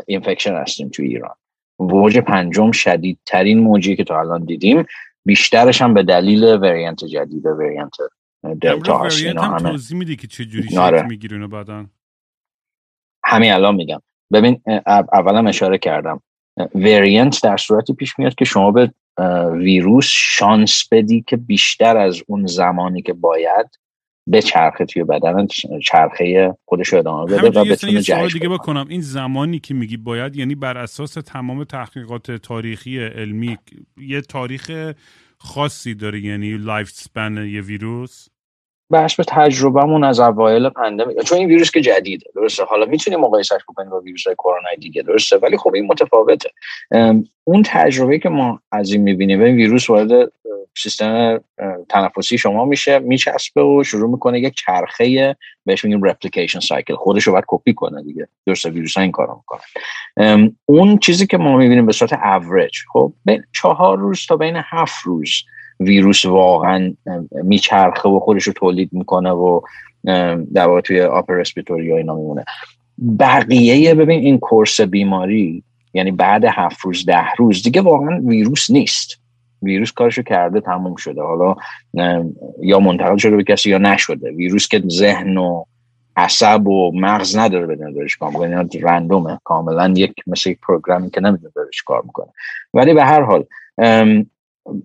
infection 0.06 0.54
هستیم 0.54 0.88
تو 0.88 1.02
ایران. 1.02 1.34
موج 1.80 2.18
پنجم 2.18 2.72
شدیدترین 2.72 3.58
موجی 3.58 3.96
که 3.96 4.04
تا 4.04 4.20
الان 4.20 4.44
دیدیم. 4.44 4.84
بیشترش 5.24 5.82
هم 5.82 5.94
به 5.94 6.02
دلیل 6.02 6.44
variant 6.44 7.04
جدید 7.04 7.46
variant 7.46 7.96
دلتا 8.60 8.98
هست 8.98 9.24
هم 9.24 9.58
توضیح 9.58 9.98
میدی 9.98 10.16
که 10.16 10.26
چه 10.26 10.44
جوری 10.44 10.78
آره. 10.78 11.02
میگیرونه 11.02 11.46
بعدا؟ 11.46 11.86
همین 13.24 13.52
الان 13.52 13.74
میگم. 13.74 14.00
ببین 14.32 14.62
اولا 15.12 15.48
اشاره 15.48 15.78
کردم. 15.78 16.22
variant 16.74 17.42
در 17.42 17.56
صورتی 17.56 17.94
پیش 17.94 18.18
میاد 18.18 18.34
که 18.34 18.44
شما 18.44 18.70
به 18.70 18.92
ویروس 19.52 20.06
شانس 20.08 20.88
بدی 20.92 21.24
که 21.26 21.36
بیشتر 21.36 21.96
از 21.96 22.22
اون 22.26 22.46
زمانی 22.46 23.02
که 23.02 23.12
باید 23.12 23.79
به 24.30 24.42
چرخه 24.42 24.84
توی 24.84 25.04
بدن 25.04 25.46
چرخه 25.86 26.54
خودش 26.64 26.94
ادامه 26.94 27.36
بده 27.36 27.60
و 27.60 27.64
بتونه 27.64 28.00
جهش 28.00 28.32
دیگه 28.32 28.48
بکنم. 28.48 28.86
این 28.88 29.00
زمانی 29.00 29.58
که 29.58 29.74
میگی 29.74 29.96
باید 29.96 30.36
یعنی 30.36 30.54
بر 30.54 30.78
اساس 30.78 31.14
تمام 31.14 31.64
تحقیقات 31.64 32.30
تاریخی 32.30 32.98
علمی 32.98 33.58
یه 33.96 34.20
تاریخ 34.20 34.92
خاصی 35.38 35.94
داره 35.94 36.20
یعنی 36.20 36.56
life 36.56 36.88
span 36.88 37.46
یه 37.46 37.60
ویروس؟ 37.60 38.28
based 38.92 39.14
به 39.14 39.24
تجربه‌مون 39.28 40.04
از 40.04 40.20
اوایل 40.20 40.68
pandemic 40.68 41.20
چون 41.20 41.38
این 41.38 41.48
ویروس 41.48 41.70
که 41.70 41.80
جدیده 41.80 42.26
درسته؟ 42.34 42.64
حالا 42.64 42.86
می‌تونیم 42.86 43.20
مقایسش 43.20 43.60
بکنیم 43.68 43.90
با 43.90 44.00
ویروس 44.00 44.26
های 44.26 44.36
کرونا 44.38 44.68
دیگه 44.80 45.02
درسته؟ 45.02 45.36
ولی 45.36 45.56
خب 45.56 45.74
این 45.74 45.86
متفاوته. 45.86 46.50
اون 47.44 47.62
تجربه 47.66 48.18
که 48.18 48.28
ما 48.28 48.60
از 48.72 48.92
این 48.92 49.02
می‌بینیم 49.02 49.40
این 49.40 49.56
ویروس 49.56 49.90
وارد 49.90 50.32
سیستم 50.82 51.40
تنفسی 51.88 52.38
شما 52.38 52.64
میشه 52.64 52.98
میچسبه 52.98 53.62
و 53.62 53.84
شروع 53.84 54.10
می‌کنه 54.10 54.40
یک 54.40 54.54
چرخه 54.54 55.36
بهش 55.66 55.84
میگیم 55.84 56.02
replication 56.02 56.60
cycle 56.60 56.94
خودش 56.94 57.24
رو 57.24 57.32
باید 57.32 57.44
کپی 57.48 57.74
کنه 57.74 58.02
دیگه. 58.02 58.28
درسته 58.46 58.70
ویروس 58.70 58.98
این 58.98 59.12
کارو 59.12 59.34
می‌کنه 59.36 59.60
اون 60.66 60.98
چیزی 60.98 61.26
که 61.26 61.38
ما 61.38 61.56
می‌بینیم 61.56 61.86
به 61.86 61.92
صورت 61.92 62.12
اوریج 62.12 62.74
خب 62.92 63.12
بین 63.24 63.42
چهار 63.52 63.98
روز 63.98 64.26
تا 64.26 64.36
بین 64.36 64.56
هفت 64.56 65.04
روز 65.04 65.30
ویروس 65.80 66.24
واقعا 66.24 66.94
میچرخه 67.32 68.08
و 68.08 68.20
خودش 68.20 68.42
رو 68.42 68.52
تولید 68.52 68.88
می‌کنه 68.92 69.30
و 69.30 69.60
در 70.54 70.66
واقع 70.66 70.80
توی 70.80 71.00
آپر 71.00 71.34
رسپیتوری 71.34 71.92
اینا 71.92 72.14
میمونه. 72.14 72.44
بقیه 73.18 73.94
ببین 73.94 74.20
این 74.20 74.38
کورس 74.38 74.80
بیماری 74.80 75.62
یعنی 75.94 76.10
بعد 76.10 76.44
هفت 76.44 76.80
روز 76.80 77.06
ده 77.06 77.32
روز 77.38 77.62
دیگه 77.62 77.80
واقعا 77.80 78.20
ویروس 78.26 78.70
نیست. 78.70 79.19
ویروس 79.62 79.92
کارشو 79.92 80.22
کرده 80.22 80.60
تموم 80.60 80.96
شده. 80.96 81.22
حالا 81.22 81.56
یا 82.62 82.78
منتقل 82.78 83.16
شده 83.16 83.36
به 83.36 83.44
کسی 83.44 83.70
یا 83.70 83.78
نشده. 83.78 84.30
ویروس 84.30 84.68
که 84.68 84.82
ذهن 84.88 85.36
و 85.36 85.64
عصب 86.16 86.66
و 86.66 86.92
مغز 86.94 87.36
نداره 87.36 87.66
بدون 87.66 87.92
دارش 87.92 88.16
کار 88.16 88.30
می‌کنه. 88.30 88.68
رندومه. 88.82 89.38
کاملا 89.44 89.92
یک 89.96 90.14
مثل 90.26 90.50
یک 90.50 90.58
پروگرامی 90.60 91.10
که 91.10 91.20
نمی‌دونه 91.20 91.52
دارش 91.56 91.82
کار 91.82 92.02
می‌کنه. 92.02 92.32
ولی 92.74 92.94
به 92.94 93.04
هر 93.04 93.22
حال 93.22 93.44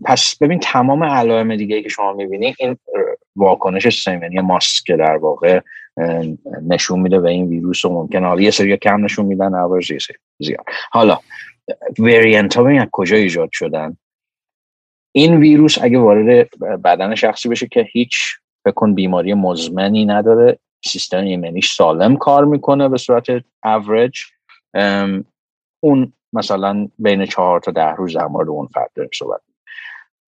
پس 0.06 0.38
ببین 0.42 0.60
تمام 0.60 1.04
علائم 1.04 1.56
دیگه 1.56 1.82
که 1.82 1.90
شما 1.90 2.14
می‌بینید 2.14 2.56
این 2.60 2.78
واکنش 3.36 4.04
سیمنی 4.04 4.40
ماسک 4.40 4.84
که 4.86 4.96
در 4.96 5.18
واقع 5.18 5.60
نشون 6.68 7.00
میده 7.00 7.20
به 7.20 7.30
این 7.30 7.48
ویروس 7.48 7.86
و 7.86 7.90
ممکن 7.90 8.24
حالا 8.24 8.42
یه 8.42 8.52
سری 8.52 8.78
کم 8.78 9.04
نشون 9.06 9.26
میدن 9.26 9.56
عوض 9.56 9.92
زیاد. 10.40 10.66
حالا 10.92 11.20
وریانت 12.00 12.58
ها 12.58 12.86
کجا 12.92 13.16
ایجاد 13.16 13.50
شدن؟ 13.52 13.98
این 15.16 15.38
ویروس 15.38 15.78
اگه 15.82 16.00
وارد 16.00 16.50
بدن 16.82 17.16
شخصی 17.16 17.50
بشه 17.50 17.68
که 17.68 17.88
هیچ 17.92 18.18
بکن 18.66 18.94
بیماری 18.94 19.34
مزمنی 19.34 20.06
نداره 20.06 20.60
سیستم 20.86 21.24
ایمنیش 21.24 21.74
سالم 21.74 22.18
کار 22.18 22.46
می‌کنه 22.46 22.90
به 22.90 22.98
صورت 22.98 23.26
اوریج 23.64 24.18
اون 25.84 26.14
مثلا 26.34 26.88
بین 27.00 27.26
چهار 27.26 27.60
تا 27.60 27.72
ده 27.72 27.96
روز 27.96 28.18
در 28.18 28.26
مورد 28.26 28.50
اون 28.50 28.68
فرد 28.68 28.92
داریم 28.96 29.10
صحبت 29.14 29.42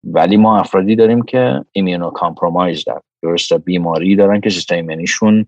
ولی 0.03 0.37
ما 0.37 0.59
افرادی 0.59 0.95
داریم 0.95 1.21
که 1.21 1.65
immunocompromised 1.71 2.83
دارن 2.83 3.01
درست 3.23 3.53
بیماری 3.53 4.15
دارن 4.15 4.41
که 4.41 4.49
سیستم 4.49 4.75
ایمنیشون 4.75 5.45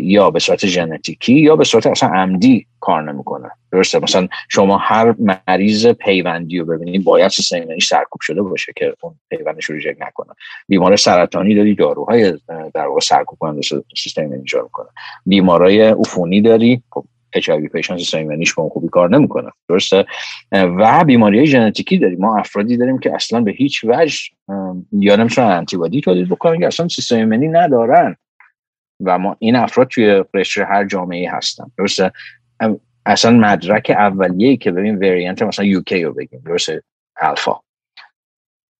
یا 0.00 0.30
به 0.30 0.38
صورت 0.38 0.66
ژنتیکی 0.66 1.34
یا 1.34 1.56
به 1.56 1.64
صورت 1.64 1.86
اصلا 1.86 2.08
عمدی 2.08 2.66
کار 2.80 3.12
نمی‌کنه. 3.12 3.50
درسته؟ 3.72 3.98
مثلا 3.98 4.28
شما 4.48 4.78
هر 4.78 5.14
مریض 5.18 5.86
پیوندی 5.86 6.58
رو 6.58 6.64
ببینید 6.64 7.04
باید 7.04 7.28
سیستم 7.28 7.56
ایمنیش 7.56 7.86
سرکوب 7.86 8.20
شده 8.20 8.42
باشه 8.42 8.72
که 8.76 8.94
اون 9.00 9.14
پیوندش 9.30 9.64
رو 9.64 9.74
reject 9.74 10.02
نکنه. 10.02 10.32
بیمار 10.68 10.96
سرطانی 10.96 11.54
داری 11.54 11.74
داروهای 11.74 12.38
در 12.74 12.86
واقع 12.86 13.00
سرکوب 13.00 13.38
کننده 13.38 13.60
سیستم 13.96 14.22
ایمنی 14.22 14.38
ایجاد 14.38 14.68
کنه 14.72 14.88
بیمارای 15.26 15.82
عفونی 15.82 16.40
داری 16.40 16.82
اچ 17.32 17.50
آی 17.50 17.68
پیشنت 17.68 17.98
سیستم 17.98 18.68
خوبی 18.68 18.88
کار 18.88 19.10
نمی‌کنه. 19.10 19.50
درسته؟ 19.68 20.06
و 20.52 21.04
بیماری 21.04 21.46
ژنتیکی 21.46 21.98
داریم 21.98 22.18
ما 22.18 22.38
افرادی 22.38 22.76
داریم 22.76 22.98
که 22.98 23.14
اصلا 23.14 23.40
به 23.40 23.50
هیچ 23.50 23.84
وجه 23.84 24.18
یا 24.92 25.16
نمی‌تونن 25.16 25.46
انتیبادی 25.46 26.00
تولید 26.00 26.28
بکنن 26.28 26.58
که 26.58 26.66
اصلا 26.66 26.88
سیستم 26.88 27.16
ایمنی 27.16 27.48
ندارن. 27.48 28.16
و 29.00 29.18
ما 29.18 29.36
این 29.38 29.56
افراد 29.56 29.88
توی 29.88 30.24
قشر 30.34 30.62
هر 30.62 30.84
جامعه 30.84 31.30
هستن. 31.30 31.64
درسته؟ 31.78 32.12
اصلا 33.06 33.30
مدرک 33.30 33.90
اولیه‌ای 33.90 34.56
که 34.56 34.70
ببین 34.70 34.96
وریانت 34.96 35.42
مثلا 35.42 35.64
یوکی 35.64 36.04
رو 36.04 36.14
بگیم. 36.14 36.42
درسته؟ 36.46 36.82
الفا. 37.20 37.60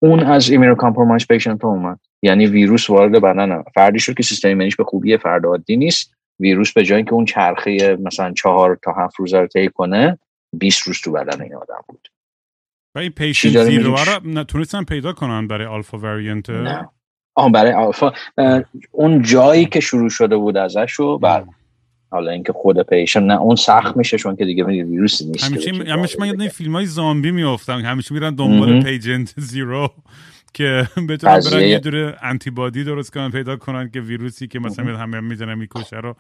اون 0.02 0.20
از 0.20 0.50
immunocompromised 0.51 1.26
patient 1.26 1.64
اومد. 1.64 1.98
یعنی 2.22 2.46
ویروس 2.46 2.90
وارد 2.90 3.12
بدن 3.22 3.62
فردی 3.74 3.98
شد 3.98 4.14
که 4.14 4.22
سیستم 4.22 4.48
ایمنیش 4.48 4.76
به 4.76 4.84
خوبی 4.84 5.16
فرد 5.16 5.46
عادی 5.46 5.76
نیست. 5.76 6.14
ویروس 6.40 6.72
به 6.72 6.84
جای 6.84 7.04
که 7.04 7.12
اون 7.12 7.24
چرخه 7.24 7.96
مثلا 8.02 8.32
چهار 8.32 8.78
تا 8.82 8.92
هفت 8.92 9.16
روز 9.16 9.34
رو 9.34 9.46
طی 9.46 9.68
کنه 9.68 10.18
20 10.52 10.82
روز 10.82 11.00
تو 11.00 11.12
بدن 11.12 11.42
این 11.42 11.54
آدم 11.54 11.84
بود. 11.88 12.08
و 12.94 12.98
این 12.98 13.10
patient 13.11 13.64
zero 13.64 13.96
رو 13.96 14.20
نتونستن 14.24 14.84
پیدا 14.84 15.12
کنن 15.12 15.48
برای 15.48 15.66
آلفا 15.66 15.98
variant 15.99 16.51
نه. 16.50 16.88
آه 17.39 17.53
برای 17.53 17.72
آلفا. 17.72 18.12
اون 18.93 19.22
جایی 19.22 19.66
که 19.66 19.80
شروع 19.80 20.09
شده 20.09 20.36
بود 20.36 20.57
ازش 20.57 20.93
رو 20.93 21.18
بعد. 21.18 21.49
حالا 22.11 22.30
اینکه 22.30 22.53
خود 22.53 22.82
patient 22.82 23.22
نه 23.22 23.41
اون 23.41 23.57
سخت 23.57 23.97
میشه 23.97 24.18
چون 24.18 24.36
که 24.36 24.45
دیگه 24.45 24.64
ویروس 24.64 25.22
نیست 25.22 25.45
همیشه 25.45 25.70
همیشه 25.93 26.20
من 26.20 26.26
یاد 26.26 26.49
فیلم 26.49 26.72
های 26.72 26.86
زامبی 26.86 27.30
میافتم 27.30 27.78
همیشه 27.78 28.14
میرن 28.14 28.34
دنبال 28.34 28.82
patient 28.82 29.34
zero 29.36 29.90
که 30.55 30.89
بتونن 31.09 31.41
برن 31.41 31.61
یه 31.61 31.78
دوره 31.78 32.16
antibody 32.22 32.84
درست 32.84 33.12
کنن 33.12 33.30
پیدا 33.30 33.57
کنن 33.57 33.91
که 33.91 34.01
ویروسی 34.01 34.49
که 34.49 34.59
مثلا 34.59 34.97
همه 34.97 35.20
می‌زنن 35.20 35.55
می‌کشه 35.55 35.97
رو. 35.97 36.16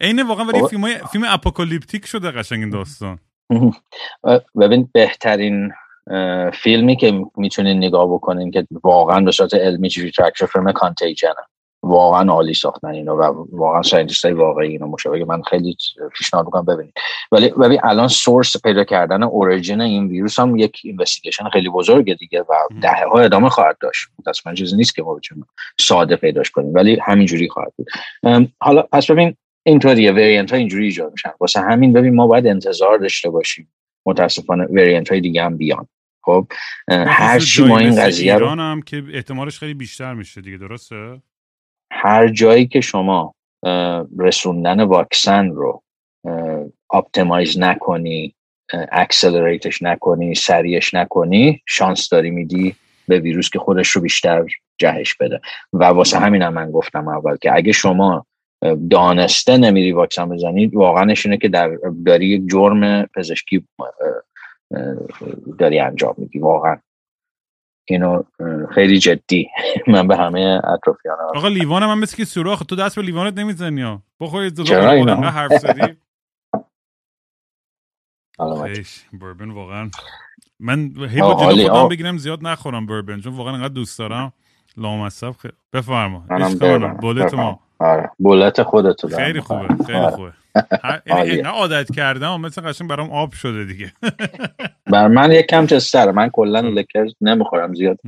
عین 0.00 0.22
واقعا 0.22 0.44
ولی 0.44 0.68
فیلم 0.70 0.86
فیلم 1.12 1.24
apocalyptic 1.28 2.06
شده 2.06 2.30
قشنگ 2.30 2.60
این 2.60 2.70
داستان. 2.70 3.18
ببین 4.60 4.88
بهترین 4.92 5.72
فیلمی 6.52 6.96
که 6.96 7.24
می‌تونین 7.36 7.76
نگاه 7.76 8.14
بکنین 8.14 8.50
که 8.50 8.66
واقعا 8.82 9.20
به 9.20 9.30
صورت 9.30 9.54
علمی 9.54 9.88
چیزی 9.88 10.10
ترکشن 10.10 10.46
فیلم 10.46 10.72
Contagion 10.72 11.28
ـه 11.28 11.34
واقعا 11.82 12.32
عالی 12.32 12.54
ساختن 12.54 12.88
اینو 12.88 13.16
و 13.16 13.46
واقعا 13.52 13.82
scientist 13.82 14.24
های 14.24 14.34
واقعی 14.34 14.68
اینو 14.68 14.86
مشابه 14.86 15.24
من 15.24 15.42
خیلی 15.42 15.76
پیشنهاد 16.18 16.46
می‌کنم 16.46 16.64
ببینید. 16.64 16.94
ولی 17.32 17.52
ولی 17.56 17.78
الان 17.82 18.08
سورس 18.08 18.62
پیدا 18.62 18.84
کردن 18.84 19.22
اوریجین 19.22 19.80
این 19.80 20.08
ویروس 20.08 20.38
هم 20.38 20.56
یک 20.56 20.80
اینوستیگیشن 20.84 21.48
خیلی 21.48 21.70
بزرگه 21.70 22.14
دیگه 22.14 22.40
و 22.40 22.54
دهه 22.82 23.04
ها 23.04 23.20
ادامه 23.20 23.48
خواهد 23.48 23.76
داشت. 23.80 24.08
متاسفانه 24.18 24.56
چیزی 24.56 24.76
نیست 24.76 24.94
که 24.94 25.02
ما 25.02 25.14
بتونیم 25.14 25.46
ساده 25.80 26.16
پیداش 26.16 26.50
کنیم 26.50 26.74
ولی 26.74 26.98
همینجوری 27.02 27.48
خواهد 27.48 27.72
بود. 27.76 27.86
حالا 28.60 28.82
پس 28.82 29.10
ببین 29.10 29.36
اینطوریه 29.62 30.12
وریانت 30.12 30.50
ها 30.50 30.56
اینجوری 30.56 30.84
ایجاد 30.84 31.12
میشن. 31.12 31.30
واسه 31.40 31.60
همین 31.60 31.92
ببین 31.92 32.14
ما 32.14 32.26
باید 32.26 32.46
انتظار 32.46 32.98
داشته 32.98 33.30
باشیم. 33.30 33.72
متاسفانه 34.06 34.64
وریانت 34.64 35.10
های 35.10 35.20
دیگه 35.20 35.44
هم 35.44 35.56
بیان. 35.56 35.88
خب 36.24 36.46
هر 36.88 37.38
چی 37.38 37.64
ما 37.64 37.78
این 37.78 37.96
قضیه 37.96 38.34
رو 38.34 38.48
هم 38.48 38.82
که 38.82 39.02
احتمالش 39.12 39.58
خیلی 39.58 39.74
بیشتر 39.74 40.14
میشه 40.14 40.40
دیگه 40.40 40.56
درسته؟ 40.56 41.22
هر 41.92 42.28
جایی 42.28 42.66
که 42.66 42.80
شما 42.80 43.34
رسوندن 44.18 44.80
واکسن 44.80 45.50
رو 45.50 45.82
optimize 46.92 47.58
نکنی 47.58 48.34
accelerate 48.92 49.67
ش 49.67 49.82
نکنی 49.82 50.34
سریعش 50.34 50.94
نکنی 50.94 51.62
شانس 51.66 52.08
داری 52.08 52.30
میدی 52.30 52.74
به 53.08 53.18
ویروس 53.18 53.50
که 53.50 53.58
خودش 53.58 53.88
رو 53.88 54.00
بیشتر 54.02 54.44
جهش 54.78 55.14
بده. 55.14 55.40
و 55.72 55.84
واسه 55.84 56.18
همین 56.18 56.42
هم 56.42 56.52
من 56.52 56.70
گفتم 56.70 57.08
اول 57.08 57.36
که 57.36 57.54
اگه 57.54 57.72
شما 57.72 58.26
دانسته 58.90 59.56
نمیری 59.56 59.92
واکسن 59.92 60.28
بزنید 60.28 60.74
واقعا 60.74 61.04
نشونه 61.04 61.38
که 61.38 61.48
در 61.48 61.78
داری 62.06 62.26
یک 62.26 62.42
جرم 62.50 63.06
پزشکی 63.06 63.68
داری 65.58 65.80
انجام 65.80 66.14
میدی 66.18 66.38
واقعا. 66.38 66.76
اینو 67.88 68.22
خیلی 68.74 68.98
جدی. 68.98 69.50
من 69.86 70.08
به 70.08 70.16
همه 70.16 70.60
اطرافیان 70.74 71.16
آقا 71.34 71.48
لیوان 71.48 71.86
من 71.86 71.98
مثل 71.98 72.16
که 72.16 72.24
سوراخ 72.24 72.62
تو 72.62 72.76
دست 72.76 72.96
به 72.96 73.02
لیوانت 73.02 73.38
نمی‌زنی 73.38 73.82
ها. 73.82 74.02
بخوری 74.20 74.50
چرا 74.50 74.90
اینا؟ 74.90 75.14
حرف 75.16 75.52
زدی؟ 75.52 75.96
بربن 79.20 79.50
واقعا. 79.50 79.90
من 80.60 80.78
هی 81.08 81.20
با 81.20 81.34
جلو 81.34 81.68
خودم 81.68 81.88
بگیرم 81.88 82.18
زیاد 82.18 82.46
نخورم 82.46 82.86
بربن 82.86 83.20
چون 83.20 83.32
واقعا 83.32 83.54
انقدر 83.54 83.74
دوست 83.74 83.98
دارم. 83.98 84.32
لامصب 84.76 85.30
خیلی 85.30 85.54
بفرما. 85.72 86.24
بولت 87.00 87.34
ما. 87.34 87.60
آره. 87.78 88.10
بولت 88.18 88.62
خودتو. 88.62 89.08
خیلی 89.08 89.40
خوبه 89.40 89.84
خیلی 89.86 89.98
آره. 89.98 90.16
خوبه. 90.16 90.32
یعنی. 91.06 91.42
نه 91.42 91.48
عادت 91.48 91.92
کردم 91.92 92.40
مثل 92.40 92.62
قشنگ 92.62 92.90
برام 92.90 93.10
آب 93.10 93.32
شده 93.32 93.64
دیگه. 93.64 93.92
بر 94.92 95.08
من 95.08 95.32
یک 95.32 95.46
کم 95.46 95.66
چستره 95.66 96.12
من 96.12 96.28
کلا 96.28 96.62
خب. 96.62 96.68
لکر 96.68 97.06
نمی‌خورم 97.20 97.74
زیاد. 97.74 97.98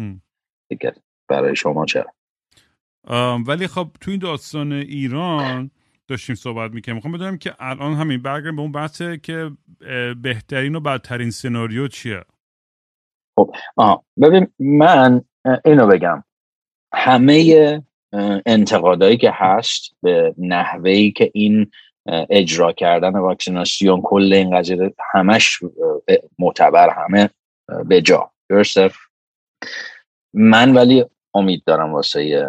دیگه 0.69 0.93
برای 1.29 1.57
شما 1.57 1.87
چرا؟ 1.87 2.12
ولی 3.47 3.67
خب 3.67 3.89
تو 4.01 4.11
این 4.11 4.21
داستان 4.21 4.73
ایران 4.73 5.71
داشتیم 6.09 6.37
صحبت 6.37 6.71
می‌کنیم 6.71 6.97
می‌خوام 6.97 7.14
بدونم 7.14 7.39
که 7.39 7.55
الان 7.59 7.95
همین 7.95 8.23
برگردیم 8.23 8.57
به 8.57 8.62
اون 8.62 8.73
بحثه 8.73 9.19
که 9.19 9.51
بهترین 10.23 10.75
و 10.77 10.81
بدترین 10.81 11.31
سناریو 11.31 11.89
چیه؟ 11.89 12.25
آه 13.77 14.05
ببین 14.23 14.47
من 14.59 15.21
اینو 15.64 15.87
بگم. 15.87 16.25
همه 16.97 17.83
انتقادایی 18.47 19.17
که 19.17 19.31
هست 19.35 19.97
به 20.03 20.35
نحوهی 20.39 21.13
که 21.13 21.31
این 21.35 21.71
اجرا 22.31 22.73
کردن 22.73 23.17
واکسیناسیون 23.17 24.01
کل 24.03 24.33
این 24.33 24.59
قضیه 24.59 24.95
همش 25.15 25.59
معتبر 26.39 26.91
همه 26.91 27.31
به 27.87 28.03
جا. 28.03 28.31
درسته؟ 28.49 28.91
من 30.35 30.75
ولی 30.75 31.05
امید 31.35 31.63
دارم 31.67 31.93
واسه 31.93 32.49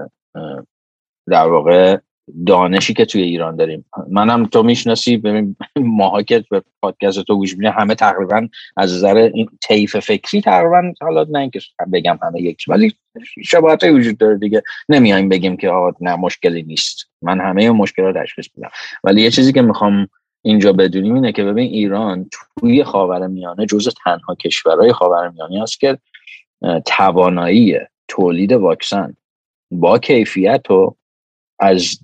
در 1.28 1.48
واقع 1.48 1.98
دانشی 2.46 2.94
که 2.94 3.06
توی 3.06 3.22
ایران 3.22 3.56
داریم. 3.56 3.86
منم 4.10 4.46
تو 4.46 4.64
می‌شناسی 4.64 5.18
ببین 5.18 5.56
ماها 5.76 6.22
که 6.22 6.46
به 6.50 6.62
پادکست 6.82 7.24
تو 7.24 7.36
گوش 7.36 7.54
میدیم 7.54 7.72
همه 7.72 7.96
تقریبا 7.96 8.48
از 8.78 8.96
نظر 8.96 9.16
این 9.16 9.50
طیف 9.62 10.00
فکری 10.00 10.42
تقریبا 10.42 10.94
حالا 11.02 11.26
نه 11.30 11.40
اینکه 11.40 11.60
بگم 11.94 12.20
همه 12.24 12.42
یک 12.42 12.66
ولی 12.68 12.94
شباهت 13.44 13.84
وجود 13.84 14.18
داره 14.18 14.38
دیگه. 14.38 14.64
نمیایم 14.90 15.30
بگیم 15.30 15.58
که 15.58 15.70
آقا 15.70 15.98
نه 16.02 16.16
مشکلی 16.16 16.64
نیست. 16.64 17.10
من 17.22 17.40
همه 17.40 17.72
مشکلات 17.72 18.18
تشخیص 18.18 18.48
میدم. 18.56 18.70
ولی 19.04 19.22
یه 19.22 19.32
چیزی 19.32 19.54
که 19.54 19.62
می‌خوام 19.62 20.08
اینجا 20.42 20.74
بدونیم 20.74 21.14
اینه 21.14 21.32
که 21.32 21.44
ببین 21.44 21.72
ایران 21.72 22.30
توی 22.60 22.84
خاورمیانه 22.84 23.66
جزو 23.66 23.92
تنها 24.04 24.36
کشورهای 24.36 24.94
خاورمیانه 24.94 25.64
است 25.64 25.80
که 25.80 25.98
توانایی 26.86 27.78
تولید 28.08 28.52
واکسن 28.52 29.16
با 29.72 30.00
کیفیت 30.00 30.72
و 30.72 30.96
از 31.60 32.00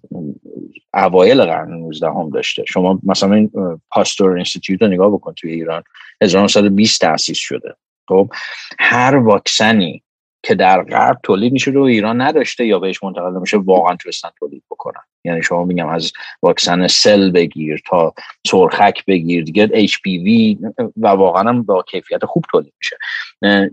اوایل 0.94 1.46
قرن 1.46 1.74
19 1.74 2.08
هم 2.08 2.30
داشته. 2.30 2.64
شما 2.68 3.00
مثلا 3.04 3.34
این 3.34 3.52
پاستور 3.92 4.36
اینستیتوت 4.36 4.82
رو 4.82 4.88
نگاه 4.88 5.12
بکن 5.12 5.34
توی 5.34 5.52
ایران 5.52 5.84
1920 6.22 7.02
تأسیس 7.02 7.38
شده. 7.38 7.76
خب 8.08 8.30
هر 8.80 9.16
واکسنی 9.16 10.04
که 10.44 10.56
در 10.56 10.84
غرب 10.84 11.20
تولید 11.24 11.54
میشه 11.54 11.72
رو 11.72 11.82
ایران 11.82 12.22
نداشته 12.22 12.66
یا 12.66 12.80
بهش 12.80 13.04
منتقل 13.04 13.40
میشه 13.40 13.58
واقعا 13.58 13.96
تونستن 13.96 14.30
تولید 14.40 14.64
بکنن. 14.72 15.04
یعنی 15.26 15.44
شما 15.44 15.64
میگم 15.64 15.88
از 15.88 16.12
واکسن 16.42 16.88
سل 16.88 17.32
بگیر 17.32 17.82
تا 17.86 18.14
سرخک 18.48 19.06
بگیر 19.06 19.44
دیگه 19.44 19.88
HPV 19.88 20.58
و 20.98 21.08
واقعا 21.08 21.50
هم 21.50 21.64
با 21.64 21.84
کیفیت 21.84 22.26
خوب 22.26 22.44
تولید 22.52 22.74
میشه. 22.80 22.98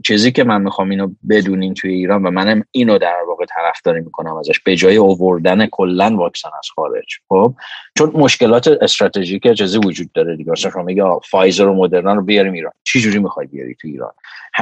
چیزی 0.02 0.32
که 0.32 0.44
من 0.44 0.62
می‌خوام 0.62 0.90
اینو 0.90 1.10
بدونین 1.30 1.74
توی 1.74 1.94
ایران 1.94 2.22
و 2.22 2.30
منم 2.30 2.64
اینو 2.70 2.98
در 2.98 3.18
واقع 3.28 3.44
طرفداری 3.44 4.00
می‌کنم 4.00 4.36
ازش 4.36 4.60
به 4.60 4.76
جای 4.76 4.96
اووردن 4.96 5.66
کلا 5.66 6.16
واکسن 6.16 6.50
از 6.58 6.68
خارج 6.74 7.06
خب؟ 7.28 7.54
چون 7.98 8.10
مشکلات 8.14 8.68
استراتژیک 8.68 9.52
چیزی 9.52 9.78
وجود 9.78 10.12
داره 10.12 10.36
دیگه. 10.36 10.52
مثلا 10.52 10.70
شما 10.70 10.82
میگه 10.82 11.04
فایزر 11.30 11.66
و 11.66 11.74
مدرنا 11.74 12.14
رو 12.14 12.22
بیاریم 12.22 12.52
ایران. 12.52 12.72
چه 12.84 13.00
جوری 13.00 13.18
می‌خوای 13.18 13.46
بیاری 13.46 13.74
تو 13.74 13.88
ایران؟ 13.88 14.12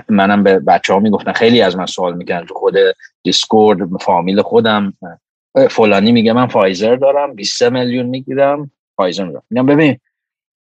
منم 0.09 0.43
به 0.43 0.59
بچه 0.59 0.95
ها 0.95 1.33
خیلی 1.35 1.61
از 1.61 1.77
من 1.77 1.87
سوال 1.87 2.17
می‌کنن 2.17 2.47
تو 2.47 2.55
خود 2.55 2.75
دیسکورد 3.23 3.79
فامیل 4.01 4.43
خودم. 4.43 4.95
فلانی 5.67 6.13
میگه 6.13 6.33
من 6.33 6.47
فایزر 6.47 6.97
دارم 6.97 7.35
23 7.35 7.71
میلیون 7.71 8.07
می‌گیرم 8.07 8.71
فایزر 8.97 9.25
میگم 9.51 9.67
ببین 9.67 9.99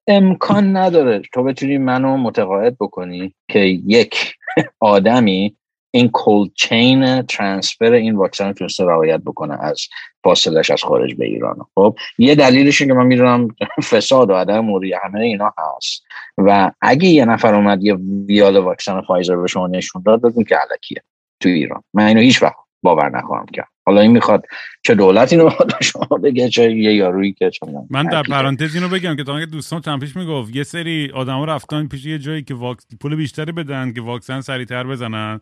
امکان 0.08 0.78
نداره 0.78 1.22
تو 1.34 1.44
بتونی 1.44 1.78
منو 1.78 2.18
متقاعد 2.18 2.78
بکنی 2.80 3.34
که 3.48 3.60
یک 3.60 4.36
آدمی 4.80 5.56
این 5.92 6.10
cold 6.10 6.52
chain 6.56 7.22
transfer 7.22 7.92
این 7.92 8.16
واکسن 8.16 8.54
تونسته 8.54 8.86
رعایت 8.86 9.22
بکنه 9.22 9.64
از 9.64 9.88
فاصلش 10.24 10.72
از 10.72 10.84
خارج 10.84 11.16
به 11.16 11.26
ایران. 11.26 11.66
خب 11.76 11.96
یه 12.18 12.36
دلیلش 12.36 12.82
که 12.82 12.94
من 12.94 13.06
می‌دونم 13.06 13.48
فساد 13.90 14.30
و 14.30 14.34
عدم 14.34 14.60
موری 14.60 14.94
همه 15.04 15.20
اینا 15.20 15.54
هست. 15.58 16.04
و 16.38 16.72
اگه 16.82 17.08
یه 17.08 17.26
نفر 17.26 17.56
اومد 17.56 17.84
یه 17.84 17.96
ویال 18.28 18.58
واکسن 18.58 19.02
فایزر 19.02 19.36
به 19.36 19.48
شما 19.48 19.68
نشون 19.68 20.04
داد 20.06 20.22
بگیم 20.22 20.44
که 20.44 20.56
الکیه 20.56 21.02
تو 21.40 21.50
ایران. 21.50 21.84
من 21.94 22.06
اینو 22.06 22.22
هیچ 22.22 22.44
وقت 22.44 22.56
باور 22.84 23.10
نخواهم 23.10 23.46
کرد. 23.46 23.68
حالا 23.88 24.02
این 24.02 24.12
می‌خواد 24.12 24.46
چه 24.84 24.96
دولتی 24.96 25.36
اینو 25.36 25.50
به 25.80 25.86
شما 25.86 26.18
بگه 26.24 26.50
چه 26.50 26.72
یه 26.72 26.94
یارویی 26.94 27.34
که 27.34 27.52
می‌دونم، 27.66 27.88
من 27.90 28.04
در 28.04 28.24
پرانتز 28.24 28.76
اینو 28.76 28.90
بگم 28.90 29.16
که 29.16 29.24
تا 29.24 29.46
دوستان 29.46 29.82
چند 29.82 30.00
پیش 30.00 30.16
می‌گفت 30.16 30.56
یه 30.56 30.64
سری 30.64 31.12
آدما 31.14 31.46
رفتن 31.46 31.88
پیش 31.88 32.06
یه 32.06 32.20
جایی 32.20 32.44
که 32.44 32.54
واکس... 32.54 32.86
پول 33.02 33.16
بیشتری 33.16 33.52
بدن 33.52 33.94
که 33.94 34.02
واکسن 34.02 34.42
سریعتر 34.42 34.84
بزنن 34.84 35.40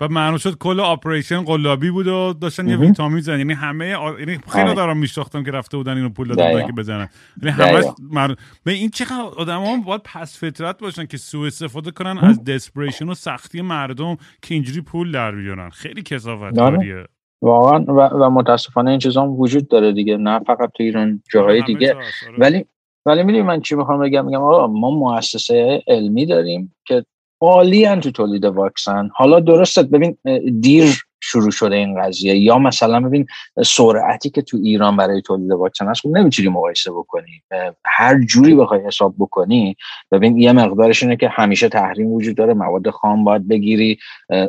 و 0.00 0.08
معلوم 0.08 0.38
شد 0.38 0.58
کل 0.58 0.80
operation 0.80 1.42
قلابی 1.42 1.90
بود 1.90 2.06
و 2.06 2.32
داشتن 2.32 2.68
یه. 2.68 2.76
ویتامین 2.76 3.20
زدن 3.20 3.38
یعنی 3.38 3.52
همه 3.52 3.94
آ... 3.94 4.18
یعنی 4.18 4.38
خیلی 4.48 4.64
آره. 4.64 4.74
دارم 4.74 4.96
میشناختم 4.96 5.44
که 5.44 5.50
رفته 5.50 5.76
بودن 5.76 5.96
اینو 5.96 6.08
پول 6.08 6.34
دقیقا. 6.34 6.62
که 6.62 6.72
بزنن 6.72 7.08
یعنی 7.42 7.56
دقیقا. 7.56 7.94
مر... 8.10 8.34
به 8.64 8.72
این 8.72 8.90
چقدر 8.90 9.20
آدما 9.36 9.76
باید 9.76 10.02
پس 10.04 10.38
فطرت 10.38 10.78
باشن 10.78 11.06
که 11.06 11.16
سوء 11.16 11.46
استفاده 11.46 11.90
کنن 11.90 12.18
از 12.18 12.44
دسپریشن 12.44 13.08
و 13.08 13.14
سختی 13.14 13.62
مردم 13.62 14.16
که 14.42 14.54
اینجوری 14.54 14.80
پول 14.80 15.12
در 15.12 15.32
بیارن 15.32 15.70
خیلی 15.70 16.02
کسافت 16.02 16.58
آره. 16.58 16.76
کاریه 16.76 17.04
واقعا 17.42 17.84
و, 17.88 18.00
و 18.24 18.30
متاسفانه 18.30 18.90
این 18.90 18.98
چیزا 18.98 19.22
هم 19.22 19.40
وجود 19.40 19.68
داره 19.68 19.92
دیگه 19.92 20.16
نه 20.16 20.38
فقط 20.38 20.70
تو 20.74 20.82
ایران 20.82 21.22
جاهای 21.32 21.62
دیگه. 21.62 21.94
آره. 21.94 22.04
ولی 22.38 22.64
ولی 23.06 23.22
می‌دونی 23.22 23.42
من 23.42 23.60
چی 23.60 23.74
می‌خوام 23.74 24.00
بگم؟ 24.00 24.26
میگم 24.26 24.42
آقا 24.42 24.66
ما 24.66 24.90
مؤسسه 24.90 25.82
علمی 25.86 26.26
داریم 26.26 26.74
که 26.84 27.04
عالی 27.40 27.96
تو 27.96 28.10
تولید 28.10 28.44
واکسن. 28.44 29.10
حالا 29.14 29.40
درسته 29.40 29.82
ببین 29.82 30.16
دیر 30.60 31.04
شروع 31.20 31.50
شده 31.50 31.76
این 31.76 32.02
قضیه. 32.02 32.36
یا 32.36 32.58
مثلا 32.58 33.00
ببین 33.00 33.26
سرعتی 33.64 34.30
که 34.30 34.42
تو 34.42 34.56
ایران 34.62 34.96
برای 34.96 35.22
تولید 35.22 35.50
واکسن 35.50 35.88
هست 35.88 36.00
خب 36.00 36.08
نمی‌تونی 36.08 36.48
مقایسه 36.48 36.90
بکنی. 36.90 37.42
هر 37.84 38.24
جوری 38.24 38.54
بخوای 38.54 38.80
حساب 38.86 39.14
بکنی 39.18 39.76
ببین 40.12 40.38
یه 40.38 40.52
مقدارش 40.52 41.02
اینه 41.02 41.16
که 41.16 41.28
همیشه 41.28 41.68
تحریم 41.68 42.12
وجود 42.12 42.36
داره 42.36 42.54
مواد 42.54 42.90
خام 42.90 43.24
باید 43.24 43.48
بگیری. 43.48 43.98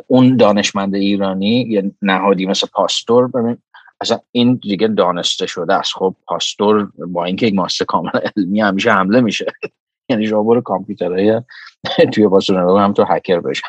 اون 0.06 0.36
دانشمند 0.36 0.94
ایرانی 0.94 1.66
یه 1.68 1.92
نهادی 2.02 2.46
مثل 2.46 2.66
پاستور 2.72 3.28
ببین 3.28 3.56
اصلا 4.00 4.18
این 4.32 4.54
دیگه 4.62 4.88
دانسته 4.88 5.46
شده 5.46 5.74
است. 5.74 5.92
خب 5.94 6.14
پاستور 6.26 6.92
با 7.08 7.24
اینکه 7.24 7.46
یک 7.46 7.54
ماست 7.54 7.82
کاملا 7.82 8.20
علمی 8.36 8.60
همیشه 8.60 8.92
حمله 8.92 9.20
میشه. 9.20 9.46
یعنی 10.08 10.26
شما 10.26 10.42
برو 10.42 10.60
کامپیوترهای 10.60 11.42
توی 12.12 12.28
پاستور 12.28 12.56
هم 12.56 12.92
تو 12.92 13.04
هکر 13.04 13.40
بشن 13.40 13.68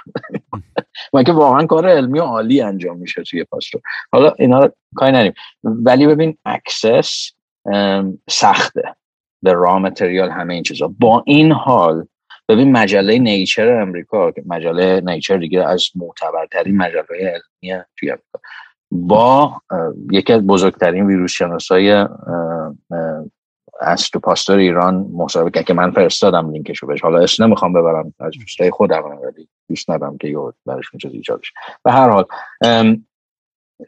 و 1.13 1.23
که 1.23 1.31
واقعا 1.31 1.65
کار 1.65 1.87
علمی 1.87 2.19
و 2.19 2.23
عالی 2.23 2.61
انجام 2.61 2.97
میشه 2.97 3.23
توی 3.23 3.43
پاستور 3.43 3.81
حالا 4.11 4.33
اینا 4.39 4.69
کاری 4.95 5.11
نداریم. 5.11 5.33
ولی 5.63 6.07
ببین 6.07 6.37
access 6.45 7.31
سخته. 8.29 8.95
به 9.41 9.53
raw 9.53 9.79
material 9.79 10.29
همه 10.29 10.53
این 10.53 10.63
چیزا. 10.63 10.93
با 10.99 11.23
این 11.25 11.51
حال 11.51 12.07
ببین 12.49 12.71
مجله 12.71 13.19
نیچر 13.19 13.81
امریکا 13.81 14.31
که 14.31 14.43
مجله 14.45 15.01
نیچر 15.01 15.37
دیگه 15.37 15.63
از 15.63 15.89
معتبرترین 15.95 16.77
مجله 16.77 17.03
علمی 17.11 17.83
توی 17.97 18.11
امریکا. 18.11 18.39
با 18.91 19.61
یکی 20.11 20.33
از 20.33 20.47
بزرگترین 20.47 21.07
ویروس 21.07 21.31
شناسای 21.31 22.07
انستیتو 23.83 24.19
پاستور 24.19 24.57
ایران 24.57 24.95
مصاحبه 24.95 25.51
کرد 25.51 25.65
که 25.65 25.73
من 25.73 25.91
فرستادم 25.91 26.51
لینکشو 26.51 26.87
بهش. 26.87 27.01
حالا 27.01 27.19
اسم 27.19 27.43
نمی‌خوام 27.43 27.73
ببرم 27.73 28.13
از 28.19 28.33
دوستای 28.39 28.71
خودم 28.71 29.03
ولی 29.23 29.47
دوست 29.69 29.89
ندارم 29.89 30.17
که 30.17 30.37
براشون 30.65 30.97
چیز 30.97 31.11
بشه 31.11 31.53
به 31.83 31.91
هر 31.91 32.09
حال 32.09 32.25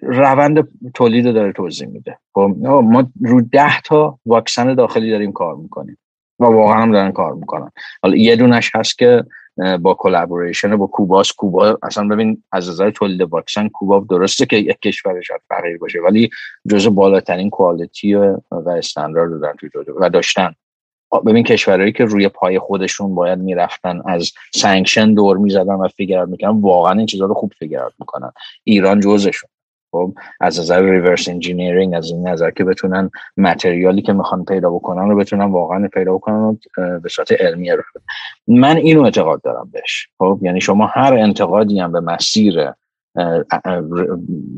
روند 0.01 0.67
تولید 0.93 1.27
رو 1.27 1.33
داره 1.33 1.53
توضیح 1.53 1.87
میده. 1.87 2.17
خب 2.33 2.55
ما 2.61 3.07
رو 3.21 3.41
ده 3.41 3.81
تا 3.81 4.19
واکسن 4.25 4.73
داخلی 4.73 5.11
داریم 5.11 5.31
کار 5.31 5.55
می‌کنیم. 5.55 5.97
و 6.39 6.45
واقعا 6.45 6.81
هم 6.81 6.91
دارن 6.91 7.11
کار 7.11 7.33
می‌کنن. 7.33 7.71
حالا 8.03 8.15
یه 8.15 8.35
دونش 8.35 8.71
هست 8.75 8.97
که 8.97 9.23
با 9.81 9.93
collaboration 9.93 10.75
با 10.75 10.87
کوباس 10.87 11.31
کوبا 11.31 11.77
اصلا 11.83 12.07
ببین 12.07 12.43
از 12.51 12.69
نظر 12.69 12.91
تولید 12.91 13.21
واکسن 13.21 13.67
کوبا 13.67 14.05
درسته 14.09 14.45
که 14.45 14.55
یک 14.55 14.79
کشور 14.79 15.21
شاید 15.21 15.41
فقیر 15.49 15.77
باشه 15.77 15.99
ولی 15.99 16.29
جزو 16.69 16.91
بالاترین 16.91 17.49
quality 17.49 18.15
و 18.15 18.37
استاندارد 18.51 19.55
توی 19.59 19.69
جزو 19.75 19.93
و 19.99 20.09
داشتن. 20.09 20.55
ببین 21.25 21.43
کشورهایی 21.43 21.91
که 21.91 22.05
روی 22.05 22.29
پای 22.29 22.59
خودشون 22.59 23.15
باید 23.15 23.39
می‌رفتن 23.39 24.01
از 24.05 24.31
sanction 24.55 25.13
دور 25.13 25.37
می‌زدن 25.37 25.73
و 25.73 25.87
figure 25.87 26.25
می‌کنن 26.25 26.61
واقعا 26.61 26.93
این 26.93 27.05
چیزا 27.05 27.25
رو 27.25 27.33
خوب 27.33 27.53
figure 27.59 27.87
می‌کنن. 27.99 28.31
ایران 28.63 28.99
جزشون 28.99 29.49
خب 29.95 30.13
از 30.39 30.59
نظر 30.59 30.81
reverse 30.81 31.29
engineering 31.29 31.93
از 31.95 32.11
این 32.11 32.27
نظر 32.27 32.51
که 32.51 32.63
بتونن 32.63 33.09
material 33.37 33.94
ی 33.94 34.01
که 34.01 34.13
می‌خوان 34.13 34.45
پیدا 34.45 34.69
بکنن 34.69 35.09
رو 35.09 35.17
بتونن 35.17 35.51
واقعا 35.51 35.87
پیدا 35.93 36.13
بکنن 36.13 36.35
و 36.35 36.55
به 36.99 37.09
صورت 37.09 37.31
علمی 37.31 37.69
رو 37.69 37.83
من 38.47 38.77
اینو 38.77 39.03
اعتقاد 39.03 39.41
دارم 39.41 39.69
بهش. 39.73 40.07
خب 40.17 40.39
یعنی 40.41 40.61
شما 40.61 40.87
هر 40.87 41.13
انتقادی 41.13 41.79
هم 41.79 41.91
به 41.91 41.99
مسیر 41.99 42.69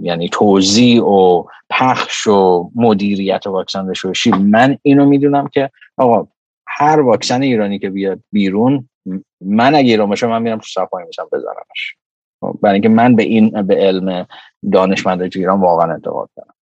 یعنی 0.02 0.30
توزیع 0.30 1.02
و 1.02 1.44
پخش 1.70 2.28
و 2.28 2.70
مدیریت 2.76 3.48
واکسن 3.48 3.90
رشوشی 3.90 4.32
من 4.32 4.78
اینو 4.82 5.06
می‌دونم 5.06 5.48
که 5.48 5.70
آقا 5.98 6.28
هر 6.68 7.00
واکسن 7.00 7.42
ایرانی 7.42 7.80
که 7.80 7.90
بیاد 7.90 8.20
بیرون 8.32 8.90
من 9.42 9.76
اگه 9.76 9.90
ایران 9.90 10.10
باشم 10.10 10.30
من 10.30 10.42
میرم 10.42 10.58
تو 10.58 10.66
صفحه 10.68 11.06
میشم 11.08 11.24
خب، 11.24 11.38
برای 12.62 12.74
اینکه 12.74 12.90
من 12.90 13.16
به 13.16 13.24
این 13.24 13.50
به 13.62 13.76
علم 13.76 14.28
دانشمند 14.72 15.22
ایران 15.22 15.62
واقعا 15.62 15.92
اعتقاد 15.92 16.30
دارم. 16.36 16.54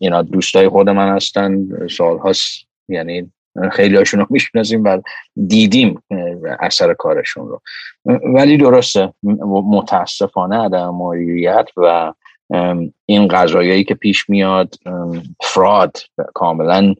اینا 0.00 0.22
دوستای 0.22 0.68
خود 0.68 0.88
من 0.88 1.16
هستن. 1.16 1.68
سال 1.88 2.18
هاست 2.18 2.66
یعنی 2.88 3.32
خیلی 3.72 3.96
هاشون 3.96 4.20
رو 4.20 4.26
می‌شناسیم 4.30 4.84
و 4.84 4.98
دیدیم 5.46 6.02
اثر 6.60 6.94
کارشون 6.94 7.48
رو. 7.48 7.62
ولی 8.34 8.56
درسته 8.56 9.12
متاسفانه 9.48 10.56
عدم 10.56 10.94
مدیریت 10.94 11.68
و 11.76 12.12
این 13.06 13.28
قضایایی 13.28 13.84
که 13.84 13.94
پیش 13.94 14.30
میاد 14.30 14.74
فراد 15.42 15.96
کاملا 16.34 16.94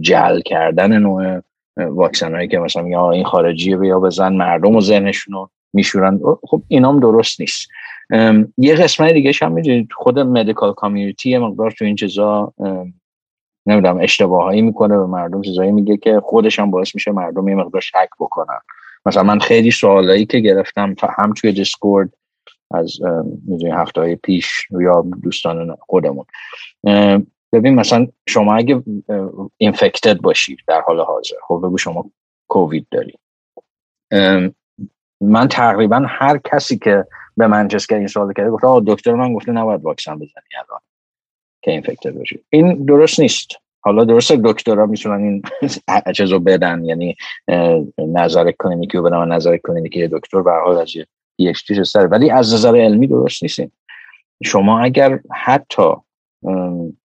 جل 0.00 0.40
کردن 0.40 0.98
نوع 0.98 1.40
واکسن 1.76 2.34
هایی 2.34 2.48
که 2.48 2.58
مثلا 2.58 2.88
یا 2.88 3.10
این 3.10 3.24
خارجی 3.24 3.76
بیا 3.76 4.00
بزن 4.00 4.32
مردم 4.32 4.76
و 4.76 4.80
ذهنشون 4.80 5.34
رو 5.34 5.50
میشورن 5.74 6.20
خب 6.42 6.62
اینام 6.68 7.00
درست 7.00 7.40
نیست. 7.40 7.68
یه 8.58 8.74
قسمت 8.74 9.12
دیگه 9.12 9.32
هم 9.42 9.52
می‌دونید 9.52 9.88
خود 9.92 10.18
مدیکال 10.18 10.72
کامیونیتی 10.72 11.30
یه 11.30 11.38
مقدار 11.38 11.70
تو 11.70 11.84
این 11.84 11.96
چیزا 11.96 12.52
نمی‌دونم 13.66 13.98
اشتباهایی 14.00 14.62
می‌کنه 14.62 14.98
به 14.98 15.06
مردم 15.06 15.42
چیزایی 15.42 15.72
میگه 15.72 15.96
که 15.96 16.20
خودش 16.24 16.58
هم 16.58 16.70
باعث 16.70 16.94
میشه 16.94 17.12
مردم 17.12 17.48
یه 17.48 17.54
مقدار 17.54 17.80
شک 17.80 18.08
بکنن. 18.20 18.58
مثلا 19.06 19.22
من 19.22 19.38
خیلی 19.38 19.70
سوالایی 19.70 20.26
که 20.26 20.38
گرفتم 20.38 20.94
هم 21.18 21.32
توی 21.32 21.52
دیسکورد 21.52 22.14
از 22.70 22.98
می‌دونی 23.46 23.72
هفته 23.72 24.00
های 24.00 24.16
پیش 24.16 24.66
یا 24.70 25.06
دوستان 25.22 25.76
خودمون. 25.80 26.24
ببین 27.52 27.74
مثلا 27.74 28.06
شما 28.28 28.54
اگه 28.54 28.82
اینفکتد 29.56 30.20
باشید 30.20 30.58
در 30.66 30.80
حال 30.80 31.00
حاضر 31.00 31.36
خب 31.48 31.60
بگو 31.64 31.78
شما 31.78 32.10
کووید 32.48 32.86
داری. 32.90 33.18
من 35.24 35.48
تقریبا 35.48 36.04
هر 36.08 36.40
کسی 36.44 36.78
که 36.78 37.06
به 37.36 37.46
منچستر 37.46 37.94
این 37.94 38.06
سوال 38.06 38.32
کرده 38.32 38.50
گفته 38.50 38.68
دکتر 38.86 39.14
من 39.14 39.34
گفته 39.34 39.52
نباید 39.52 39.82
واکسن 39.82 40.14
بزنی 40.14 40.54
الان 40.56 40.80
که 41.62 41.70
اینفکتد 41.70 42.10
باشی 42.10 42.40
این 42.50 42.84
درست 42.84 43.20
نیست. 43.20 43.50
حالا 43.80 44.04
درست 44.04 44.32
دکترها 44.32 44.86
می‌تونن 44.86 45.24
این 45.24 45.42
چیز 46.16 46.32
رو 46.32 46.40
بدن 46.40 46.84
یعنی 46.84 47.16
نظر 47.98 48.52
کلینیکی 48.58 48.98
رو 48.98 49.04
بدن 49.04 49.16
و 49.16 49.24
نظر 49.24 49.56
کلینیکی 49.56 50.08
دکتر 50.08 50.42
به 50.42 50.52
حال 50.52 50.78
از 50.78 50.92
یه 51.38 51.52
سر 51.84 52.06
ولی 52.06 52.30
از 52.30 52.54
نظر 52.54 52.76
علمی 52.76 53.06
درست 53.06 53.42
نیستین. 53.42 53.70
شما 54.44 54.80
اگر 54.80 55.20
حتی 55.32 55.92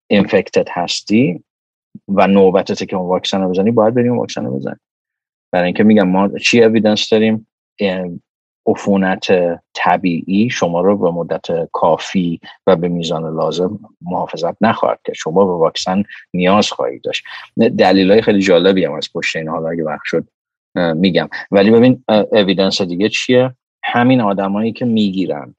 اینفکتد 0.07 0.67
هستی 0.71 1.43
و 2.07 2.27
نوبتته 2.27 2.85
که 2.85 2.95
اون 2.95 3.07
واکسن 3.07 3.41
رو 3.41 3.49
بزنی 3.49 3.71
باید 3.71 3.93
بریم 3.93 4.17
واکسن 4.17 4.45
رو 4.45 4.55
بزنی 4.55 4.75
برای 5.51 5.65
اینکه 5.65 5.83
میگم 5.83 6.07
ما 6.07 6.29
چی 6.29 6.63
اویدنس 6.63 7.09
داریم؟ 7.09 7.47
عفونت 8.67 9.27
طبیعی 9.73 10.49
شما 10.49 10.81
رو 10.81 10.97
به 10.97 11.11
مدت 11.11 11.69
کافی 11.71 12.39
و 12.67 12.75
به 12.75 12.87
میزان 12.87 13.35
لازم 13.35 13.79
محافظت 14.01 14.57
نخواهد 14.61 14.99
کرد. 15.05 15.15
شما 15.15 15.45
به 15.45 15.53
واکسن 15.53 16.03
نیاز 16.33 16.71
خواهید 16.71 17.01
داشت. 17.01 17.23
دلیل 17.57 18.11
های 18.11 18.21
خیلی 18.21 18.41
جالبی 18.41 18.85
هم 18.85 18.93
از 18.93 19.09
پشت 19.13 19.35
این 19.35 19.47
حالا 19.47 19.69
اگه 19.69 19.83
وقت 19.83 20.01
شد 20.03 20.27
میگم. 20.75 21.29
ولی 21.51 21.71
ببین 21.71 22.03
اویدنس 22.31 22.81
دیگه 22.81 23.09
چیه؟ 23.09 23.55
همین 23.83 24.21
آدمایی 24.21 24.71
که 24.71 24.85
می‌گیرن 24.85 25.55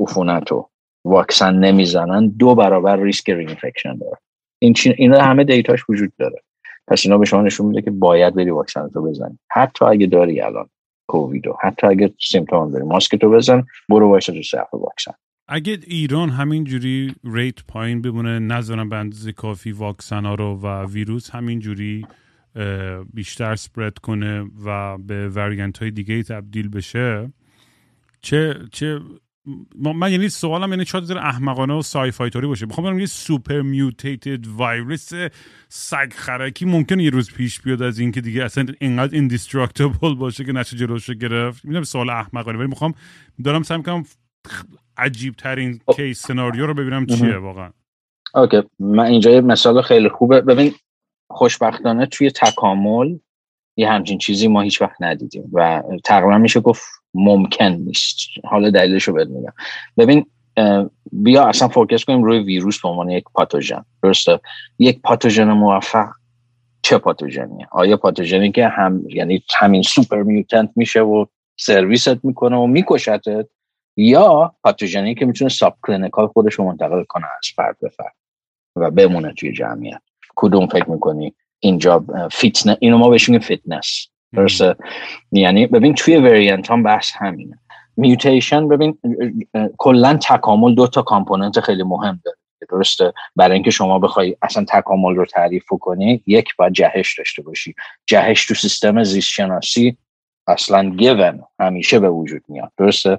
عفونت 0.00 0.50
رو 0.50 0.70
واکسن 1.04 1.54
نمی‌زنن 1.54 2.28
دو 2.28 2.54
برابر 2.54 2.96
ریسک 2.96 3.30
reinfection 3.30 3.98
داره. 3.98 4.16
این 4.58 4.74
اینا 4.96 5.20
همه 5.22 5.44
دیتاش 5.44 5.80
وجود 5.88 6.12
داره. 6.18 6.42
پس 6.88 7.02
اینا 7.04 7.18
به 7.18 7.24
شما 7.24 7.42
نشون 7.42 7.66
میده 7.66 7.82
که 7.82 7.90
باید 7.90 8.34
بری 8.34 8.50
واکسن 8.50 8.90
رو 8.92 9.02
بزنی. 9.02 9.38
حتی 9.50 9.84
اگه 9.84 10.06
داری 10.06 10.40
الان. 10.40 10.68
کوویدو 11.10 11.56
حتی 11.62 11.86
اگه 11.86 12.14
symptom 12.20 12.70
داری 12.70 12.84
ماسکتو 12.84 13.30
بزن 13.30 13.62
برو 13.88 14.08
وایسا 14.08 14.26
تو 14.26 14.42
صف 14.42 14.74
واکسن. 14.74 15.12
اگه 15.48 15.78
ایران 15.86 16.28
همینجوری 16.28 17.14
rate 17.24 17.64
پایین 17.68 18.02
بمونه 18.02 18.38
نذارن 18.38 18.88
به 18.88 18.96
اندازه 18.96 19.32
کافی 19.32 19.72
واکسن 19.72 20.24
ها 20.24 20.34
رو 20.34 20.60
و 20.62 20.86
ویروس 20.86 21.30
همینجوری 21.30 22.06
بیشتر 23.14 23.54
spread 23.56 23.98
کنه 23.98 24.50
و 24.64 24.98
به 24.98 25.28
variant 25.28 25.78
های 25.78 25.90
دیگه 25.90 26.22
تبدیل 26.22 26.68
بشه 26.68 27.32
چه 28.20 28.54
چه 28.72 29.00
من 29.74 30.12
یعنی 30.12 30.28
سوالم 30.28 30.70
یعنی 30.70 30.84
شاید 30.84 31.10
احمقانه 31.10 31.74
و 31.74 31.82
sci-fi 31.82 32.10
طوری 32.10 32.46
باشه. 32.46 32.66
می‌خوام 32.66 32.86
بگم 32.86 32.98
یه 32.98 33.06
super 33.06 33.60
mutated 33.60 34.46
virus 34.46 35.12
سگ 35.68 36.12
خرکی 36.12 36.64
ممکنه 36.64 37.04
یه 37.04 37.10
روز 37.10 37.32
پیش 37.32 37.60
بیاد 37.60 37.82
از 37.82 37.98
اینکه 37.98 38.20
دیگه 38.20 38.44
اصلا 38.44 38.66
اینقدر 38.80 39.14
indestructible 39.14 40.14
باشه 40.14 40.44
که 40.44 40.52
نشه 40.52 40.76
جلوش 40.76 41.10
گرفت. 41.10 41.64
می‌دونم 41.64 41.84
سوال 41.84 42.10
احمقانه 42.10 42.58
ولی 42.58 42.68
می‌خوام 42.68 42.94
دارم 43.44 43.62
سعی 43.62 43.76
می‌کنم 43.76 44.04
عجیب 44.96 45.34
ترین 45.34 45.80
case 45.96 46.26
scenario 46.26 46.66
رو 46.66 46.74
ببینم 46.74 47.06
چیه 47.06 47.36
واقعا. 47.36 47.70
okay. 48.34 48.62
من 48.78 49.04
اینجا 49.04 49.30
یه 49.30 49.40
مثال 49.40 49.82
خیلی 49.82 50.08
خوبه. 50.08 50.40
ببین 50.40 50.74
خوشبختانه 51.30 52.06
توی 52.06 52.30
تکامل 52.30 53.18
یه 53.76 53.90
همچین 53.90 54.18
چیزی 54.18 54.48
ما 54.48 54.60
هیچ 54.60 54.82
وقت 54.82 55.02
ندیدیم 55.02 55.50
و 55.52 55.82
تقریبا 56.04 56.38
میشه 56.38 56.60
گفت 56.60 56.99
ممکن 57.14 57.64
نیست. 57.64 58.18
حالا 58.44 58.70
دلیلش 58.70 59.04
رو 59.04 59.14
بهت 59.14 59.28
میگم. 59.28 59.52
ببین 59.98 60.26
بیا 61.12 61.44
اصلا 61.44 61.68
focus 61.68 62.04
کنیم 62.04 62.22
روی 62.22 62.38
ویروس 62.38 62.80
به 62.80 62.88
عنوان 62.88 63.10
یک 63.10 63.24
pathogen. 63.34 63.84
درسته؟ 64.02 64.40
یک 64.78 65.00
pathogen 65.00 65.52
موفق 65.52 66.08
چه 66.82 66.98
pathogen 66.98 67.49
یه؟ 67.49 67.68
آیا 67.70 67.96
pathogen 67.96 68.46
ی 68.46 68.52
که 68.52 68.68
هم 68.68 69.02
یعنی 69.08 69.42
همین 69.58 69.82
super 69.82 70.22
mutant 70.22 70.70
میشه 70.76 71.00
و 71.00 71.26
سرویست 71.56 72.24
می‌کنه 72.24 72.56
و 72.56 72.66
میکشتت 72.66 73.46
یا 73.96 74.54
pathogen 74.62 75.08
ی 75.08 75.14
که 75.14 75.26
می‌تونه 75.26 75.50
subclinical 75.50 76.26
خودش 76.26 76.54
رو 76.54 76.64
منتقل 76.64 77.04
کنه 77.04 77.26
از 77.26 77.48
فرد 77.56 77.76
به 77.80 77.88
فرد 77.88 78.14
و 78.76 78.90
بمونه 78.90 79.32
توی 79.32 79.52
جمعیت. 79.52 80.00
کدوم 80.36 80.66
فکر 80.66 80.90
می‌کنی 80.90 81.34
اینجا 81.58 82.04
فیتنس 82.32 82.76
اینو 82.80 82.98
ما 82.98 83.08
بهش 83.08 83.28
میگیم 83.28 83.46
فیتنس 83.46 84.06
درسته؟ 84.32 84.76
یعنی 85.32 85.66
ببین 85.66 85.94
توی 85.94 86.16
variant 86.16 86.70
هم 86.70 86.82
بحث 86.82 87.12
همینه. 87.14 87.58
mutation 87.96 88.68
ببین 88.68 88.98
کلا 89.78 90.16
تکامل 90.16 90.74
دو 90.74 90.86
تا 90.86 91.02
component 91.02 91.60
خیلی 91.60 91.82
مهم 91.82 92.20
داره. 92.24 92.36
درسته؟ 92.70 93.12
برای 93.36 93.54
اینکه 93.54 93.70
شما 93.70 93.98
بخوای 93.98 94.36
اصلا 94.42 94.64
تکامل 94.68 95.14
رو 95.14 95.26
تعریف 95.26 95.64
کنی 95.80 96.22
یک 96.26 96.56
باید 96.56 96.72
جهش 96.72 97.18
داشته 97.18 97.42
باشی. 97.42 97.74
جهش 98.06 98.46
تو 98.46 98.54
سیستم 98.54 99.04
زیست 99.04 99.28
شناسی 99.28 99.96
اصلا 100.46 100.90
given 100.90 101.42
همیشه 101.60 101.98
به 101.98 102.10
وجود 102.10 102.42
میاد. 102.48 102.72
درسته؟ 102.78 103.18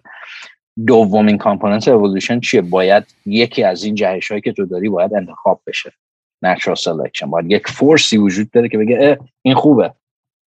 دومین 0.88 1.38
component 1.38 1.88
evolution 1.88 2.40
چیه؟ 2.40 2.62
باید 2.62 3.04
یکی 3.26 3.64
از 3.64 3.84
این 3.84 3.96
جهش 3.96 4.32
هایی 4.32 4.42
که 4.42 4.52
تو 4.52 4.66
داری 4.66 4.90
باید 4.90 5.14
انتخاب 5.14 5.62
بشه. 5.68 5.92
natural 6.42 6.76
selection 6.76 7.30
باید 7.30 7.52
یک 7.52 7.68
force 7.68 8.10
ی 8.10 8.18
وجود 8.18 8.52
داره 8.52 8.70
که 8.70 8.78
بگه 8.78 9.20
این 9.42 9.56
خوبه. 9.56 9.94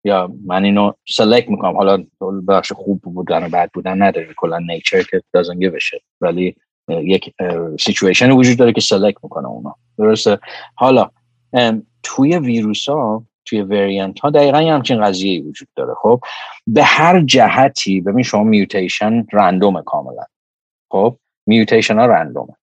یا 0.04 0.32
من 0.46 0.64
اینو 0.64 0.92
select 1.08 1.50
می‌کنم. 1.50 1.78
حالا 1.78 2.06
بخش 2.48 2.72
خوب 2.72 3.02
بودن 3.02 3.46
و 3.46 3.50
بد 3.50 3.70
بودن 3.74 4.02
نداره. 4.02 4.34
کلا 4.38 4.60
nature 4.60 5.04
که 5.04 5.22
give 5.36 5.96
a 5.96 6.00
ولی 6.22 6.56
یک 6.88 7.34
سیچویشن 7.80 8.32
وجود 8.32 8.58
داره 8.58 8.74
که 8.74 8.82
select 8.82 9.18
می‌کنه 9.24 9.48
اونا. 9.48 9.76
درسته؟ 9.98 10.40
حالا 10.76 11.10
توی 12.04 12.38
ویروس 12.38 12.90
ها 12.90 13.26
توی 13.46 13.62
variant 13.62 14.20
ها 14.20 14.30
دقیقا 14.30 14.62
یه 14.62 14.74
همچین 14.74 15.04
قضیه 15.04 15.44
وجود 15.44 15.68
داره. 15.76 15.94
خب 16.02 16.20
به 16.68 16.84
هر 16.84 17.22
جهتی 17.22 18.02
ببین 18.02 18.24
شما 18.24 18.44
mutation 18.44 19.26
random 19.34 19.75
ه 19.75 19.82
کاملا. 19.82 20.24
خب 20.92 21.18
mutation 21.46 22.00
ها 22.00 22.06
random 22.06 22.47
ه 22.47 22.54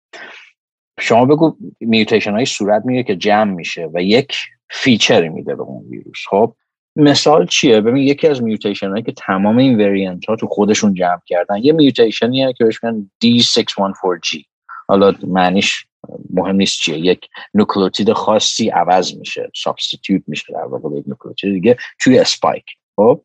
شما 1.00 1.24
بگو 1.24 1.56
mutation 1.80 2.32
های 2.32 2.44
صورت 2.44 2.82
میگه 2.84 3.02
که 3.02 3.16
جمع 3.16 3.52
میشه 3.52 3.90
و 3.94 4.02
یک 4.02 4.36
feature 4.70 5.21
ی 5.21 5.28
میده 5.28 5.54
به 5.54 5.62
اون 5.62 5.84
ویروس. 5.90 6.24
خب 6.30 6.54
مثال 7.00 7.46
چیه؟ 7.46 7.80
ببین 7.80 8.02
یکی 8.02 8.28
از 8.28 8.42
mutation 8.42 8.88
هایی 8.88 9.02
که 9.02 9.12
تمام 9.12 9.58
این 9.58 9.80
variant 9.80 10.26
ها 10.26 10.36
تو 10.36 10.46
خودشون 10.46 10.94
جمع 10.94 11.20
کردن 11.26 11.56
یه 11.56 11.72
mutation 11.72 12.36
یه 12.36 12.52
که 12.52 12.64
بهش 12.64 12.84
میگن 12.84 13.10
D614G 13.24 14.44
حالا 14.88 15.14
معنیش 15.26 15.86
مهم 16.30 16.56
نیست 16.56 16.80
چیه. 16.80 16.98
یک 16.98 17.28
نوکلوتید 17.54 18.12
خاصی 18.12 18.68
عوض 18.68 19.14
میشه 19.14 19.50
substitute 19.54 20.22
میشه 20.26 20.52
در 20.52 20.64
واقع 20.64 20.98
یک 20.98 21.08
نوکلوتید 21.08 21.52
دیگه 21.52 21.76
توی 21.98 22.18
spike 22.18 22.64
خب؟ 22.96 23.20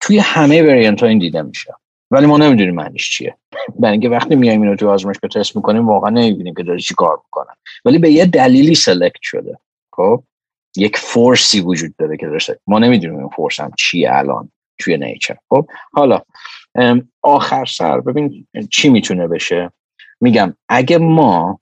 توی 0.00 0.18
همه 0.18 0.62
variant 0.62 1.02
ها 1.02 1.08
این 1.08 1.18
دیده 1.18 1.42
میشه. 1.42 1.74
ولی 2.10 2.26
ما 2.26 2.36
نمی‌دونیم 2.36 2.74
معنیش 2.74 3.10
چیه. 3.10 3.36
برای 3.78 3.92
اینکه 3.92 4.08
وقتی 4.08 4.36
میایم 4.36 4.62
اینو 4.62 4.76
تو 4.76 4.88
آزمایشگاه 4.88 5.30
تست 5.30 5.56
می‌کنیم 5.56 5.88
واقعا 5.88 6.10
نمی‌بینیم 6.10 6.54
که 6.54 6.62
داره 6.62 6.80
چی 6.80 6.94
کار 6.94 7.16
می‌کنن 7.16 7.54
ولی 7.84 7.98
به 7.98 8.10
یه 8.10 8.26
دلیلی 8.26 8.74
select 8.74 9.22
شده. 9.22 9.58
خب؟ 9.92 10.24
یک 10.76 10.96
force 10.96 11.49
ی 11.49 11.60
وجود 11.60 11.96
داره 11.96 12.16
که 12.16 12.26
درسته. 12.26 12.58
ما 12.66 12.78
نمی‌دونیم 12.78 13.18
این 13.18 13.28
force 13.28 13.60
هم 13.60 13.70
چیه 13.78 14.12
الان 14.12 14.52
توی 14.78 14.96
nature. 14.96 15.36
خب 15.48 15.66
حالا 15.92 16.20
آخر 17.22 17.64
سر 17.64 18.00
ببین 18.00 18.46
چی 18.70 18.88
می‌تونه 18.88 19.28
بشه؟ 19.28 19.70
میگم 20.20 20.54
اگه 20.68 20.98
ما 20.98 21.60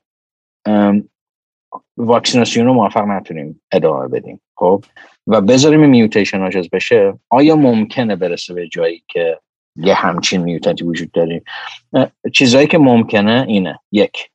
واکسیناسیون 1.96 2.66
رو 2.66 2.72
موفق 2.72 3.04
نتونیم 3.04 3.60
ادامه 3.72 4.08
بدیم 4.08 4.40
خب 4.56 4.84
و 5.26 5.40
بذاریم 5.40 5.88
میوتیشن 5.88 6.40
هاجز 6.40 6.68
بشه 6.68 7.14
آیا 7.28 7.56
ممکنه 7.56 8.16
برسه 8.16 8.54
به 8.54 8.68
جایی 8.68 9.02
که 9.08 9.38
یه 9.76 9.94
همچین 9.94 10.42
میوتنتی 10.42 10.84
وجود 10.84 11.10
داریم 11.10 11.44
چیزهایی 12.34 12.66
که 12.66 12.78
ممکنه 12.78 13.44
اینه. 13.48 13.78
یک 13.92 14.30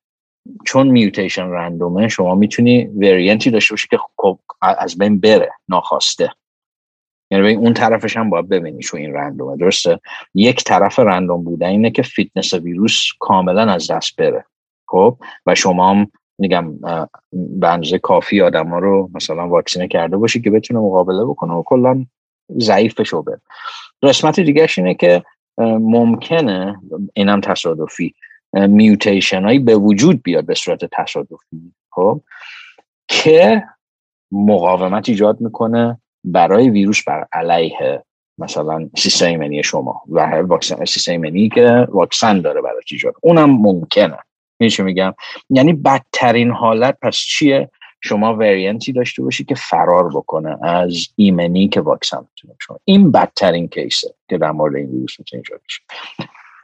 چون 0.66 0.88
میوتیشن 0.88 1.50
رندومه 1.50 2.08
شما 2.08 2.36
می‌تونی 2.36 2.86
وریانتی 2.86 3.52
داشته 3.52 3.74
باشی 3.74 3.88
که 3.88 3.98
خب 4.18 4.40
از 4.62 4.98
بین 4.98 5.20
بره 5.20 5.52
ناخواسته. 5.70 6.32
یعنی 7.32 7.54
اون 7.54 7.74
طرفش 7.74 8.18
هم 8.18 8.30
باید 8.30 8.50
ببینی 8.50 8.82
sure 8.84 8.98
این 8.98 9.14
random 9.14 9.52
ه 9.52 9.58
درسته؟ 9.58 10.00
یک 10.34 10.64
طرف 10.64 11.00
random 11.00 11.44
بودن 11.44 11.68
اینه 11.68 11.92
که 11.92 12.02
فیتنس 12.02 12.54
ویروس 12.54 13.02
کاملا 13.20 13.72
از 13.72 13.92
دست 13.92 14.16
بره. 14.16 14.46
خب؟ 14.88 15.18
و 15.46 15.56
شما 15.56 15.90
هم 15.90 16.12
میگم 16.40 16.80
به 17.32 17.68
اندازه 17.68 18.00
کافی 18.00 18.42
آدم 18.42 18.68
ها 18.68 18.80
رو 18.80 19.10
مثلا 19.14 19.48
واکسینه 19.48 19.88
کرده 19.88 20.18
باشی 20.18 20.42
که 20.42 20.52
بتونه 20.52 20.80
مقابله 20.80 21.26
بکنه 21.26 21.54
و 21.54 21.64
کلا 21.64 22.06
ضعیفش 22.58 23.10
رو 23.10 23.22
بره. 23.22 23.42
قسمت 24.04 24.40
دیگهش 24.40 24.78
اینه 24.78 24.94
که 24.94 25.24
ممکنه 25.80 26.82
اینم 27.14 27.42
تصادفی 27.42 28.16
mutation 28.54 29.44
هایی 29.44 29.60
به 29.60 29.76
وجود 29.76 30.24
بیاد 30.24 30.46
به 30.46 30.54
صورت 30.54 30.86
تصادفی 30.92 31.74
خب؟ 31.92 32.22
که 33.08 33.64
مقاومت 34.32 35.10
ایجاد 35.10 35.42
می‌کنه 35.42 36.02
برای 36.24 36.70
ویروس 36.70 37.04
بر 37.04 37.28
علیه 37.34 38.04
مثلا 38.38 38.90
سیستم 38.98 39.26
ایمنی 39.26 39.64
شما 39.64 40.02
و 40.10 40.20
واکسن 40.20 40.86
سیستم 40.86 41.12
ایمنی 41.12 41.50
که 41.50 41.88
واکسن 41.90 42.42
داره 42.42 42.62
برای 42.62 42.82
ایجاد. 42.92 43.14
اونم 43.22 43.50
ممکنه. 43.50 44.18
چی 44.72 44.84
میگم؟ 44.84 45.14
یعنی 45.50 45.74
بدترین 45.74 46.52
حالت 46.52 46.98
پس 47.02 47.16
چیه؟ 47.16 47.70
شما 48.02 48.34
وریانتی 48.34 48.94
داشته 48.94 49.24
باشی 49.24 49.44
که 49.44 49.56
فرار 49.56 50.10
بکنه 50.10 50.66
از 50.66 51.08
ایمنی 51.16 51.68
که 51.68 51.82
واکسن 51.82 52.18
می‌تونه 52.18 52.56
شما 52.60 52.80
این 52.86 53.12
بدترین 53.12 53.68
کیسه 53.68 54.14
که 54.30 54.38
در 54.38 54.52
مورد 54.52 54.76
این 54.76 54.90
ویروس 54.90 55.20
می‌تونه 55.20 55.44
ایجاد 55.46 55.62
بشه. 55.68 55.82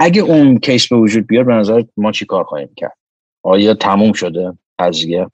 اگه 0.03 0.21
اون 0.21 0.57
کیس 0.57 0.87
به 0.87 0.95
وجود 0.95 1.27
بیاد 1.27 1.45
به 1.45 1.53
نظر 1.53 1.83
ما 1.97 2.11
چی 2.11 2.25
کار 2.25 2.43
خواهیم 2.43 2.69
کرد؟ 2.75 2.97
آیا 3.43 3.73
تموم 3.73 4.13
شده 4.13 4.57
قضیه 4.79 5.27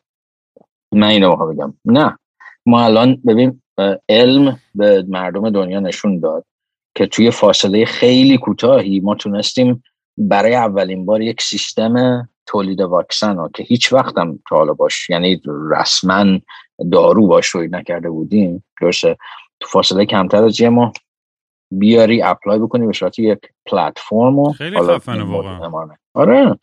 من 0.91 1.07
اینو 1.07 1.35
بگم. 1.35 1.73
نه. 1.85 2.17
ما 2.65 2.83
الان 2.83 3.21
ببین 3.27 3.61
علم 4.09 4.59
به 4.75 5.05
مردم 5.07 5.49
دنیا 5.49 5.79
نشون 5.79 6.19
داد 6.19 6.45
که 6.95 7.05
توی 7.05 7.31
فاصله 7.31 7.85
خیلی 7.85 8.37
کوتاهی 8.37 8.99
ما 8.99 9.15
تونستیم 9.15 9.83
برای 10.17 10.55
اولین 10.55 11.05
بار 11.05 11.21
یک 11.21 11.41
سیستم 11.41 12.29
تولید 12.45 12.81
واکسن 12.81 13.37
ها 13.37 13.49
که 13.49 13.63
هیچ 13.63 13.93
وقتم 13.93 14.39
تا 14.49 14.55
حالا 14.55 14.73
باش 14.73 15.09
یعنی 15.09 15.41
رسما 15.71 16.39
دارو 16.91 17.27
باش 17.27 17.47
روی 17.47 17.67
نکرده 17.67 18.09
بودیم 18.09 18.63
درسته؟ 18.81 19.17
تو 19.59 19.67
فاصله 19.67 20.05
کمتر 20.05 20.43
از 20.43 20.61
یه 20.61 20.69
ماه 20.69 20.93
بیاری 21.71 22.21
اپلای 22.21 22.59
بکنی 22.59 22.87
به 22.87 22.93
صورت 22.93 23.19
یک 23.19 23.39
پلتفرم 23.65 24.39
و 24.39 24.51
خیلی 24.51 24.79
خفنه 24.79 25.23
واقعا. 25.23 25.89
آره. 26.13 26.59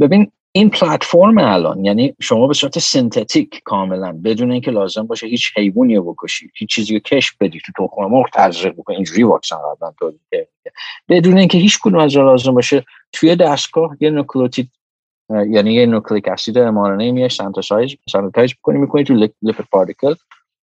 ببین 0.00 0.32
این 0.52 0.70
پلتفرم 0.70 1.38
الان 1.38 1.84
یعنی 1.84 2.14
شما 2.20 2.46
به 2.46 2.54
صورت 2.54 2.78
synthetic 2.78 3.60
کاملا 3.64 4.12
بدون 4.24 4.52
اینکه 4.52 4.70
لازم 4.70 5.06
باشه 5.06 5.26
هیچ 5.26 5.52
حیوانی 5.56 5.96
رو 5.96 6.12
بکشی 6.12 6.50
هیچ 6.54 6.74
چیزی 6.74 6.94
رو 6.94 7.00
کشت 7.00 7.32
بدی 7.32 7.60
تو 7.66 7.72
تخم 7.72 8.04
مرغ 8.04 8.26
تزریق 8.32 8.72
بکنی 8.72 8.96
اینجوری 8.96 9.22
واکسن 9.22 9.56
قبلا 9.56 9.94
تولید 9.98 10.20
بدون 11.08 11.38
اینکه 11.38 11.58
هیچ 11.58 11.78
کدوم 11.82 11.98
از 11.98 12.16
لازم 12.16 12.54
باشه 12.54 12.84
توی 13.12 13.36
دستگاه 13.36 13.96
یه 14.00 14.10
نوکلوتید 14.10 14.70
یعنی 15.30 15.74
یه 15.74 15.86
nucleic 15.86 16.28
acid 16.28 16.58
mRNA 16.58 17.28
ای 17.28 17.34
synthesize 17.34 17.96
synthesize 18.12 18.54
بکنی 18.54 18.78
می‌کنی 18.78 19.04
تو 19.04 19.14
lipid 19.14 19.66
particle. 19.72 20.14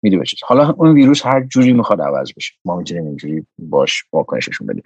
میدی 0.03 0.17
بشه 0.17 0.37
حالا 0.47 0.71
اون 0.71 0.93
ویروس 0.93 1.27
هر 1.27 1.41
جوری 1.41 1.73
می‌خواد 1.73 2.01
عوض 2.01 2.33
بشه. 2.37 2.53
ما 2.65 2.77
می‌تونیم 2.77 3.07
اینجوری 3.07 3.47
باش 3.59 4.05
واکسنشون 4.13 4.67
بدیم. 4.67 4.83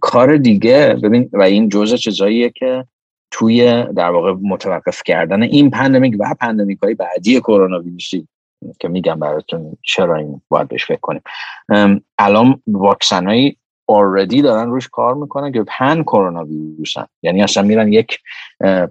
کار 0.00 0.36
دیگه 0.36 0.98
ببین 1.02 1.30
و 1.32 1.42
این 1.42 1.68
جزء 1.68 1.96
چیزاییه 1.96 2.50
که 2.50 2.84
توی 3.30 3.84
در 3.96 4.10
واقع 4.10 4.34
متوقف 4.42 5.02
کردن 5.02 5.42
این 5.42 5.70
pandemic 5.70 6.16
و 6.18 6.34
pandemic 6.40 6.78
بعدی 6.98 7.40
کرونا 7.40 7.80
ویروسی 7.80 8.28
که 8.80 8.88
میگم 8.88 9.18
براتون 9.18 9.76
چرا 9.82 10.16
این 10.16 10.40
باید 10.48 10.68
بهش 10.68 10.84
فکر 10.84 11.00
کنیم. 11.00 11.22
الان 12.18 12.62
واکسن 12.66 13.26
های 13.26 13.56
دارن 14.42 14.70
روش 14.70 14.88
کار 14.88 15.14
می‌کنن 15.14 15.52
که 15.52 15.64
pan 15.68 16.02
coronavirus 16.02 16.44
ن 16.44 17.06
یعنی 17.22 17.42
اصلا 17.42 17.62
میرن 17.62 17.92
یک 17.92 18.18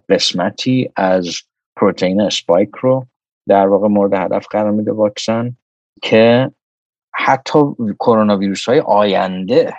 قسمتی 0.10 0.90
از 0.96 1.42
پروتئین 1.76 2.22
spike 2.22 2.70
رو 2.82 3.06
در 3.48 3.68
واقع 3.68 3.88
مورد 3.88 4.14
هدف 4.14 4.48
قرار 4.50 4.72
میده 4.72 4.92
واکسن 4.92 5.58
که 6.02 6.52
حتی 7.14 7.60
کرونا 8.00 8.38
ویروس 8.38 8.66
های 8.66 8.80
آینده 8.80 9.74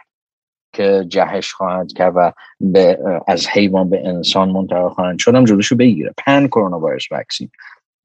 که 0.72 1.04
جهش 1.08 1.52
خواهد 1.52 1.92
کرد 1.92 2.12
و 2.16 2.32
به 2.60 2.98
از 3.26 3.46
حیوان 3.48 3.90
به 3.90 4.08
انسان 4.08 4.50
منتقل 4.50 4.88
خواهند 4.88 5.18
شدم 5.18 5.44
جلوشو 5.44 5.76
بگیره. 5.76 6.14
pan 6.26 6.46
coronavirus 6.46 7.12
vaccine. 7.12 7.50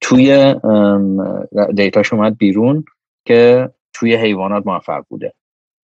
توی 0.02 0.56
data 1.76 2.01
ش 2.01 2.14
اومد 2.14 2.38
بیرون 2.38 2.86
که 3.26 3.70
توی 3.94 4.16
حیوانات 4.16 4.68
موفق 4.68 5.04
بوده. 5.10 5.34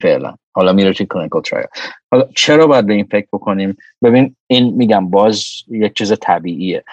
فعلا. 0.02 0.36
حالا 0.56 0.74
میره 0.74 0.94
توی 0.94 1.06
clinical 1.10 1.42
trial. 1.42 1.68
حالا 2.12 2.28
چرا 2.36 2.68
باید 2.68 2.86
به 2.86 2.94
این 2.94 3.06
فکر 3.12 3.28
بکنیم؟ 3.34 3.78
ببین 4.04 4.36
این 4.48 4.74
میگم 4.74 5.10
باز 5.10 5.46
یک 5.68 5.94
چیز 5.94 6.14
طبیعیه. 6.22 6.84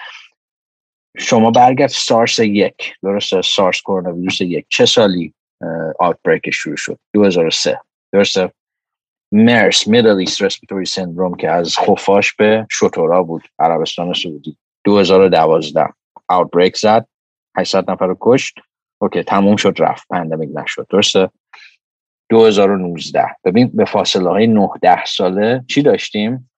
شما 1.17 1.51
برگرد 1.51 1.89
سارس 1.89 2.39
یک. 2.39 2.93
درسته؟ 3.03 3.41
سارس 3.41 3.81
کرونا 3.81 4.13
ویروس 4.13 4.41
یک. 4.41 4.65
چه 4.69 4.85
سالی 4.85 5.33
outbreak 5.99 6.49
شروع 6.49 6.75
شد؟ 6.75 6.99
2003 7.13 7.81
درسته؟ 8.13 8.51
مرس 9.31 9.87
Middle 9.87 10.17
East 10.17 10.41
respiratory 10.41 10.85
syndrome 10.85 11.35
که 11.35 11.51
از 11.51 11.77
خفاش 11.77 12.33
به 12.33 12.67
شترا 12.71 13.23
بود 13.23 13.43
عربستان 13.59 14.13
سعودی. 14.13 14.57
2012 14.83 15.87
outbreak 16.27 16.77
زد 16.77 17.07
800 17.57 17.91
نفر 17.91 18.07
رو 18.07 18.17
کشت. 18.21 18.59
اوکی 19.01 19.23
تموم 19.23 19.55
شد 19.55 19.75
رفت. 19.79 20.07
pandemic 20.07 20.49
نشد. 20.53 20.87
درسته؟ 20.89 21.29
2019 22.29 23.25
ببین 23.43 23.71
به 23.73 23.85
فاصله 23.85 24.29
های 24.29 24.47
9 24.47 24.69
10 24.81 25.05
ساله 25.05 25.63
چی 25.67 25.81
داشتیم؟ 25.81 26.49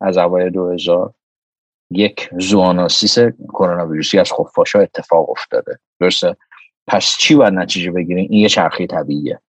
از 0.00 0.18
اوایل 0.18 0.50
2000 0.50 1.14
یک 1.94 2.30
zoonosis 2.38 3.18
کرونا 3.48 3.86
ویروسی 3.86 4.18
از 4.18 4.32
خفاشا 4.32 4.80
اتفاق 4.80 5.30
افتاده. 5.30 5.78
درسته؟ 6.00 6.36
پس 6.86 7.16
چی 7.18 7.34
باید 7.34 7.54
نتیجه 7.54 7.90
بگیریم؟ 7.90 8.26
این 8.30 8.40
یه 8.40 8.48
چرخی 8.48 8.86
طبیعیه. 8.86 9.40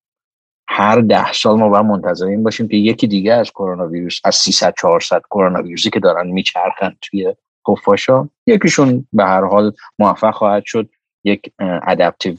هر 0.67 1.01
ده 1.01 1.33
سال 1.33 1.59
ما 1.59 1.69
باید 1.69 1.85
منتظر 1.85 2.25
این 2.25 2.43
باشیم 2.43 2.67
که 2.67 2.77
یکی 2.77 3.07
دیگه 3.07 3.33
از 3.33 3.51
کرونا 3.51 3.87
ویروس 3.87 4.19
از 4.23 4.35
300 4.35 4.73
400 4.77 5.21
کرونا 5.29 5.63
ویروسی 5.63 5.89
که 5.89 5.99
دارن 5.99 6.27
میچرخن 6.27 6.95
توی 7.01 7.35
خفاشا 7.69 8.29
یکیشون 8.47 9.07
به 9.13 9.23
هر 9.23 9.43
حال 9.45 9.73
موفق 9.99 10.33
خواهد 10.33 10.63
شد 10.65 10.89
یک 11.23 11.53
ادپتیو 11.59 12.35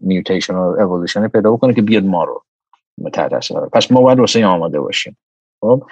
میوتیشن 0.00 0.54
و 0.54 0.58
اولوشن 0.58 1.28
پیدا 1.28 1.52
بکنه 1.52 1.74
که 1.74 1.82
بیاد 1.82 2.04
ما 2.04 2.24
رو 2.24 2.44
تحت 3.12 3.52
پس 3.52 3.92
ما 3.92 4.00
باید 4.00 4.18
واسه 4.18 4.46
آماده 4.46 4.80
باشیم. 4.80 5.16
خب؟ 5.60 5.82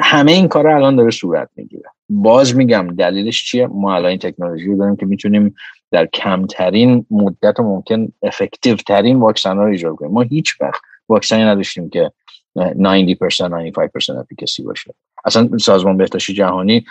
همه 0.00 0.32
این 0.32 0.48
کار 0.48 0.68
الان 0.68 0.96
داره 0.96 1.10
صورت 1.10 1.48
می‌گیره. 1.56 1.90
باز 2.22 2.56
میگم 2.56 2.94
دلیلش 2.98 3.44
چیه؟ 3.44 3.66
ما 3.66 3.94
الان 3.94 4.08
این 4.08 4.18
تکنولوژی 4.18 4.66
رو 4.66 4.76
داریم 4.76 4.96
که 4.96 5.06
می‌تونیم 5.06 5.54
در 5.90 6.06
کمترین 6.06 7.06
مدت 7.10 7.60
ممکن 7.60 8.08
effective 8.22 8.76
ترین 8.76 9.20
واکسن 9.20 9.56
رو 9.56 9.64
ایجاد 9.64 9.94
کنیم. 9.94 10.12
ما 10.12 10.22
هیچ 10.22 10.60
وقت 10.60 10.80
واکسنی 11.08 11.44
نداشتیم 11.44 11.90
که 11.90 12.12
90% 12.58 12.60
95% 12.60 14.10
efficacy 14.10 14.62
باشه. 14.62 14.94
اصلا 15.24 15.58
سازمان 15.58 15.96
بهداشتی 15.96 16.34
جهانی 16.34 16.84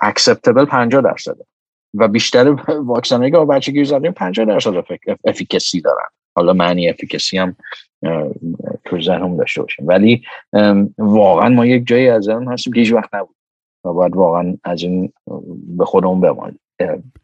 acceptable 0.00 0.64
50 0.64 1.02
درصده 1.02 1.44
و 1.94 2.08
بیشتر 2.08 2.48
واکسن 2.68 3.30
که 3.30 3.36
ما 3.36 3.44
بچگی 3.44 3.84
زدیم 3.84 4.12
50 4.12 4.46
درصد 4.46 4.84
efficacy 5.24 5.80
دارن. 5.80 6.08
حالا 6.36 6.52
معنی 6.52 6.88
efficacy 6.88 7.38
هم 7.38 7.56
تو 8.84 9.00
ذهنم 9.00 9.36
داشته 9.36 9.62
باشیم. 9.62 9.86
ولی 9.88 10.22
واقعا 10.98 11.48
ما 11.48 11.66
یک 11.66 11.86
جایی 11.86 12.08
از 12.08 12.28
اون 12.28 12.52
هستیم 12.52 12.72
که 12.72 12.80
هیچ 12.80 12.92
وقت 12.92 13.14
نبود. 13.14 13.36
و 13.84 13.92
باید 13.92 14.16
واقعا 14.16 14.56
از 14.64 14.82
این 14.82 15.12
به 15.78 15.84
خودمون 15.84 16.20
بمانیم 16.20 16.58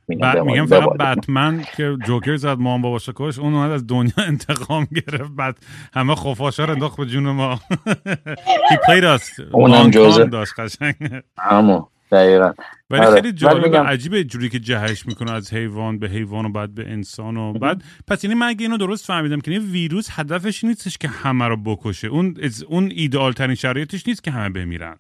میگم 0.09 0.66
فقط 0.66 0.88
بتمن 0.98 1.64
که 1.76 1.96
جوکر 2.07 2.36
زد 2.36 2.59
ما 2.59 2.78
بابا 2.78 2.98
کش 2.98 3.38
اون 3.38 3.55
اومد 3.55 3.70
از 3.70 3.86
دنیا 3.86 4.12
انتقام 4.28 4.86
گرفت 4.94 5.32
بعد 5.36 5.59
همه 5.94 6.14
خفاشا 6.14 6.64
رو 6.64 6.72
انداخت 6.72 6.96
به 6.96 7.07
جون 7.07 7.30
ما. 7.30 7.57
He 8.70 8.76
played 8.86 9.18
us. 9.18 9.40
اونم 9.52 9.90
جوزه. 9.90 10.24
داشت 10.24 10.52
قشنگ. 10.59 10.94
همون 11.38 11.86
دقیقا. 12.12 12.52
ولی 12.90 13.07
خیلی 13.07 13.32
جالب 13.32 13.76
عجیبه 13.76 14.24
جوری 14.24 14.48
که 14.48 14.59
جهش 14.59 15.07
می‌کنه 15.07 15.32
از 15.32 15.55
حیوان 15.55 15.98
به 15.98 16.09
حیوان 16.09 16.44
و 16.46 16.48
بعد 16.48 16.74
به 16.74 16.92
انسان 16.92 17.36
و 17.36 17.52
بعد 17.52 17.82
پس 18.07 18.24
یعنی 18.24 18.34
من 18.34 18.46
اگه 18.46 18.62
اینو 18.62 18.76
درست 18.76 19.07
فهمیدم 19.07 19.40
که 19.40 19.50
این 19.50 19.70
ویروس 19.70 20.09
هدفش 20.11 20.64
نیستش 20.64 20.98
که 20.98 21.09
همه 21.09 21.48
رو 21.48 21.57
بکشه. 21.57 22.09
اون 22.09 22.36
اون 22.68 22.90
ایدئال 22.94 23.32
ترین 23.32 23.55
شرایطش 23.55 24.09
نیست 24.09 24.24
که 24.24 24.30
همه 24.30 24.48
بمیرن. 24.48 24.96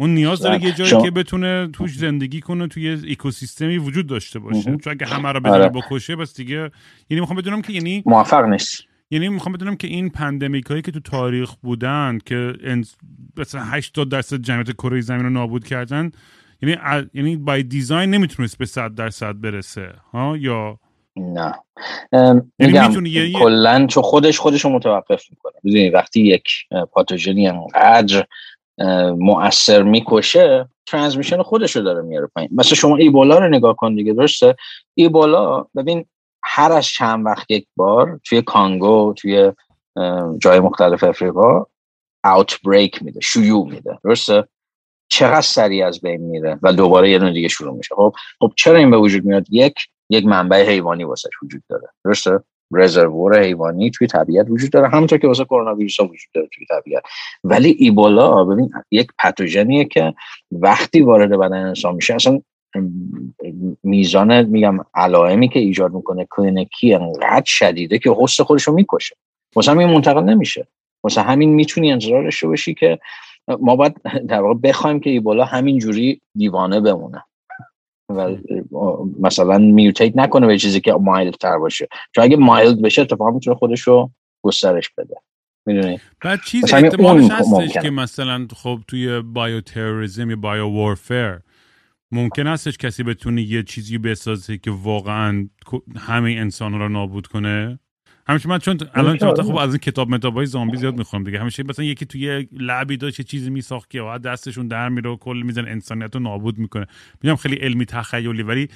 اون 0.00 0.14
نیاز 0.14 0.40
داره 0.40 0.64
یه 0.64 0.72
جایی 0.72 1.02
که 1.02 1.10
بتونه 1.10 1.68
توش 1.72 1.96
زندگی 1.96 2.40
کنه 2.40 2.66
توی 2.66 2.98
اکوسیستمی 3.10 3.78
وجود 3.78 4.06
داشته 4.06 4.38
باشه. 4.38 4.76
چون 4.76 4.92
اگه 4.92 5.06
همه 5.06 5.32
رو 5.32 5.40
بزنه 5.40 5.54
آره. 5.54 5.68
بکشه 5.68 6.16
پس 6.16 6.36
دیگه 6.36 6.70
یعنی 7.10 7.20
می‌خوام 7.20 7.38
بدونم 7.38 7.62
که 7.62 7.72
یعنی 7.72 8.02
موفق 8.06 8.44
نیست 8.44 8.82
یعنی 9.10 9.28
می‌خوام 9.28 9.52
بدونم 9.52 9.76
که 9.76 9.88
این 9.88 10.10
pandemic 10.10 10.66
هایی 10.66 10.82
که 10.82 10.92
تو 10.92 11.00
تاریخ 11.00 11.54
بودن 11.54 12.18
که 12.26 12.52
مثلا 13.36 13.62
80 13.64 14.08
درصد 14.08 14.36
جمعیت 14.36 14.72
کره 14.72 15.00
زمین 15.00 15.22
رو 15.22 15.30
نابود 15.30 15.64
کردن 15.64 16.10
یعنی 16.62 16.76
یعنی 17.14 17.36
by 17.36 17.62
design 17.62 18.10
نمی‌تونست 18.10 18.58
به 18.58 18.66
100 18.66 18.94
درصد 18.94 19.40
برسه 19.40 19.92
ها؟ 20.12 20.36
یا 20.36 20.78
نه. 21.16 21.54
یعنی 22.12 22.42
میگم 22.58 23.32
کلا 23.32 23.86
چون 23.86 24.02
خودش 24.02 24.38
خودش 24.38 24.64
رو 24.64 24.70
متوقف 24.70 25.24
می‌کنه. 25.30 25.52
ببینید 25.64 25.94
وقتی 25.94 26.20
یک 26.20 26.48
پاتوژنی 26.92 27.48
انقدر 27.48 28.26
مؤثر 29.18 29.82
می‌کشه 29.82 30.68
ترانسمیشن 30.86 31.42
خودش 31.42 31.76
رو 31.76 31.82
داره 31.82 32.02
میاره 32.02 32.26
پایین. 32.26 32.50
مثلا 32.52 32.74
شما 32.74 32.96
ایبولا 32.96 33.38
رو 33.38 33.48
نگاه 33.48 33.76
کن 33.76 33.94
دیگه 33.94 34.12
درسته؟ 34.12 34.56
ایبولا 34.94 35.66
ببین 35.76 36.04
هر 36.42 36.72
از 36.72 36.86
چند 36.86 37.26
وقت 37.26 37.50
یک 37.50 37.66
بار 37.76 38.20
توی 38.24 38.42
کانگو 38.42 39.14
توی 39.16 39.52
جای 40.38 40.60
مختلف 40.60 41.04
افریقا 41.04 41.66
بریک 42.64 43.02
میده 43.02 43.20
شیوع 43.20 43.68
میده 43.68 43.98
درسته؟ 44.04 44.48
چقدر 45.08 45.40
سریع 45.40 45.86
از 45.86 46.00
بین 46.00 46.20
میره 46.20 46.58
و 46.62 46.72
دوباره 46.72 47.10
یه 47.10 47.18
دونه 47.18 47.32
دیگه 47.32 47.48
شروع 47.48 47.76
میشه. 47.76 47.94
خب 47.94 48.14
خب 48.40 48.52
چرا 48.56 48.78
این 48.78 48.90
به 48.90 48.96
وجود 48.96 49.24
میاد؟ 49.24 49.46
یک 49.50 49.74
یک 50.10 50.26
منبع 50.26 50.66
حیوانی 50.66 51.04
واسش 51.04 51.30
وجود 51.42 51.62
داره 51.68 51.88
درسته؟ 52.04 52.40
رزروور 52.72 53.42
حیوانی 53.42 53.90
توی 53.90 54.06
طبیعت 54.06 54.46
وجود 54.50 54.70
داره. 54.70 54.88
همونطور 54.88 55.18
که 55.18 55.26
واسه 55.26 55.44
کرونا 55.44 55.74
ویروس 55.74 56.00
ها 56.00 56.06
وجود 56.06 56.30
داره 56.34 56.48
توی 56.52 56.66
طبیعت. 56.66 57.02
ولی 57.44 57.76
ایبولا 57.78 58.44
ببین 58.44 58.70
یک 58.90 59.08
پتوژنیه 59.18 59.84
که 59.84 60.14
وقتی 60.52 61.00
وارد 61.00 61.30
بدن 61.30 61.66
انسان 61.66 61.94
میشه 61.94 62.14
اصلا 62.14 62.40
میزان 63.82 64.42
میگم 64.42 64.78
علائمی 64.94 65.48
که 65.48 65.58
ایجاد 65.58 65.92
می‌کنه 65.92 66.26
کلینیکی 66.30 66.94
انقدر 66.94 67.42
شدیده 67.46 67.98
که 67.98 68.10
حس 68.18 68.40
خودش 68.40 68.62
رو 68.62 68.74
می‌کشه. 68.74 69.16
واسه 69.56 69.70
همین 69.70 69.88
منتقل 69.88 70.24
نمیشه. 70.24 70.66
واسه 71.04 71.22
همین 71.22 71.50
می‌تونی 71.54 71.92
انتظار 71.92 72.22
داشته 72.22 72.46
باشی 72.46 72.74
که 72.74 72.98
ما 73.60 73.76
باید 73.76 73.96
در 74.28 74.40
واقع 74.40 74.54
بخوایم 74.54 75.00
که 75.00 75.10
ایبولا 75.10 75.44
همین 75.44 75.78
جوری 75.78 76.20
دیوانه 76.34 76.80
بمونه. 76.80 77.24
و 78.10 78.36
مثلا 79.20 79.58
میوتیت 79.58 80.16
نکنه 80.16 80.46
به 80.46 80.58
چیزی 80.58 80.80
که 80.80 80.92
مایلد 80.92 81.34
تر 81.34 81.58
باشه. 81.58 81.88
چون 82.14 82.24
اگه 82.24 82.36
مایلد 82.36 82.82
بشه 82.82 83.02
اتفاقا 83.02 83.30
می‌تونه 83.30 83.56
خودش 83.56 83.80
رو 83.80 84.10
گسترش 84.42 84.90
بده. 84.98 85.16
می‌دونی؟ 85.66 86.00
بعد 86.24 86.40
چیز 86.46 86.74
احتمالش 86.74 87.30
هستش 87.30 87.72
که 87.72 87.90
مثلا 87.90 88.46
خب 88.56 88.80
توی 88.88 89.20
بایو 89.20 89.60
تروریسم 89.60 90.30
یا 90.30 90.36
بایو 90.36 90.68
وارفر 90.68 91.40
ممکن 92.12 92.46
هستش 92.46 92.78
کسی 92.78 93.02
بتونه 93.02 93.42
یه 93.42 93.62
چیزی 93.62 93.98
بسازه 93.98 94.58
که 94.58 94.70
واقعا 94.70 95.48
همه 95.98 96.30
انسان 96.30 96.78
رو 96.78 96.88
نابود 96.88 97.26
کنه؟ 97.26 97.78
همیشه 98.30 98.48
من 98.48 98.58
چون 98.58 98.78
الان 98.94 99.16
چون 99.16 99.34
خب 99.34 99.56
از 99.56 99.68
این 99.68 99.78
کتاب 99.78 100.10
متاب 100.10 100.34
های 100.34 100.46
زامبی 100.46 100.76
زیاد 100.76 100.98
می‌خوام 100.98 101.24
دیگه. 101.24 101.40
همیشه 101.40 101.62
مثلا 101.62 101.84
یکی 101.84 102.06
توی 102.06 102.48
لعبی 102.52 102.96
داشت 102.96 103.18
یه 103.18 103.24
چیزی 103.24 103.50
میساخت 103.50 103.90
که 103.90 104.02
دستشون 104.24 104.68
در 104.68 104.88
میره 104.88 105.10
و 105.10 105.16
کل 105.16 105.42
میزن 105.46 105.68
انسانیت 105.68 106.14
رو 106.14 106.22
نابود 106.22 106.58
می‌کنه. 106.58 106.86
میگم 107.22 107.36
خیلی 107.36 107.56
علمی 107.56 107.86
تخیلی 107.86 108.42
ولی 108.42 108.68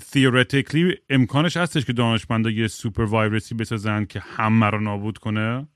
theoretically 0.00 0.96
امکانش 1.10 1.56
هستش 1.56 1.84
که 1.84 1.92
دانشمندا 1.92 2.50
یه 2.50 2.68
سوپر 2.68 3.04
وایرسی 3.04 3.54
بسازن 3.54 4.04
که 4.04 4.20
همه 4.20 4.66
رو 4.66 4.80
نابود 4.80 5.18
کنه؟ 5.18 5.66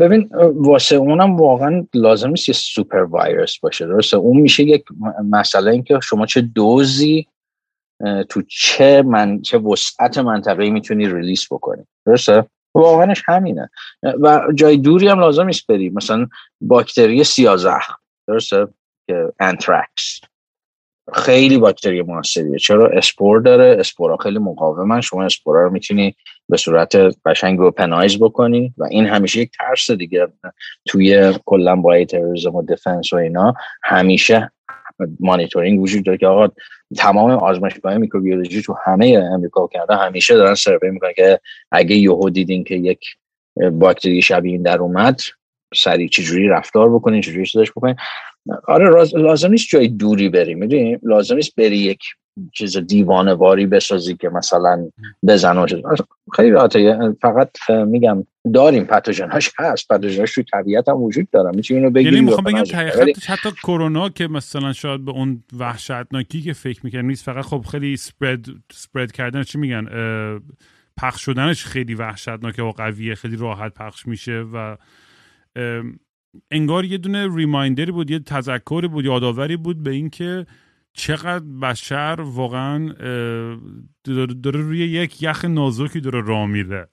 ببین 0.00 0.28
واسه 0.54 0.96
اونم 0.96 1.36
واقعا 1.36 1.86
لازم 1.94 2.30
نیست 2.30 2.48
یه 2.48 2.54
سوپر 2.54 2.98
وایرس 3.02 3.58
باشه. 3.58 3.86
درسته؟ 3.86 4.16
اون 4.16 4.40
میشه 4.40 4.62
یک 4.62 4.84
مسئله 5.30 5.70
اینکه 5.70 5.98
شما 6.02 6.26
چه 6.26 6.40
دوزی 6.40 7.26
تو 8.28 8.42
چه 8.48 9.02
من 9.02 9.42
چه 9.42 9.58
وسعت 9.58 10.18
منطقه‌ای 10.18 10.70
می‌تونی 10.70 11.08
ریلیس 11.08 11.52
بکنی. 11.52 11.82
درسته؟ 12.06 12.44
واقعاش 12.74 13.22
همینه. 13.26 13.70
و 14.02 14.42
جای 14.54 14.76
دوری 14.76 15.08
هم 15.08 15.20
لازم 15.20 15.46
نیست 15.46 15.66
بری 15.66 15.90
مثلا 15.90 16.26
باکتری 16.60 17.24
سیاه‌زخم 17.24 17.86
درسته؟ 18.28 18.66
که 19.06 19.32
anthrax 19.40 20.20
خیلی 21.14 21.58
باکتری 21.58 22.02
موثریه 22.02 22.58
چرا؟ 22.58 22.86
اسپور 22.86 23.40
داره. 23.40 23.76
اسپورا 23.80 24.16
خیلی 24.16 24.38
مقاومن. 24.38 25.00
شما 25.00 25.24
اسپورا 25.24 25.64
رو 25.64 25.70
می‌تونی 25.70 26.16
به 26.48 26.56
صورت 26.56 26.96
قشنگ 27.26 27.70
weaponize 27.70 28.18
بکنی. 28.18 28.74
و 28.78 28.84
این 28.84 29.06
همیشه 29.06 29.40
یک 29.40 29.50
ترس 29.58 29.90
دیگه. 29.90 30.28
توی 30.88 31.34
کلا 31.44 31.76
bioterrorism 31.76 32.54
و 32.54 32.62
defense 32.62 33.12
و 33.12 33.16
اینا 33.16 33.54
همیشه 33.82 34.52
مانیتورینگ 35.20 35.80
وجود 35.80 36.04
داره 36.04 36.18
که 36.18 36.26
آقا 36.26 36.48
تمام 36.96 37.30
آزمایشگاه 37.30 37.96
میکروبیولوژی 37.98 38.62
تو 38.62 38.74
همه 38.84 39.28
امریکا 39.32 39.66
کرده 39.66 39.96
همیشه 39.96 40.34
دارن 40.34 40.54
survey 40.54 40.90
می‌کنن 40.90 41.12
که 41.16 41.40
اگه 41.72 41.96
یهو 41.96 42.30
دیدین 42.30 42.64
که 42.64 42.74
یک 42.74 43.00
باکتری 43.72 44.22
شبیه 44.22 44.52
این 44.52 44.62
در 44.62 44.78
اومد 44.78 45.20
سریع 45.74 46.08
چجوری 46.08 46.48
رفتار 46.48 46.94
بکنین 46.94 47.20
چجوری 47.20 47.46
چیزش 47.46 47.70
بکنین؟ 47.70 47.96
آره 48.68 49.04
لازم 49.14 49.50
نیست 49.50 49.68
جای 49.68 49.88
دوری 49.88 50.28
بری 50.28 50.54
می‌دونی؟ 50.54 50.98
لازم 51.02 51.34
نیست 51.34 51.56
بری 51.56 51.78
یک 51.78 52.00
چیز 52.52 52.76
دیوانه 52.76 53.34
واری 53.34 53.66
بسازی 53.66 54.16
که 54.16 54.28
مثلا 54.28 54.88
بزن 55.26 55.58
و 55.58 55.66
خیلی 56.36 56.50
راحته. 56.50 56.98
فقط 57.20 57.50
میگم 57.70 58.26
داریم 58.54 58.84
پتوژن 58.84 59.30
هاش 59.30 59.50
هست. 59.58 59.88
پتوژن 59.88 60.20
هاش 60.20 60.34
توی 60.34 60.44
طبیعت 60.52 60.88
هم 60.88 61.02
وجود 61.02 61.30
دارم 61.30 61.54
می‌تونی 61.54 61.80
اینو 61.80 62.00
یعنی 62.00 62.20
می‌خوام 62.20 62.44
بگم 62.44 62.64
حتی 63.26 63.50
کرونا 63.50 64.08
که 64.08 64.28
مثلا 64.28 64.72
شاید 64.72 65.04
به 65.04 65.10
اون 65.10 65.42
وحشتناکی 65.58 66.42
که 66.42 66.52
فکر 66.52 66.80
می‌کنم 66.84 67.06
نیست 67.06 67.24
فقط 67.24 67.44
خب 67.44 67.64
خیلی 67.70 67.96
سپرد 67.96 68.46
سپرد 68.72 69.12
کردن 69.12 69.42
چی 69.42 69.58
میگن 69.58 69.86
پخش 70.96 71.24
شدنش 71.24 71.64
خیلی 71.64 71.94
وحشتناکه 71.94 72.62
و 72.62 72.70
قویه. 72.70 73.14
خیلی 73.14 73.36
راحت 73.36 73.74
پخش 73.74 74.06
میشه 74.06 74.44
و 74.52 74.76
انگار 76.50 76.84
یه 76.84 76.98
دونه 76.98 77.36
ریمایندری 77.36 77.92
بود 77.92 78.10
یه 78.10 78.18
تذکری 78.18 78.88
بود 78.88 79.04
یادآوری 79.04 79.56
بود 79.56 79.82
به 79.82 79.90
اینکه 79.90 80.46
چقدر 80.94 81.44
بشر 81.62 82.16
واقعا 82.20 82.88
داره 84.42 84.60
روی 84.60 84.78
یک 84.78 85.22
یخ 85.22 85.44
نازکی 85.44 86.00
داره 86.00 86.22
راه 86.26 86.46
میره. 86.46 86.88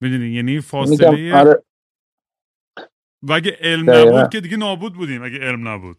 می‌دونی؟ 0.00 0.26
یعنی 0.26 0.60
فاصله 0.60 1.34
آره. 1.34 1.62
و 3.22 3.32
اگه 3.32 3.56
علم 3.60 3.90
نبود 3.90 4.30
که 4.30 4.40
دیگه 4.40 4.56
نابود 4.56 4.94
بودیم 4.94 5.22
اگه 5.22 5.38
علم 5.38 5.68
نبود. 5.68 5.96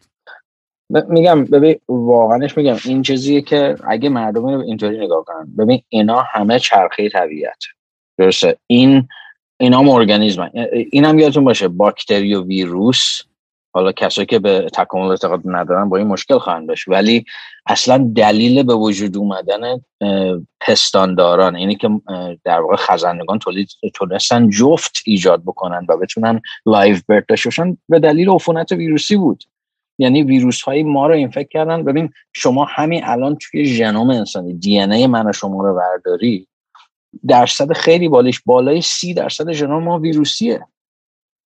میگم 1.08 1.44
ببین 1.44 1.80
واقعاش 1.88 2.56
میگم 2.56 2.76
این 2.84 3.02
چیزیه 3.02 3.40
که 3.40 3.76
اگه 3.88 4.08
مردم 4.08 4.44
اینطوری 4.44 4.98
نگاه 4.98 5.24
کنن 5.24 5.56
ببین 5.58 5.82
اینا 5.88 6.22
همه 6.22 6.58
چرخه 6.58 7.08
طبیعت. 7.08 7.64
درسته؟ 8.18 8.56
این 8.66 9.08
اینا 9.60 9.78
هم 9.78 9.88
ارگانیزم 9.88 10.50
این 10.90 11.04
هم 11.04 11.18
یادتون 11.18 11.44
باشه 11.44 11.68
باکتری 11.68 12.34
و 12.34 12.44
ویروس 12.44 13.22
حالا 13.76 13.92
کسایی 13.92 14.26
که 14.26 14.38
به 14.38 14.68
تکامل 14.72 15.10
اعتقاد 15.10 15.40
ندارن 15.44 15.88
با 15.88 15.96
این 15.96 16.06
مشکل 16.06 16.38
خواهند 16.38 16.68
داشت. 16.68 16.88
ولی 16.88 17.24
اصلا 17.66 18.10
دلیل 18.14 18.62
به 18.62 18.74
وجود 18.74 19.16
اومدن 19.16 19.80
پستانداران 20.60 21.56
اینی 21.56 21.76
که 21.76 21.88
در 22.44 22.60
واقع 22.60 22.76
خزندگان 22.76 23.38
تولید 23.38 23.68
تونستن 23.94 24.50
جفت 24.50 24.92
ایجاد 25.06 25.42
بکنن 25.42 25.86
و 25.88 25.96
بتونن 25.96 26.40
live 26.66 27.02
birth 27.08 27.26
داشته 27.26 27.76
به 27.88 27.98
دلیل 27.98 28.30
عفونت 28.30 28.72
ویروسی 28.72 29.16
بود. 29.16 29.44
یعنی 29.98 30.22
ویروس 30.22 30.62
های 30.62 30.82
ما 30.82 31.06
رو 31.06 31.14
infect 31.14 31.48
کردن. 31.48 31.84
ببین 31.84 32.10
شما 32.32 32.64
همین 32.64 33.00
الان 33.04 33.36
توی 33.40 33.64
ژنوم 33.64 34.10
انسانی 34.10 34.54
DNA 34.54 34.80
ی 34.80 35.06
من 35.06 35.28
و 35.28 35.32
شما 35.32 35.62
رو 35.62 35.74
برداری 35.74 36.48
درصد 37.28 37.72
خیلی 37.72 38.08
بالاییش 38.08 38.42
بالای 38.46 38.80
سی 38.80 39.14
درصد 39.14 39.52
ژنوم 39.52 39.82
ما 39.82 39.98
ویروسیه. 39.98 40.66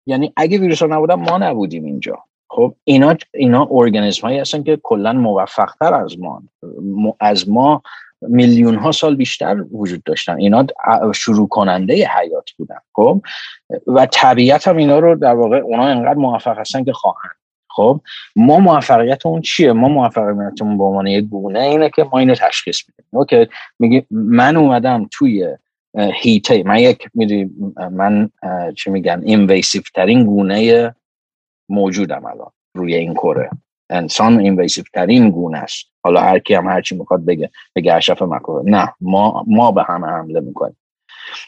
یعنی 0.06 0.34
اگه 0.38 0.58
ویروس 0.58 0.82
ها 0.82 0.88
نبودن 0.88 1.16
ما 1.16 1.38
نبودیم 1.38 1.86
اینجا. 1.86 2.24
خب 2.49 2.76
اینا 2.84 3.16
اینا 3.34 3.68
ارگانیسم 3.72 4.28
هایی 4.28 4.39
هستن 4.39 4.64
که 4.64 4.80
کلا 4.84 5.14
موفق 5.14 5.72
تر 5.80 5.93
از 5.93 6.20
ما 6.20 6.43
از 7.20 7.49
ما 7.49 7.82
میلیون 8.22 8.76
ها 8.76 8.91
سال 8.91 9.16
بیشتر 9.16 9.66
وجود 9.72 10.03
داشتن. 10.03 10.38
اینا 10.38 10.66
شروع 11.16 11.47
کننده 11.47 11.93
حیات 11.93 12.51
بودن. 12.58 12.78
خب؟ 12.93 13.22
و 13.88 14.06
طبیعت 14.06 14.68
هم 14.68 14.78
اینا 14.78 14.99
رو 14.99 15.16
در 15.16 15.36
واقع 15.36 15.58
اونا 15.58 15.84
انقدر 15.84 16.14
موفق 16.14 16.60
هستن 16.60 16.84
که 16.84 16.93
خواهند 16.93 17.36
خب؟ 17.70 18.01
ما 18.36 18.60
موفقیتمون 18.60 19.41
چیه؟ 19.41 19.72
ما 19.72 19.88
موفقیتمون 19.88 20.78
به 20.78 20.84
عنوان 20.84 21.08
یک 21.08 21.26
گونه 21.26 21.60
اینه 21.60 21.89
که 21.89 22.03
ما 22.12 22.20
اینو 22.20 22.36
تشخیص 22.36 22.84
میدیم. 22.88 23.06
okay 23.19 23.47
میگه 23.80 24.06
من 24.12 24.58
اومدم 24.58 25.08
توی 25.12 25.58
حیطه 25.97 26.63
من 26.63 26.79
یک 26.79 27.07
می‌دونی 27.13 27.49
من 27.91 28.29
چی 28.77 28.89
میگن 28.89 29.21
invasive 29.26 29.82
ترین 29.95 30.25
گونه 30.25 30.95
موجودم 31.69 32.25
الان 32.25 32.51
روی 32.75 32.95
این 32.95 33.13
کره. 33.13 33.49
انسان 33.89 34.39
invasive 34.39 34.84
ترین 34.93 35.29
گونه 35.29 35.57
است. 35.57 35.85
حالا 36.03 36.21
هر 36.21 36.39
کی 36.39 36.53
هم 36.53 36.67
هر 36.67 36.81
چی 36.81 36.95
می‌خواد 36.95 37.25
بگه 37.25 37.49
بگه 37.75 37.93
اشرف 37.93 38.21
مکروه 38.21 38.63
نه 38.65 38.93
ما 39.01 39.43
ما 39.47 39.71
به 39.71 39.83
همه 39.83 40.07
حمله 40.07 40.39
می‌کنیم. 40.39 40.77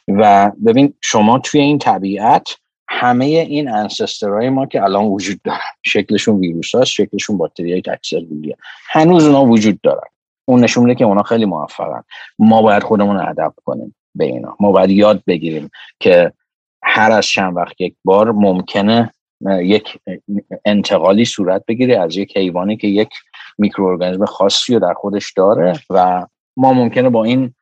و 0.08 0.52
ببین 0.66 0.94
شما 1.02 1.40
توی 1.40 1.62
این 1.62 1.78
طبیعت 1.78 2.50
همه 2.90 3.26
این 3.26 3.70
انسسترهای 3.70 4.50
ما 4.50 4.66
که 4.66 4.84
الان 4.84 5.06
وجود 5.06 5.42
دارن 5.44 5.60
شکلشون 5.84 6.40
ویروس 6.40 6.76
هست 6.76 6.86
شکلشون 6.86 7.38
باکتری 7.38 7.72
های 7.72 7.82
تکسلولی 7.82 8.56
هنوز 8.90 9.26
اونا 9.26 9.46
وجود 9.46 9.82
دارن. 9.82 10.08
اون 10.46 10.64
نشون 10.64 10.84
میده 10.84 10.96
که 10.96 11.06
اونا 11.06 11.24
خیلی 11.24 11.46
موفقن. 11.46 12.04
ما 12.40 12.62
باید 12.62 12.84
خودمون 12.84 13.18
ادب 13.18 13.54
کنیم. 13.66 13.96
به 14.18 14.26
اینا. 14.26 14.56
ما 14.60 14.72
باید 14.72 14.90
یاد 14.90 15.24
بگیریم 15.28 15.70
که 16.00 16.34
هر 16.84 17.12
از 17.12 17.26
چند 17.26 17.56
وقت 17.56 17.82
یک 17.82 17.96
بار 18.04 18.32
ممکنه 18.32 19.12
یک 19.62 20.00
انتقالی 20.66 21.26
صورت 21.26 21.64
بگیره 21.68 22.00
از 22.00 22.18
یک 22.18 22.38
حیوانی 22.38 22.78
که 22.78 22.88
یک 22.88 23.10
میکروارگانیسم 23.58 24.26
خاصی 24.26 24.74
رو 24.74 24.80
در 24.80 24.94
خودش 24.94 25.34
داره 25.34 25.80
و 25.90 26.26
ما 26.58 26.74
ممکنه 26.74 27.10
با 27.10 27.24
این 27.24 27.54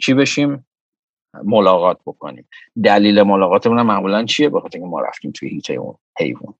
چی 0.00 0.14
بشیم؟ 0.14 0.66
ملاقات 1.44 1.98
بکنیم. 2.06 2.48
دلیل 2.84 3.22
ملاقاتمون 3.22 3.82
معمولا 3.82 4.24
چیه؟ 4.24 4.48
بخاطر 4.48 4.78
اینکه 4.78 4.90
ما 4.90 5.00
رفتیم 5.00 5.30
توی 5.30 5.48
هیته 5.48 5.74
اون 5.74 5.94
حیوان. 6.18 6.54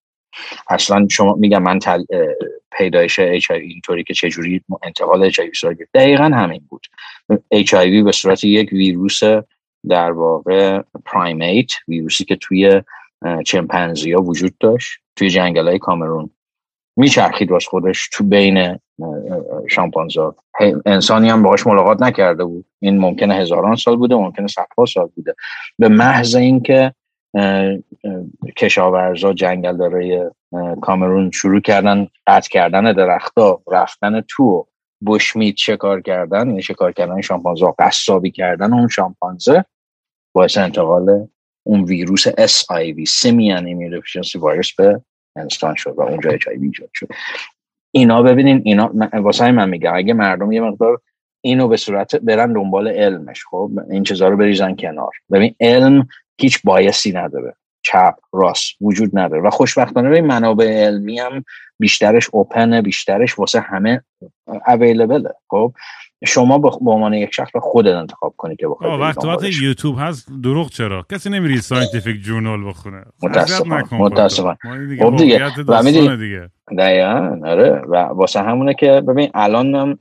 اصلا 0.70 1.06
شما 1.10 1.34
میگم 1.34 1.62
من 1.62 1.78
تل... 1.78 2.04
پیدایش 2.78 3.18
اچ 3.18 3.50
اینطوری 3.50 4.04
که 4.04 4.14
چجوری 4.14 4.62
انتقال 4.82 5.24
اچ 5.24 5.40
آی 5.64 5.76
دقیقا 5.94 6.24
همین 6.24 6.62
بود. 6.68 6.86
اچ 7.50 7.74
به 7.74 8.12
صورت 8.12 8.44
یک 8.44 8.72
ویروس 8.72 9.20
در 9.88 10.12
واقع 10.12 10.82
پرایمیت 11.04 11.72
ویروسی 11.88 12.24
که 12.24 12.36
توی 12.36 12.82
چمپنزی 13.46 14.12
ها 14.12 14.22
وجود 14.22 14.58
داشت 14.58 14.98
توی 15.16 15.30
جنگل 15.30 15.68
های 15.68 15.78
کامرون. 15.78 16.30
میچرخید 16.96 17.50
واس 17.50 17.66
خودش 17.66 18.08
تو 18.12 18.24
بین 18.24 18.78
شامپانزا. 19.68 20.36
انسانی 20.86 21.30
هم 21.30 21.42
باهاش 21.42 21.66
ملاقات 21.66 22.02
نکرده 22.02 22.44
بود. 22.44 22.64
این 22.80 22.98
ممکنه 22.98 23.34
هزاران 23.34 23.76
سال 23.76 23.96
بوده 23.96 24.14
ممکنه 24.14 24.46
صدها 24.46 24.86
سال 24.86 25.06
بوده. 25.16 25.34
به 25.78 25.88
محض 25.88 26.34
اینکه 26.34 26.94
کشاورزا 28.56 29.32
جنگل 29.32 29.76
داره 29.76 30.30
کامرون 30.80 31.30
شروع 31.30 31.60
کردن 31.60 32.08
قطع 32.26 32.48
کردن 32.48 32.92
درختها 32.92 33.62
رفتن 33.72 34.20
تو 34.20 34.66
بشمیت 35.06 35.56
شکار 35.56 36.00
کردن 36.00 36.46
یعنی 36.46 36.62
شکار 36.62 36.92
کردن 36.92 37.20
شامپانزا 37.20 37.74
قصابی 37.78 38.30
کردن 38.30 38.72
اون 38.72 38.88
شامپانزه 38.88 39.64
باعث 40.34 40.58
انتقال 40.58 41.28
اون 41.66 41.84
ویروس 41.84 42.28
SIV 42.28 43.04
سیمیان 43.04 43.64
Immunodeficiency 43.66 44.34
ویروس 44.34 44.74
به 44.74 45.00
انسان 45.36 45.74
شد 45.74 45.94
و 45.96 46.02
اونجا 46.02 46.30
HIV 46.30 46.62
ایجاد 46.62 46.90
شد. 46.92 47.08
اینا 47.90 48.22
ببینین 48.22 48.62
اینا 48.64 48.90
واسه 49.12 49.50
من 49.50 49.68
میگم 49.68 49.96
اگه 49.96 50.14
مردم 50.14 50.52
یه 50.52 50.60
مقدار 50.60 51.00
اینو 51.40 51.68
به 51.68 51.76
صورت 51.76 52.16
برن 52.16 52.52
دنبال 52.52 52.88
علمش 52.88 53.44
خب؟ 53.44 53.70
این 53.90 54.02
چیزا 54.02 54.28
رو 54.28 54.36
بریزن 54.36 54.76
کنار. 54.76 55.10
ببین 55.32 55.54
علم 55.60 56.08
هیچ 56.40 56.60
bias 56.64 57.03
ی 57.03 57.12
نداره. 57.12 57.56
چپ 57.82 58.14
راست 58.32 58.76
وجود 58.80 59.18
نداره. 59.18 59.42
و 59.42 59.50
خوشبختانه 59.50 60.08
به 60.08 60.20
منابع 60.20 60.86
علمی 60.86 61.18
هم 61.18 61.44
بیشترش 61.78 62.28
open 62.32 62.80
بیشترش 62.80 63.38
واسه 63.38 63.60
همه 63.60 64.02
available 64.66 65.24
ه 65.24 65.30
خب؟ 65.48 65.74
شما 66.26 66.58
به 66.58 66.90
عنوان 66.90 67.14
یک 67.14 67.34
شخص 67.34 67.50
خودت 67.60 67.94
انتخاب 67.94 68.34
کنی 68.36 68.56
که 68.56 68.68
بخوای 68.68 68.98
وقت 69.00 69.44
یوتیوب 69.62 69.96
هست 69.98 70.28
دروغ 70.42 70.70
چرا؟ 70.70 71.06
کسی 71.12 71.30
نمیره 71.30 71.60
scientific 71.60 72.22
journal 72.22 72.68
بخونه. 72.68 73.04
متاسفم. 73.22 73.88
متاسفم. 73.92 74.58
خب 74.98 75.16
دیگه. 75.16 75.46
و 75.68 76.16
دیگه. 76.16 76.50
دقیقا 76.78 77.40
آره. 77.44 77.70
و 77.88 77.96
واسه 77.96 78.40
همونه 78.40 78.74
که 78.74 79.00
ببین 79.08 79.30
الان 79.34 79.74
هم 79.74 79.98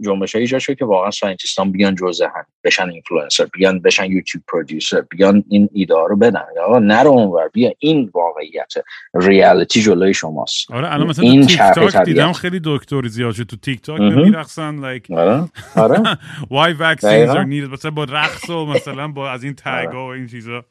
جنبش 0.00 0.36
ایجاد 0.36 0.60
شد 0.60 0.74
که 0.74 0.84
واقعا 0.84 1.10
scientist 1.10 1.66
ان 1.66 1.72
بیان 1.72 1.94
جزء 1.94 2.26
هم 2.26 2.46
بشن 2.64 2.88
اینفلوئنسر 2.88 3.46
بیان 3.52 3.80
بشن 3.80 4.04
YouTube 4.04 4.44
producer 4.52 5.00
بیان 5.00 5.44
این 5.48 5.68
ایده 5.72 5.94
رو 6.08 6.16
بدن. 6.16 6.44
آقا 6.66 6.78
نرو 6.78 7.10
اونور 7.10 7.48
بیا. 7.48 7.72
این 7.78 8.10
واقعیت 8.14 8.72
reality 9.14 9.82
جلوی 9.82 10.14
شماست. 10.14 10.70
آره 10.70 10.92
الان 10.92 11.06
مثلا 11.06 11.24
این 11.24 11.46
تیک 11.46 11.60
تاک 11.74 11.96
دیدم 11.96 12.32
خیلی 12.32 12.60
دکتر 12.64 13.06
زیاد 13.06 13.32
شد. 13.32 13.42
تو 13.42 13.56
تیک 13.56 13.80
تاک 13.80 14.00
میرقصن 14.00 14.80
like 14.80 15.10
آره. 15.10 15.48
آره. 15.76 16.18
why 16.50 16.72
vaccines 16.72 17.30
are 17.30 17.44
needed 17.44 17.72
مثلا 17.72 17.90
با 17.90 18.04
رقص 18.04 18.50
و 18.50 18.66
مثلا 18.66 19.08
با 19.08 19.30
از 19.30 19.44
این 19.44 19.54
tag 19.54 19.94
و 19.94 19.98
این 19.98 20.26
چیزا. 20.26 20.64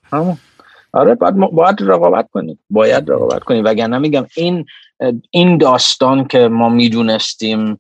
آره 0.94 1.16
باید, 1.16 1.36
باید 1.36 1.76
رقابت 1.80 2.30
کنیم. 2.32 2.60
باید 2.70 3.12
رقابت 3.12 3.44
کنیم. 3.44 3.66
وگرنه 3.66 3.98
میگم 3.98 4.26
این 4.38 4.66
این 5.32 5.58
داستان 5.58 6.28
که 6.28 6.48
ما 6.48 6.70
می‌دونستیم 6.70 7.80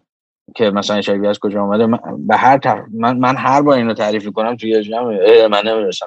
که 0.55 0.69
مثلا 0.69 1.01
شبیه 1.01 1.29
از 1.29 1.39
کجا 1.39 1.63
آمده 1.63 1.99
به 2.17 2.35
هر 2.35 2.59
من, 2.93 3.17
من 3.17 3.35
هر 3.37 3.61
بار 3.61 3.77
اینو 3.77 3.93
تعریف 3.93 4.27
کنم 4.27 4.55
توی 4.55 4.83
جمع 4.83 5.47
من 5.47 5.61
نمی‌رسم 5.65 6.05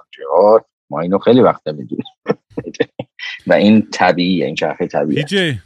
ما 0.90 1.00
اینو 1.00 1.18
خیلی 1.18 1.40
وقت 1.40 1.68
می‌دونیم. 1.68 2.04
و 3.46 3.52
این 3.52 3.86
طبیعیه 3.92 4.46
این 4.46 4.54
چرخه 4.54 4.86
طبیعیه. 4.86 5.62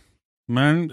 من 0.49 0.89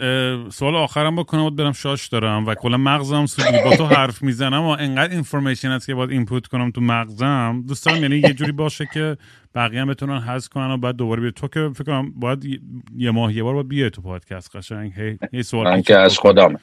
سوال 0.49 0.75
آخرم 0.75 1.15
بکنم 1.15 1.41
باید 1.41 1.55
برم 1.55 1.71
شاش 1.71 2.07
دارم 2.07 2.45
و 2.45 2.55
کلا 2.55 2.77
مغزم 2.77 3.25
سودی 3.25 3.57
با 3.65 3.75
تو 3.75 3.85
حرف 3.85 4.21
می‌زنم 4.21 4.63
و 4.63 4.69
انقدر 4.69 5.13
اینفورمیشن 5.13 5.71
هست 5.71 5.87
که 5.87 5.95
باید 5.95 6.11
اینپوت 6.11 6.47
کنم 6.47 6.71
تو 6.71 6.81
مغزم. 6.81 7.63
دوست 7.67 7.85
دارم 7.85 8.01
یعنی 8.01 8.15
یه 8.15 8.33
جوری 8.33 8.51
باشه 8.51 8.89
که 8.93 9.17
بقیه 9.57 9.81
هم 9.81 9.87
بتونن 9.87 10.19
حذف 10.19 10.49
کنن 10.49 10.71
و 10.71 10.77
بعد 10.77 10.95
دوباره 10.95 11.21
بیاد. 11.21 11.33
تو 11.33 11.47
که 11.47 11.69
فکر 11.75 11.83
کنم 11.83 12.11
باید 12.15 12.61
یه 12.95 13.11
ماه 13.11 13.33
یه 13.33 13.43
بار 13.43 13.53
باید 13.53 13.67
بیای 13.67 13.89
تو 13.89 14.01
پادکست 14.01 14.55
قشنگ. 14.55 14.93
هی 14.93 15.19
یه 15.31 15.41
سوال 15.41 15.67
من 15.67 15.81
که 15.81 15.97
از 15.97 16.17
خودم. 16.17 16.59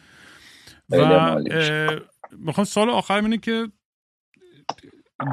و 0.90 1.36
می‌خوام 2.38 2.64
سوال 2.64 2.90
آخرم 2.90 3.24
اینه 3.24 3.38
که 3.38 3.68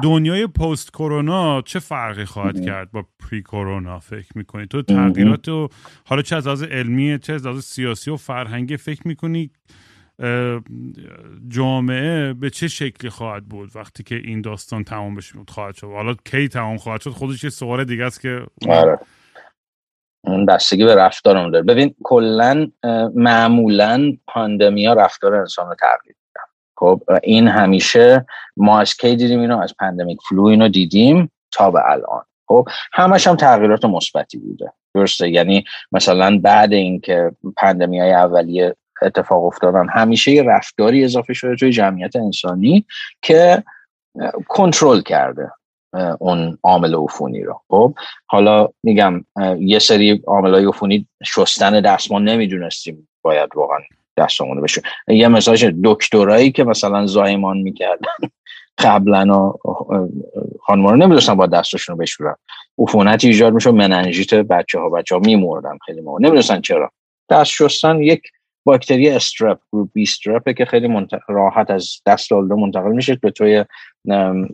دنیای 0.02 0.46
پست 0.46 0.90
کرونا 0.90 1.62
چه 1.62 1.78
فرقی 1.78 2.24
خواهد 2.24 2.64
کرد 2.64 2.90
با 2.90 3.06
پری 3.18 3.42
کرونا 3.42 3.98
فکر 3.98 4.30
می‌کنی؟ 4.34 4.66
تو 4.66 4.82
تغییرات 4.82 5.48
و 5.48 5.68
حالا 6.06 6.22
چه 6.22 6.36
از 6.36 6.46
لحاظ 6.46 6.62
علمی 6.62 7.18
چه 7.18 7.32
از 7.32 7.46
لحاظ 7.46 7.64
سیاسی 7.64 8.10
و 8.10 8.16
فرهنگی 8.16 8.76
فکر 8.76 9.08
می‌کنی؟ 9.08 9.50
جامعه 11.48 12.32
به 12.32 12.50
چه 12.50 12.68
شکلی 12.68 13.10
خواهد 13.10 13.44
بود 13.44 13.76
وقتی 13.76 14.02
که 14.02 14.14
این 14.14 14.40
داستان 14.40 14.84
تمام 14.84 15.14
بشه 15.14 15.34
خواهد 15.48 15.74
شد؟ 15.74 15.86
حالا 15.86 16.14
کی 16.24 16.48
تمام 16.48 16.76
خواهد 16.76 17.00
شد؟ 17.00 17.10
خودش 17.10 17.44
یه 17.44 17.50
سوال 17.50 17.84
دیگه 17.84 18.04
است 18.04 18.20
که 18.20 18.46
آره. 18.68 18.98
اون 20.24 20.46
بستگی 20.46 20.84
به 20.84 20.94
رفتارمون 20.94 21.50
داره. 21.50 21.64
ببین 21.64 21.94
کلا 22.02 22.70
معمولا 23.14 24.12
پاندمیا 24.26 24.92
رفتار 24.92 25.34
انسان 25.34 25.68
رو 25.68 25.74
تغییر 25.74 26.16
خب 26.82 27.02
این 27.22 27.48
همیشه 27.48 28.26
ما 28.56 28.80
از 28.80 28.94
کی 28.94 29.16
دیدیم 29.16 29.40
اینو؟ 29.40 29.58
از 29.58 29.74
pandemic 29.78 30.18
flu 30.28 30.44
اینو 30.44 30.68
دیدیم 30.68 31.32
تا 31.52 31.70
به 31.70 31.90
الان. 31.90 32.24
خب 32.48 32.68
همش 32.92 33.26
هم 33.26 33.36
تغییرات 33.36 33.84
مثبتی 33.84 34.38
بوده. 34.38 34.72
درسته؟ 34.94 35.30
یعنی 35.30 35.64
مثلا 35.92 36.38
بعد 36.42 36.72
اینکه 36.72 37.32
پندمی 37.56 38.00
های 38.00 38.12
اولیه 38.12 38.76
اتفاق 39.02 39.44
افتادن. 39.44 39.88
همیشه 39.88 40.32
یه 40.32 40.42
رفتاری 40.42 41.04
اضافه 41.04 41.32
شده 41.32 41.56
توی 41.56 41.70
جمعیت 41.70 42.16
انسانی 42.16 42.86
که 43.22 43.62
کنترل 44.48 45.00
کرده 45.00 45.50
اون 46.18 46.58
عامل 46.62 46.94
عفونی 46.94 47.42
رو. 47.42 47.60
خب 47.68 47.94
حالا 48.26 48.68
میگم 48.82 49.24
یه 49.58 49.78
سری 49.78 50.22
عامل 50.26 50.54
های 50.54 50.64
عفونی 50.64 51.08
شستن 51.24 51.80
دست 51.80 52.12
ما 52.12 52.18
نمی‌دونستیم 52.18 53.08
باید 53.22 53.50
واقعا 53.54 53.78
دستمون 54.16 54.60
بشه 54.60 54.82
یه 55.08 55.28
مثالش 55.28 55.64
دکترایی 55.84 56.52
که 56.52 56.64
مثلا 56.64 57.06
زایمان 57.06 57.58
می‌کردن 57.58 58.28
قبلا 58.78 59.52
خانم 60.60 60.86
رو 60.86 60.96
نمی‌دونستن 60.96 61.34
با 61.34 61.46
دستشون 61.46 61.96
رو 61.96 62.02
بشورن. 62.02 62.36
عفونت 62.78 63.24
ایجاد 63.24 63.52
میشه 63.52 63.70
مننژیت 63.70 64.34
بچه 64.34 64.78
ها 64.78 64.88
بچه 64.88 65.14
ها 65.14 65.20
میمردن 65.20 65.78
خیلی 65.86 66.00
ما 66.00 66.18
نمی‌دونستن 66.18 66.60
چرا. 66.60 66.90
دست 67.30 67.50
شستن 67.50 68.02
یک 68.02 68.22
باکتری 68.64 69.08
استرپ 69.08 69.58
گروپ 69.72 69.88
بی 69.92 70.02
استرپه 70.02 70.54
که 70.54 70.64
خیلی 70.64 71.06
راحت 71.28 71.70
از 71.70 71.90
دست 72.06 72.30
دالده 72.30 72.54
منتقل 72.54 72.92
میشه 72.92 73.14
به 73.14 73.30
توی 73.30 73.64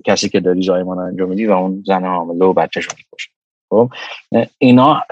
کسی 0.04 0.28
که 0.28 0.40
داری 0.40 0.62
زایمان 0.62 0.98
انجام 0.98 1.28
میدی 1.28 1.46
و 1.46 1.52
اون 1.52 1.82
زن 1.86 2.04
حامله 2.04 2.44
و 2.44 2.52
بچه‌شو 2.52 2.92
می‌کشه. 2.96 3.30
خب؟ 3.70 3.90
اینا 4.58 5.02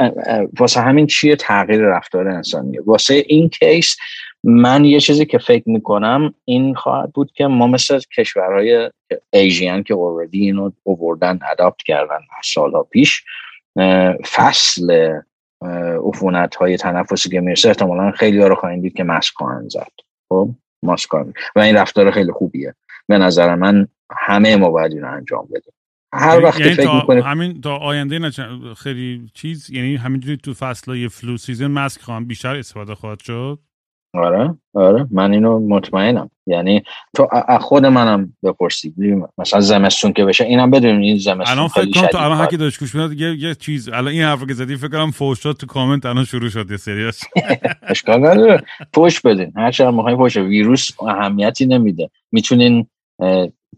واسه 0.59 0.81
همین 0.81 1.07
چیه 1.07 1.37
تغییر 1.37 1.81
رفتار 1.81 2.29
انسانیه؟ 2.29 2.81
واسه 2.87 3.25
این 3.27 3.49
کیس 3.49 3.97
من 4.45 4.85
یه 4.85 5.01
چیزی 5.01 5.27
که 5.27 5.39
فکر 5.39 5.71
می‌کنم 5.71 6.35
این 6.45 6.75
خواهد 6.75 7.13
بود 7.13 7.33
که 7.33 7.47
ما 7.47 7.67
مثل 7.67 8.01
کشورهای 8.17 8.91
ایژین 9.31 9.83
که 9.83 9.95
اوردی 9.95 10.41
اینو 10.41 10.71
اووردن 10.83 11.39
اداپت 11.53 11.83
کردن 11.83 12.19
سالها 12.45 12.83
پیش 12.83 13.25
فصل 14.35 15.13
عفونت 16.05 16.55
های 16.55 16.77
تنفسی 16.77 17.29
که 17.29 17.41
می‌رسه 17.41 17.69
احتمالا 17.69 18.11
خیلی 18.11 18.41
ها 18.41 18.49
رو 18.49 18.55
خواهیم 18.55 18.81
دید 18.81 18.97
که 18.97 19.05
ماسک 19.05 19.35
خواهند 19.37 19.71
زد. 19.71 19.93
خب؟ 20.29 20.55
ماسک 20.83 21.15
و 21.57 21.61
این 21.61 21.77
رفتار 21.77 22.11
خیلی 22.11 22.33
خوبیه. 22.33 22.75
به 23.09 23.19
نظر 23.19 23.55
من 23.55 23.89
همه 24.27 24.57
ما 24.57 24.71
باید 24.71 24.93
اینو 24.93 25.07
انجام 25.07 25.49
بدیم. 25.51 25.73
هر 26.13 26.33
یعنی 26.33 26.45
وقت 26.45 26.61
یعنی 26.61 26.75
فکر 26.75 26.95
می‌کنیم 26.95 27.23
همین 27.23 27.61
تا 27.61 27.77
آینده 27.77 28.31
خیلی 28.77 29.31
چیز 29.35 29.71
یعنی 29.71 29.97
همینجوری 29.97 30.37
تو 30.37 30.55
فصل 30.55 31.09
flu 31.09 31.37
season 31.37 31.67
ماسک 31.67 32.01
خواهم 32.01 32.25
بیشتر 32.25 32.57
استفاده 32.57 32.95
خواهد 32.95 33.21
شد؟ 33.21 33.59
آره 34.19 34.55
آره 34.75 35.07
من 35.11 35.33
اینو 35.33 35.59
مطمئنم. 35.59 36.31
یعنی 36.47 36.83
تو 37.17 37.29
خود 37.61 37.87
منم 37.87 38.37
بپرسی 38.43 38.95
مثلا 39.39 39.61
زمستون 39.61 40.13
که 40.13 40.25
بشه 40.25 40.45
اینم 40.45 40.71
بدون 40.71 41.03
این 41.03 41.19
زمستون 41.19 41.59
الان 41.59 41.69
فکر 41.69 41.91
کنم 41.91 42.07
تو 42.07 42.19
الان 42.19 42.39
هرکی 42.39 42.57
داشت 42.57 42.81
گوش 42.81 42.95
می‌داد 42.95 43.13
یه, 43.13 43.37
یه 43.39 43.55
چیز 43.55 43.89
الان 43.89 44.09
این 44.09 44.23
حرف 44.23 44.47
که 44.47 44.55
زدی 44.55 44.77
فکر 44.77 44.89
کنم 44.89 45.11
فوش 45.11 45.39
شد 45.39 45.53
تو 45.53 45.67
کامنت 45.67 46.07
الان 46.07 46.25
شروع 46.25 46.49
شد 46.49 46.71
یه 46.71 46.77
سریاش 46.77 47.21
اشکال 47.83 48.27
نداره. 48.27 48.63
فوش 48.95 49.21
بدین. 49.21 49.53
هر 49.57 49.71
چقدر 49.71 49.91
می‌خواین 49.91 50.19
فوش 50.19 50.37
ویروس 50.37 50.91
اهمیتی 51.01 51.67
نمیده. 51.67 52.11
می‌تونین 52.33 52.87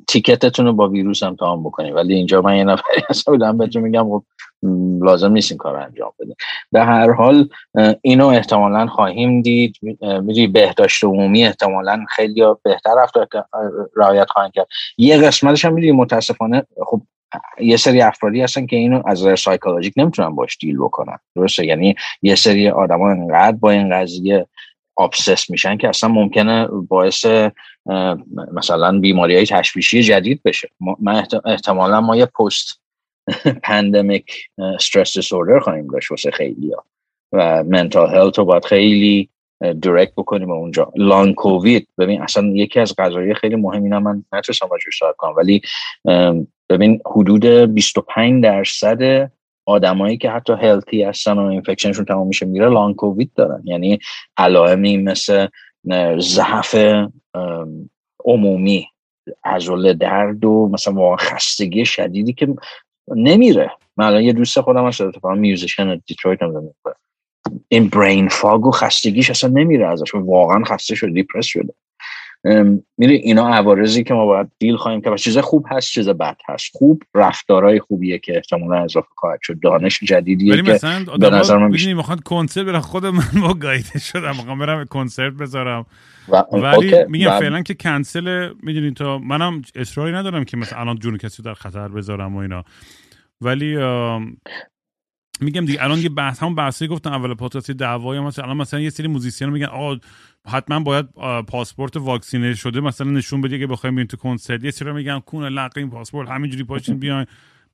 تیکتتون 0.09 0.67
رو 0.67 0.73
با 0.73 0.89
ویروس 0.89 1.23
هم 1.23 1.37
تمام 1.37 1.65
بکنید 1.65 1.95
ولی 1.95 2.15
اینجا 2.15 2.43
من 2.43 2.57
یه 2.57 2.65
نفری 2.65 3.03
هستم 3.09 3.59
بهتون 3.59 3.83
میگم 3.83 4.05
خب 4.05 4.25
لازم 5.03 5.33
نیست 5.33 5.53
این 5.53 5.59
کار 5.59 5.75
رو 5.75 5.83
انجام 5.83 6.13
بده. 6.21 6.35
به 6.73 6.85
هر 6.85 7.13
حال 7.13 7.49
اینو 8.03 8.27
احتمالا 8.27 8.87
خواهیم 8.87 9.43
دید. 9.43 9.77
می‌دونی 10.01 10.47
بهداشت 10.47 11.05
عمومی 11.05 11.45
احتمالا 11.45 12.05
خیلی 12.09 12.45
بهتر 12.63 12.95
رفتار 12.99 13.29
رعایت 13.97 14.31
خواهند 14.31 14.53
کرد. 14.53 14.67
یه 14.99 15.17
قسمتش 15.17 15.65
هم 15.65 15.73
می‌دونی 15.73 15.93
متاسفانه 15.93 16.67
خب 16.87 17.03
یه 17.61 17.77
سری 17.77 18.03
افرادی 18.03 18.43
هستن 18.43 18.67
که 18.67 18.77
اینو 18.77 19.03
از 19.07 19.21
نظر 19.21 19.37
سایکولوژیک 19.37 19.95
نمی‌تونن 19.97 20.35
باش 20.35 20.59
دیل 20.61 20.79
بکنن. 20.79 21.19
درسته؟ 21.37 21.67
یعنی 21.67 21.95
یه 22.23 22.35
سری 22.35 22.69
آدما 22.69 23.11
انقدر 23.11 23.57
با 23.57 23.71
این 23.71 23.95
قضیه 23.95 24.47
obsess 24.97 25.51
میشن 25.51 25.77
که 25.77 25.89
اصلا 25.89 26.11
ممکنه 26.11 26.69
باعث 26.89 27.27
مثلا 28.53 28.99
بیماری 29.01 29.37
های 29.37 29.47
تشویشی 29.47 30.03
جدید 30.03 30.41
بشه. 30.45 30.69
من 31.01 31.27
احتمالا 31.45 32.01
ما 32.01 32.17
یه 32.17 32.27
post 32.27 32.81
pandemic 33.63 34.33
stress 34.59 35.15
disorder 35.17 35.59
خواهیم 35.59 35.87
داشت 35.87 36.11
واسه 36.11 36.31
خیلی 36.31 36.73
ها 36.73 36.85
و 37.33 37.65
mental 37.65 38.15
health 38.15 38.39
رو 38.39 38.45
باید 38.45 38.65
خیلی 38.65 39.29
درکت 39.83 40.13
بکنیم 40.17 40.51
اونجا. 40.51 40.93
long 40.97 41.35
COVID 41.35 41.89
ببین 41.99 42.23
اصلا 42.23 42.47
یکی 42.47 42.81
از 42.81 42.95
قضایی 42.99 43.35
خیلی 43.35 43.57
مهم 43.57 43.83
اینا 43.83 44.01
من 44.01 44.25
نتونستم 44.33 44.67
باجوش 44.67 45.03
کنم 45.17 45.35
ولی 45.37 45.61
ببین 46.69 47.01
حدود 47.07 47.47
25 47.47 48.45
درصد 48.45 49.31
آدمایی 49.67 50.17
که 50.17 50.31
حتی 50.31 50.53
healthy 50.53 51.03
هستن 51.03 51.33
و 51.33 51.45
infection 51.45 51.86
شون 51.86 52.05
تمام 52.05 52.27
میشه 52.27 52.47
میره 52.47 52.69
long 52.69 52.97
COVID 52.97 53.31
دارن. 53.35 53.63
یعنی 53.65 53.99
علائمی 54.37 54.97
مثل 54.97 55.47
ضعف 56.19 56.77
عمومی 58.25 58.87
عضله 59.45 59.95
درد 59.95 60.45
و 60.45 60.71
مثلا 60.73 60.95
واقعا 60.95 61.17
خستگی 61.17 61.85
شدیدی 61.85 62.33
که 62.33 62.49
نمیره. 63.17 63.71
من 63.97 64.23
یه 64.23 64.33
دوست 64.33 64.61
خودم 64.61 64.87
هست 64.87 65.01
اتفاقا 65.01 65.35
musician 65.35 66.03
دیترویت 66.07 66.43
هم 66.43 66.75
این 67.69 67.89
brain 67.89 68.29
fog 68.29 68.67
و 68.67 68.71
خستگیش 68.71 69.31
اصلا 69.31 69.51
نمیره 69.51 69.89
ازش. 69.89 70.15
واقعا 70.15 70.65
خسته 70.65 70.95
شده 70.95 71.11
depress 71.11 71.47
شده. 71.47 71.75
میره 72.99 73.15
اینا 73.15 73.49
عوارضی 73.49 74.05
که 74.05 74.15
ما 74.15 74.27
باید 74.27 74.49
deal 74.59 74.77
خواهیم 74.77 75.01
که 75.01 75.15
چیز 75.17 75.39
خوب 75.39 75.67
هست 75.71 75.91
چیز 75.91 76.09
بد 76.09 76.37
هست. 76.49 76.71
خوب 76.73 77.03
رفتارهای 77.15 77.81
خوبیه 77.81 78.19
که 78.19 78.37
احتمالا 78.37 78.85
اضافه 78.85 79.09
خواهد 79.17 79.39
شد. 79.43 79.61
دانش 79.61 80.01
جدیدیه 80.05 80.57
که 80.57 80.63
به 80.63 81.31
نظر 81.31 81.59
من 81.59 81.71
می‌خواد 81.95 82.23
کنسرت 82.23 82.67
برم 82.67 82.81
خود 82.81 83.07
من 83.07 83.41
با 83.43 83.55
گاییده 83.55 83.99
شدم. 83.99 84.37
می‌خوام 84.37 84.59
برم 84.59 84.85
کنسرت 84.85 85.33
بذارم. 85.33 85.87
و... 86.29 86.37
ولی 86.53 86.95
میگم 87.09 87.39
فعلا 87.39 87.63
که 87.63 87.75
کنسل 87.75 88.53
می‌دونین 88.63 88.95
تا 88.95 89.19
منم 89.19 89.63
اصراری 89.75 90.13
ندارم 90.13 90.45
که 90.45 90.57
مثلا 90.57 90.81
الان 90.81 90.99
جون 90.99 91.17
کسی 91.17 91.43
در 91.43 91.55
خطر 91.55 91.89
بذارم 91.89 92.37
و 92.37 92.39
اینا. 92.39 92.65
ولی 93.41 93.77
میگم 95.41 95.65
دیگه 95.65 95.85
الان 95.85 95.99
یه 95.99 96.09
بحث 96.09 96.43
هم 96.43 96.55
بحثی 96.55 96.87
گفتم 96.89 97.13
اول 97.13 97.35
پادکست 97.35 97.71
دعوایی 97.71 98.21
مثلا 98.21 98.45
الان 98.45 98.57
مثلا 98.57 98.81
یه 98.81 98.91
سری 98.91 99.09
musician 99.09 99.49
میگن 99.49 99.67
آقا 99.67 99.97
حتما 100.47 100.81
باید 100.81 101.07
پاسپورت 101.47 101.97
واکسینه 101.97 102.55
شده 102.55 102.81
مثلا 102.81 103.11
نشون 103.11 103.41
بده 103.41 103.59
که 103.59 103.67
بخوایم 103.67 103.97
بریم 103.97 104.07
تو 104.07 104.17
کنسرت. 104.17 104.65
یه 104.65 104.71
سری 104.71 104.93
میگن 104.93 105.19
کون 105.19 105.49
لق 105.49 105.73
این 105.77 105.91
پاسپورت 105.91 106.29
همینجوری 106.29 106.65
پاشین 106.65 106.99
بیاین. 107.05 107.27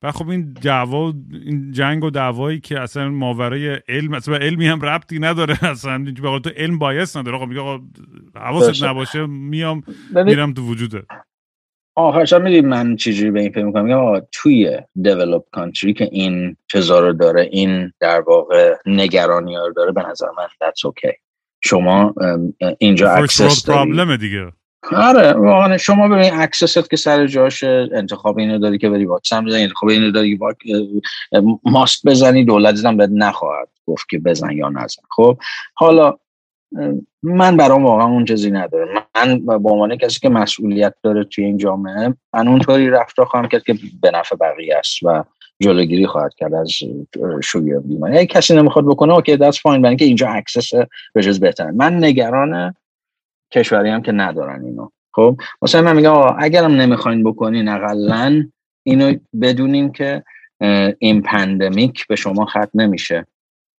و 0.03 0.11
خب 0.11 0.29
این 0.29 0.53
دعوا 0.53 1.13
این 1.31 1.71
جنگ 1.71 2.03
و 2.03 2.09
دعوایی 2.09 2.59
که 2.59 2.79
اصلا 2.79 3.09
ماورای 3.09 3.79
علم 3.89 4.11
مثلا 4.11 4.35
علمی 4.35 4.67
هم 4.67 4.81
ربطی 4.81 5.19
نداره 5.19 5.65
اصلا. 5.71 5.97
به 5.97 6.39
تو 6.39 6.49
علم 6.57 6.79
bias 6.79 7.17
نداره. 7.17 7.37
آقا 7.37 7.45
میگه 7.45 7.61
آقا 7.61 7.83
حواست 8.35 8.83
نباشه 8.83 9.25
میام 9.25 9.83
میرم 10.25 10.53
تو 10.53 10.61
وجوده. 10.61 11.03
آخرش 11.95 12.33
هم 12.33 12.41
می‌دید 12.41 12.65
من 12.65 12.95
چجوری 12.95 13.31
به 13.31 13.41
این 13.41 13.51
فکر 13.51 13.63
می‌کنم؟ 13.63 13.85
میگم 13.85 14.27
توی 14.31 14.79
developed 15.01 15.45
country 15.51 15.93
که 15.93 16.09
این 16.11 16.57
چیزا 16.71 16.99
رو 16.99 17.13
داره 17.13 17.49
این 17.51 17.93
در 17.99 18.21
واقع 18.21 18.75
نگرانی 18.85 19.55
رو 19.55 19.73
داره 19.73 19.91
به 19.91 20.03
نظر 20.09 20.27
من 20.37 20.45
that's 20.45 20.89
okay. 20.89 21.15
شما 21.61 22.13
اینجا 22.79 23.11
access 23.11 23.69
problem 23.69 24.15
دیگه. 24.15 24.51
آره 24.91 25.33
واقعا 25.33 25.77
شما 25.77 26.07
ببین 26.07 26.33
access 26.33 26.81
ت 26.81 26.89
که 26.89 26.97
سر 26.97 27.27
جاش 27.27 27.63
انتخاب 27.63 28.37
اینو 28.37 28.59
داری 28.59 28.77
که 28.77 28.89
بری 28.89 29.05
واکسن 29.05 29.45
بزنی 29.45 29.63
انتخاب 29.63 29.89
اینو 29.89 30.11
داری 30.11 30.39
که 30.63 30.73
ماسک 31.63 31.99
بزنی 32.05 32.45
دولت 32.45 32.85
هم 32.85 32.97
بهت 32.97 33.09
نخواهد 33.13 33.67
گفت 33.87 34.09
که 34.09 34.19
بزن 34.19 34.51
یا 34.51 34.69
نزن. 34.69 35.01
خب 35.09 35.37
حالا 35.73 36.17
من 37.23 37.57
برام 37.57 37.83
واقعا 37.85 38.05
اون 38.05 38.25
چیزی 38.25 38.51
نداره. 38.51 38.93
من 39.15 39.45
با 39.45 39.71
عنوان 39.71 39.95
کسی 39.95 40.19
که 40.19 40.29
مسئولیت 40.29 40.93
داره 41.03 41.23
توی 41.23 41.45
این 41.45 41.57
جامعه 41.57 42.13
من 42.33 42.47
اونطوری 42.47 42.89
رفتار 42.89 43.25
خواهم 43.25 43.47
کرد 43.47 43.63
که 43.63 43.75
به 44.01 44.11
نفع 44.11 44.35
بقیه 44.35 44.77
است 44.77 45.03
و 45.03 45.23
جلوگیری 45.59 46.07
خواهد 46.07 46.33
کرد 46.33 46.53
از 46.53 46.71
شیوع 47.43 47.79
بیماری. 47.79 48.17
اگه 48.17 48.25
کسی 48.25 48.55
نمی‌خواد 48.55 48.85
بکنه 48.85 49.13
okay 49.13 49.37
that's 49.37 49.59
fine 49.59 49.81
برای 49.81 49.91
اینکه 49.91 50.05
اینجا 50.05 50.27
access 50.29 50.73
به 51.13 51.21
جز 51.21 51.39
بهتره. 51.39 51.71
من 51.71 52.03
نگران 52.03 52.75
کشوری 53.51 53.89
هم 53.89 54.01
که 54.01 54.11
ندارن 54.11 54.65
اینو. 54.65 54.89
خب 55.13 55.37
مثلا 55.61 55.81
من 55.81 55.95
میگم 55.95 56.35
اگرم 56.39 56.71
نمی‌خواین 56.71 57.23
بکنین 57.23 57.67
اقلا 57.67 58.49
اینو 58.83 59.13
بدونیم 59.41 59.91
که 59.91 60.23
این 60.99 61.21
pandemic 61.21 62.07
به 62.07 62.15
شما 62.15 62.45
ختم 62.45 62.69
نمیشه. 62.73 63.25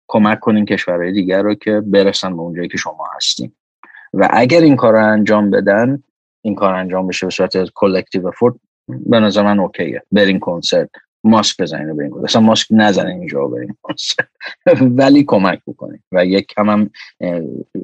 کمک 0.08 0.40
کنین 0.40 0.64
کشورهای 0.64 1.12
دیگر 1.12 1.42
رو 1.42 1.54
که 1.54 1.82
برسن 1.86 2.36
به 2.36 2.42
اونجایی 2.42 2.68
که 2.68 2.76
شما 2.76 3.04
هستیم 3.16 3.56
و 4.14 4.28
اگر 4.32 4.60
این 4.60 4.76
کار 4.76 4.92
رو 4.92 5.12
انجام 5.12 5.50
بدن 5.50 6.02
این 6.42 6.54
کار 6.54 6.74
انجام 6.74 7.06
بشه 7.06 7.26
به 7.26 7.30
صورت 7.30 7.52
collective 7.74 8.26
effort 8.26 8.54
به 8.88 9.20
نظر 9.20 9.42
من 9.42 9.60
okay 9.60 9.88
ه. 9.88 10.02
برین 10.12 10.40
کنسرت. 10.40 10.90
ماسک 11.24 11.60
بزنین 11.60 11.90
و 11.90 11.94
برین 11.94 12.10
کنسرت. 12.10 12.30
اصلا 12.30 12.42
ماسک 12.42 12.66
نزنین 12.70 13.18
اینجا 13.18 13.46
برین 13.46 13.76
کنسرت. 13.82 14.28
ولی 14.98 15.24
کمک 15.24 15.60
بکنین. 15.66 16.00
و 16.12 16.26
یک 16.26 16.46
کم 16.46 16.70
هم 16.70 16.90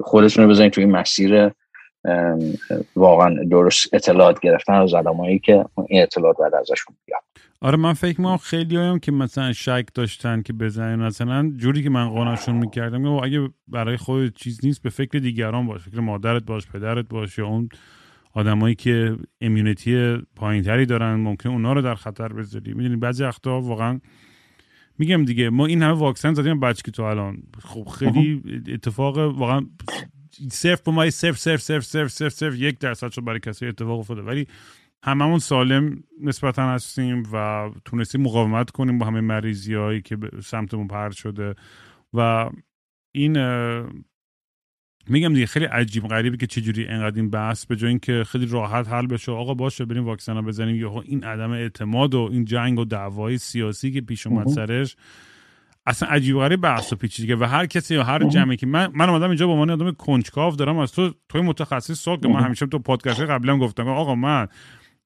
خودتون 0.01 0.43
رو 0.43 0.49
بزنین 0.49 0.69
توی 0.69 0.85
مسیر 0.85 1.51
واقعا 2.95 3.43
درست 3.43 3.93
اطلاعات 3.93 4.39
گرفتن 4.39 4.73
از 4.73 4.93
آدمایی 4.93 5.39
که 5.39 5.65
این 5.87 6.01
اطلاعات 6.01 6.37
بعد 6.37 6.55
ازشون 6.55 6.95
بیاد 7.05 7.21
آره 7.61 7.77
من 7.77 7.93
فکر 7.93 8.21
می‌کنم 8.21 8.37
خیلی 8.37 8.75
هایم 8.75 8.99
که 8.99 9.11
مثلا 9.11 9.53
شک 9.53 9.85
داشتن 9.93 10.41
که 10.41 10.53
بزنین 10.53 10.95
مثلا 10.95 11.51
جوری 11.57 11.83
که 11.83 11.89
من 11.89 12.09
قانعشون 12.09 12.55
می‌کردم 12.55 13.05
اگه 13.05 13.49
برای 13.67 13.97
خود 13.97 14.35
چیز 14.35 14.65
نیست 14.65 14.81
به 14.81 14.89
فکر 14.89 15.19
دیگران 15.19 15.67
باش 15.67 15.81
فکر 15.81 15.99
مادرت 15.99 16.43
باش 16.43 16.67
پدرت 16.67 17.05
باش 17.09 17.37
یا 17.37 17.47
اون 17.47 17.69
آدمایی 18.33 18.75
که 18.75 19.17
امیونیتی 19.41 20.17
پایینتری 20.35 20.85
دارن 20.85 21.15
ممکن 21.15 21.49
اونا 21.49 21.73
رو 21.73 21.81
در 21.81 21.95
خطر 21.95 22.27
بذاری. 22.27 22.73
می‌دونی 22.73 22.95
بعضی 22.95 23.23
وقتا 23.23 23.61
واقعا 23.61 23.99
میگم 24.97 25.25
دیگه 25.25 25.49
ما 25.49 25.65
این 25.65 25.83
همه 25.83 25.97
واکسن 25.97 26.33
زدیم 26.33 26.59
بچه 26.59 26.81
که 26.85 26.91
تو 26.91 27.03
الان. 27.03 27.37
خب 27.63 27.83
خیلی 27.83 28.41
اتفاق 28.73 29.17
واقعا 29.17 29.65
صرف 30.51 30.81
با 30.81 30.91
ما 30.91 31.09
صرف 31.09 31.37
صرف 31.37 31.61
صرف 31.61 31.83
صرف 31.83 32.11
صرف 32.11 32.33
صرف 32.33 32.55
یک 32.55 32.79
درصد 32.79 33.11
شد 33.11 33.23
برای 33.23 33.39
کسی 33.39 33.65
اتفاق 33.65 33.99
افتاده. 33.99 34.21
ولی 34.21 34.47
هممون 35.03 35.39
سالم 35.39 36.03
نسبتا 36.21 36.69
هستیم 36.69 37.23
و 37.33 37.69
تونستیم 37.85 38.21
مقاومت 38.21 38.71
کنیم 38.71 38.97
با 38.97 39.05
همه 39.05 39.21
مریضی 39.21 39.73
هایی 39.73 40.01
که 40.01 40.17
سمتمون 40.43 40.87
پرد 40.87 41.11
شده. 41.11 41.55
و 42.13 42.49
این 43.11 43.37
میگم 45.07 45.33
دیگه 45.33 45.45
خیلی 45.45 45.65
عجیب 45.65 46.07
غریبه 46.07 46.37
که 46.37 46.47
چجوری 46.47 46.87
انقدر 46.87 47.15
این 47.15 47.29
بحث 47.29 47.65
به 47.65 47.75
جای 47.75 47.89
اینکه 47.89 48.23
خیلی 48.23 48.45
راحت 48.45 48.87
حل 48.87 49.07
بشه 49.07 49.31
آقا 49.31 49.53
باشه 49.53 49.85
بریم 49.85 50.05
واکسن 50.05 50.41
بزنیم. 50.41 50.75
یا 50.75 51.01
این 51.01 51.23
عدم 51.23 51.51
اعتماد 51.51 52.15
و 52.15 52.29
این 52.31 52.45
جنگ 52.45 52.79
و 52.79 52.85
دعوای 52.85 53.37
سیاسی 53.37 53.91
که 53.91 54.01
پیش 54.01 54.27
اومد 54.27 54.47
سرش 54.47 54.95
اصلا 55.85 56.09
عجیب 56.09 56.37
غریب 56.37 56.61
بحث 56.61 56.93
و 56.93 56.95
پیچیده 56.95 57.35
و 57.35 57.43
هر 57.43 57.65
کسی 57.65 57.95
یا 57.95 58.03
هر 58.03 58.23
جمعی 58.23 58.57
که 58.57 58.65
من 58.67 58.91
من 58.93 59.09
اومدم 59.09 59.27
اینجا 59.27 59.47
با 59.47 59.53
عنوان 59.53 59.69
آدم 59.69 59.91
کنجکاو 59.91 60.55
دارم 60.55 60.77
از 60.77 60.91
تو 60.91 61.13
توی 61.29 61.41
متخصص 61.41 61.99
سوال 61.99 62.19
که 62.19 62.27
من 62.27 62.39
همیشه 62.39 62.65
تو 62.65 62.79
پادکست 62.79 63.21
قبلا 63.21 63.57
گفتم. 63.57 63.87
آقا 63.87 64.15
من 64.15 64.47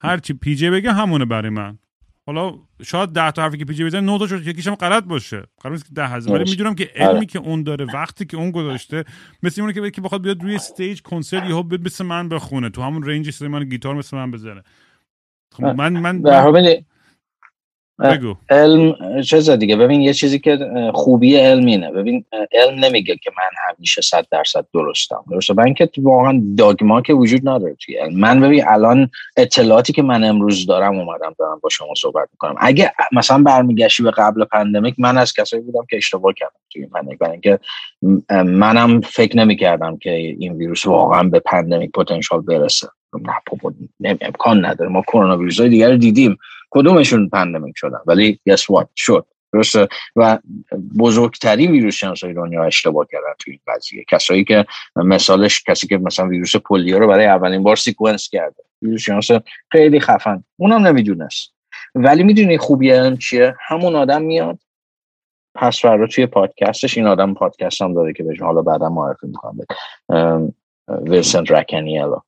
هر 0.01 0.17
چی 0.17 0.33
PJ 0.33 0.69
بگه 0.69 0.93
همونه 0.93 1.25
برای 1.25 1.49
من. 1.49 1.77
حالا 2.25 2.53
شاید 2.83 3.09
ده 3.09 3.31
تا 3.31 3.41
حرفی 3.41 3.57
که 3.57 3.65
PJ 3.65 3.85
بزنه 3.85 4.01
9 4.01 4.19
تا 4.19 4.27
شد 4.27 4.47
یکیشم 4.47 4.75
غلط 4.75 5.03
باشه. 5.03 5.43
قرار 5.61 5.73
نیست 5.75 5.85
که 5.87 5.93
ده 5.93 6.07
هزار. 6.07 6.35
ولی 6.35 6.51
می‌دونم 6.51 6.75
که 6.75 6.89
علمی 6.95 7.17
آره. 7.17 7.25
که 7.25 7.39
اون 7.39 7.63
داره 7.63 7.85
وقتی 7.93 8.25
که 8.25 8.37
اون 8.37 8.51
گذاشته 8.51 9.03
مثل 9.43 9.61
اونه 9.61 9.73
که 9.73 9.91
که 9.91 10.01
بخواد 10.01 10.21
بیاد 10.21 10.43
روی 10.43 10.55
stage 10.55 11.01
کنسرت 11.01 11.49
یهو 11.49 11.63
مثل 11.85 12.05
من 12.05 12.29
بخونه. 12.29 12.69
تو 12.69 12.81
همون 12.81 13.03
range 13.03 13.43
من 13.43 13.63
گیتار 13.63 13.95
مثل 13.95 14.17
من 14.17 14.31
بزنه. 14.31 14.63
خب 15.51 15.63
من 15.63 15.93
من, 15.93 16.15
من 16.15 16.85
بگو. 17.99 18.35
علم 18.49 18.95
چه 19.21 19.57
دیگه. 19.57 19.75
ببین 19.75 20.01
یه 20.01 20.13
چیزی 20.13 20.39
که 20.39 20.57
خوبی 20.93 21.35
علم 21.35 21.65
اینه. 21.65 21.91
ببین 21.91 22.25
علم 22.51 22.85
نمیگه 22.85 23.15
که 23.15 23.31
من 23.37 23.49
همیشه 23.69 24.01
صد 24.01 24.25
درصد 24.31 24.65
درستم. 24.73 25.23
درسته؟ 25.31 25.53
من 25.53 25.73
که 25.73 25.89
واقعا 25.97 26.41
dogma 26.57 27.01
که 27.01 27.13
وجود 27.13 27.49
نداره 27.49 27.75
توی 27.85 27.97
علم. 27.97 28.19
من 28.19 28.41
ببین 28.41 28.63
الان 28.67 29.09
اطلاعاتی 29.37 29.93
که 29.93 30.01
من 30.01 30.23
امروز 30.23 30.65
دارم 30.65 30.97
اومدم 30.97 31.35
دارم 31.39 31.59
با 31.63 31.69
شما 31.69 31.93
صحبت 31.97 32.29
می‌کنم. 32.31 32.55
اگه 32.57 32.91
مثلا 33.11 33.43
برمیگشتی 33.43 34.03
به 34.03 34.11
قبل 34.11 34.45
pandemic 34.45 34.95
من 34.97 35.17
از 35.17 35.33
کسایی 35.33 35.63
بودم 35.63 35.85
که 35.89 35.97
اشتباه 35.97 36.33
کردم 36.33 36.59
توی 36.73 36.81
این 36.81 36.91
pandemic. 36.91 37.17
برای 37.17 37.31
اینکه 37.31 37.59
منم 38.43 39.01
فکر 39.01 39.37
نمی‌کردم 39.37 39.97
که 39.97 40.11
این 40.11 40.53
ویروس 40.53 40.85
واقعا 40.85 41.23
به 41.23 41.39
pandemic 41.39 41.91
potential 41.91 42.39
برسه. 42.39 42.87
نه 43.99 44.17
امکان 44.21 44.65
نداره. 44.65 44.91
ما 44.91 45.01
کرونا 45.01 45.37
ویروس 45.37 45.61
دیگر 45.61 45.95
دیدیم. 45.95 46.37
کدومشون 46.69 47.29
pandemic 47.29 47.73
شدن؟ 47.77 47.99
ولی 48.05 48.39
guess 48.49 48.61
what? 48.61 48.87
شد. 48.95 49.25
درسته؟ 49.53 49.87
و 50.15 50.39
بزرگترین 50.99 51.71
ویروس 51.71 51.93
شناسای 51.93 52.33
دنیا 52.33 52.63
اشتباه 52.63 53.07
کردن 53.11 53.33
توی 53.39 53.53
این 53.53 53.75
قضیه. 53.75 54.03
کسایی 54.09 54.43
که 54.43 54.65
مثالش 54.95 55.63
کسی 55.63 55.87
که 55.87 55.97
مثلا 55.97 56.27
ویروس 56.27 56.55
پولیو 56.55 56.99
رو 56.99 57.07
برای 57.07 57.25
اولین 57.25 57.63
بار 57.63 57.75
sequence 57.75 58.29
کرده. 58.29 58.63
ویروس 58.81 59.01
شناس 59.01 59.31
خیلی 59.71 59.99
خفن. 59.99 60.43
اونم 60.57 60.87
نمی‌دونست. 60.87 61.53
ولی 61.95 62.23
می‌دونی 62.23 62.57
خوبی 62.57 62.89
علم 62.91 63.17
چیه؟ 63.17 63.55
همون 63.67 63.95
آدم 63.95 64.21
میاد. 64.21 64.59
پس 65.55 65.81
فردا 65.81 66.07
توی 66.07 66.25
پادکستش 66.25 66.97
این 66.97 67.07
آدم 67.07 67.33
پادکست 67.33 67.81
هم 67.81 67.93
داره 67.93 68.13
که 68.13 68.23
بهش 68.23 68.41
حالا 68.41 68.61
بعدا 68.61 68.89
معرفی 68.89 69.27
می‌کنم. 69.27 69.57
Vincent 70.87 71.51
Racaniello 71.51 72.19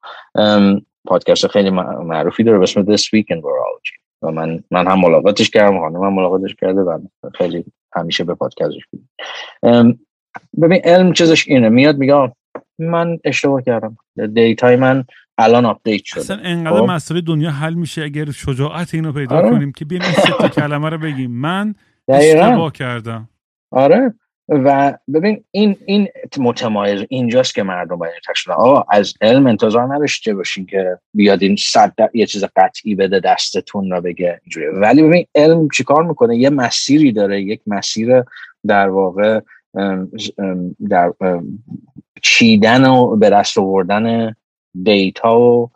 پادکست 1.05 1.47
خیلی 1.47 1.69
معروفی 1.69 2.43
داره 2.43 2.57
به 2.57 2.63
اسم 2.63 2.95
This 2.95 2.99
Week 3.01 3.35
in 3.35 3.41
Virology. 3.41 4.08
و 4.21 4.31
من 4.31 4.63
من 4.71 4.87
هم 4.87 4.99
ملاقاتش 4.99 5.49
کردم 5.49 5.79
خانم 5.79 5.99
من 5.99 6.13
ملاقاتش 6.13 6.55
کرده 6.55 6.81
و 6.81 6.99
خیلی 7.35 7.65
همیشه 7.95 8.23
به 8.23 8.35
پادکستش 8.35 8.85
بود 8.91 9.07
ببین 10.61 10.81
علم 10.83 11.13
چیزش 11.13 11.47
اینه. 11.47 11.69
میاد 11.69 11.97
میگه 11.97 12.31
من 12.79 13.17
اشتباه 13.23 13.61
کردم. 13.61 13.97
data 14.33 14.67
ی 14.67 14.75
من 14.75 15.03
الان 15.37 15.65
update 15.65 16.03
شده. 16.03 16.19
اصلا 16.19 16.37
انقدر 16.43 16.79
خب؟ 16.79 16.91
مسئله 16.91 17.21
دنیا 17.21 17.51
حل 17.51 17.73
میشه 17.73 18.03
اگر 18.03 18.31
شجاعت 18.31 18.93
اینو 18.93 19.11
پیدا 19.11 19.37
آره. 19.37 19.49
کنیم 19.49 19.71
که 19.71 19.85
بیایم 19.85 20.03
این 20.41 20.49
کلمه 20.49 20.89
رو 20.89 20.97
بگیم. 20.97 21.31
من 21.31 21.75
اشتباه 22.07 22.71
کردم. 22.71 23.29
آره. 23.71 24.13
و 24.49 24.97
ببین 25.13 25.43
این 25.51 25.75
این 25.85 26.07
متمایز 26.37 27.05
اینجاست 27.09 27.55
که 27.55 27.63
مردم 27.63 27.95
باید 27.95 28.13
تشکیل 28.29 28.53
آقا 28.53 28.85
از 28.89 29.13
علم 29.21 29.47
انتظار 29.47 29.95
نداشته 29.95 30.33
باشین 30.33 30.65
که 30.65 30.97
بیاد 31.13 31.43
این 31.43 31.55
صد 31.55 31.93
یه 32.13 32.25
چیز 32.25 32.43
قطعی 32.55 32.95
بده 32.95 33.19
دستتون 33.19 33.91
رو 33.91 34.01
بگه 34.01 34.41
اینجوری. 34.43 34.67
ولی 34.67 35.03
ببین 35.03 35.25
علم 35.35 35.69
چیکار 35.69 36.03
می‌کنه؟ 36.03 36.37
یه 36.37 36.49
مسیری 36.49 37.11
داره 37.11 37.41
یک 37.41 37.61
مسیر 37.67 38.23
در 38.67 38.89
واقع 38.89 39.39
در 40.89 41.13
چیدن 42.21 42.85
و 42.85 43.15
به 43.15 43.29
دست 43.29 43.57
آوردن 43.57 44.35
دیتا 44.83 45.39
و 45.39 45.71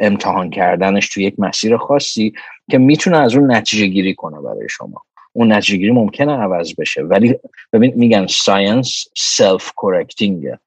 امتحان 0.00 0.50
کردنش 0.50 1.08
تو 1.08 1.20
یک 1.20 1.34
مسیر 1.38 1.76
خاصی 1.76 2.32
که 2.70 2.78
می‌تونه 2.78 3.18
از 3.18 3.34
اون 3.34 3.52
نتیجه 3.52 3.86
گیری 3.86 4.14
کنه 4.14 4.40
برای 4.40 4.68
شما. 4.68 5.02
اون 5.36 5.52
نتیجه 5.52 5.78
گیری 5.78 5.90
ممکنه 5.90 6.32
عوض 6.32 6.74
بشه. 6.78 7.02
ولی 7.02 7.34
ببین 7.72 7.92
میگن 7.96 8.26
science 8.26 9.04
self-correcting 9.16 9.72
ه 9.76 10.58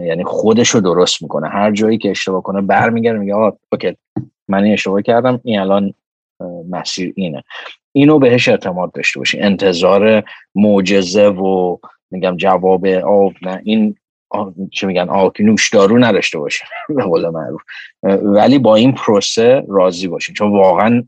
یعنی 0.00 0.24
خودش 0.24 0.68
رو 0.68 0.80
درست 0.80 1.22
می‌کنه. 1.22 1.48
هر 1.48 1.72
جایی 1.72 1.98
که 1.98 2.10
اشتباه 2.10 2.42
کنه 2.42 2.60
برمیگرده 2.60 3.18
میگه 3.18 3.34
آه 3.34 3.58
okay 3.72 3.96
من 4.48 4.64
این 4.64 4.72
اشتباه 4.72 5.02
کردم 5.02 5.40
این 5.44 5.60
الان 5.60 5.94
مسیر 6.70 7.12
اینه. 7.16 7.44
اینو 7.92 8.18
بهش 8.18 8.48
اعتماد 8.48 8.92
داشته 8.92 9.18
باشی. 9.18 9.40
انتظار 9.40 10.22
معجزه 10.54 11.28
و 11.28 11.76
میگم 12.10 12.36
جواب 12.36 12.86
آب 12.86 13.32
نه 13.42 13.60
این 13.64 13.96
چه 14.72 14.86
میگن 14.86 15.08
آکی 15.08 15.42
نوش 15.42 15.70
دارو 15.70 15.98
نداشته 15.98 16.38
باشه 16.38 16.64
به 16.88 17.02
قول 17.02 17.28
معروف. 17.28 17.62
ولی 18.22 18.58
با 18.58 18.76
این 18.76 18.92
پروسه 18.92 19.62
راضی 19.68 20.08
باشین 20.08 20.34
چون 20.34 20.52
واقعا 20.52 21.04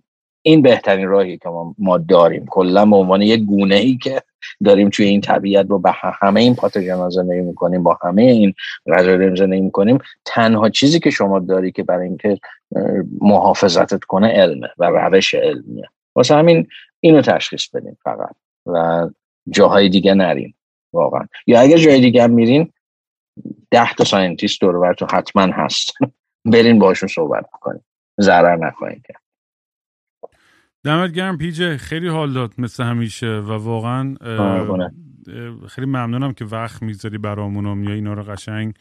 این 0.49 0.63
بهترین 0.63 1.09
راهی 1.09 1.39
که 1.39 1.49
ما, 1.79 1.99
داریم. 1.99 2.47
کلا 2.51 2.87
به 2.87 2.97
عنوان 2.97 3.23
یک 3.23 3.45
گونه 3.45 3.75
ای 3.75 3.97
که 3.97 4.23
داریم 4.65 4.89
توی 4.89 5.07
این 5.07 5.21
طبیعت 5.21 5.67
با 5.67 5.79
به 5.79 5.93
همه 5.95 6.41
این 6.41 6.55
پاتوژن 6.55 7.09
زندگی 7.09 7.41
می‌کنیم 7.41 7.83
با 7.83 7.99
همه 8.03 8.23
این 8.23 8.55
غذا 8.87 9.35
زندگی 9.35 9.61
می‌کنیم 9.61 9.99
تنها 10.25 10.69
چیزی 10.69 11.01
که 11.01 11.11
شما 11.11 11.39
داری 11.39 11.73
که 11.73 11.83
برای 11.83 12.09
اینکه 12.09 12.39
محافظتت 13.21 14.05
کنه 14.05 14.29
علمه 14.29 14.69
و 14.79 14.85
روش 14.85 15.35
علمیه. 15.35 15.89
واسه 16.15 16.35
همین 16.35 16.67
اینو 17.01 17.23
تشخیص 17.23 17.69
بدیم 17.69 17.99
فقط 18.05 18.35
و 18.67 19.09
جاهای 19.51 19.89
دیگه 19.89 20.15
نریم 20.15 20.55
واقعا. 20.93 21.29
یا 21.47 21.61
اگر 21.61 21.77
جای 21.77 22.01
دیگه 22.01 22.23
هم 22.23 22.31
میرین 22.31 22.73
ده 23.71 23.95
تا 23.95 24.05
scientist 24.05 24.61
دورتون 24.61 24.95
حتما 25.13 25.43
هست. 25.43 25.95
برین 26.53 26.79
باشون 26.79 27.09
صحبت 27.09 27.51
کنیم 27.51 27.85
ضرر 28.21 28.57
نکنید 28.57 29.03
دمت 30.85 31.13
گرم 31.13 31.39
پی 31.39 31.58
جی 31.58 31.77
خیلی 31.77 32.09
حال 32.09 32.33
داد 32.33 32.55
مثل 32.59 32.85
همیشه 32.85 33.27
و 33.27 33.53
واقعا 33.53 34.15
خیلی 35.69 35.87
ممنونم 35.87 36.33
که 36.33 36.45
وقت 36.45 36.83
می‌ذاری 36.83 37.19
برامون 37.19 37.85
یا 37.85 37.95
اینا 37.95 38.13
رو 38.13 38.23
قشنگ 38.23 38.75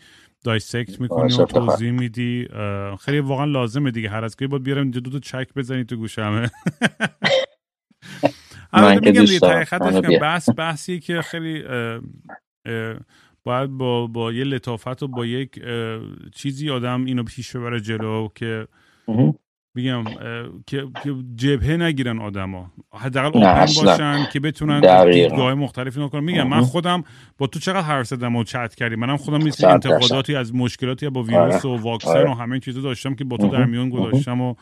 dissect 0.44 1.02
می‌کنی 1.02 1.34
و 1.34 1.45
توضیح 1.45 1.91
میدی. 1.91 2.48
خیلی 2.99 3.19
واقعا 3.19 3.45
لازمه 3.45 3.91
دیگه. 3.91 4.10
هر 4.10 4.24
از 4.24 4.36
گاهی 4.36 4.48
باید 4.48 4.64
بیارم 4.64 4.91
دو 4.91 5.10
تا 5.10 5.19
چک 5.19 5.48
بزنی 5.56 5.84
تو 5.84 5.95
گوشمه. 5.95 6.49
من 8.74 8.99
میگم 9.06 9.26
دیگه 9.26 10.19
بحث 10.19 10.49
بحثی 10.57 10.99
که 10.99 11.22
خیلی 11.22 11.64
باید 13.44 13.69
با, 13.69 14.07
با 14.07 14.34
یه 14.34 14.44
لطافت 14.44 15.03
و 15.03 15.07
با 15.07 15.26
یک 15.26 15.64
چیزی 16.36 16.69
آدم 16.69 17.06
اینو 17.06 17.24
پیش 17.24 17.56
ببره 17.56 17.80
جلو 17.80 18.28
که 18.36 18.68
میگم 19.78 20.04
که 20.68 20.88
جبهه 21.36 21.78
نگیرن 21.78 22.20
آدما. 22.20 22.72
حداقل 22.94 23.38
اوپن 23.38 23.66
باشن 23.86 24.26
که 24.34 24.40
بتونن 24.40 25.06
دیدگاه 25.12 25.54
مختلفی 25.54 26.04
نکنن 26.04 26.24
میگم 26.24 26.48
من 26.48 26.62
خودم 26.62 27.04
با 27.38 27.48
تو 27.48 27.60
چقدر 27.60 27.82
حرف 27.82 28.08
زدم 28.08 28.36
و 28.36 28.44
چت 28.44 28.76
کردیم 28.76 28.99
منم 28.99 29.18
خودم 29.18 29.44
نیست 29.44 29.64
انتقاداتی 29.64 30.36
از 30.36 30.56
مشکلاتی 30.56 31.10
با 31.10 31.24
ویروس 31.24 31.66
و 31.66 31.76
واکسن 31.76 32.10
آره. 32.10 32.32
و 32.32 32.34
همه 32.34 32.60
چیزا 32.60 32.82
داشتم 32.82 33.16
که 33.16 33.24
با 33.24 33.38
تو 33.38 33.48
در 33.48 33.66
میون 33.66 33.90
گذاشتم 33.90 34.41
و 34.41 34.56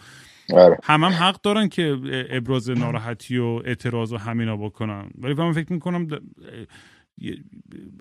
آره. 0.53 0.77
هم 0.83 1.03
هم 1.03 1.11
حق 1.11 1.41
دارن 1.41 1.69
که 1.69 1.97
ابراز 2.29 2.69
ناراحتی 2.69 3.37
و 3.37 3.61
اعتراض 3.65 4.13
و 4.13 4.17
همینا 4.17 4.57
بکنن. 4.57 5.09
ولی 5.17 5.33
من 5.33 5.51
فکر 5.51 5.73
می‌کنم 5.73 6.07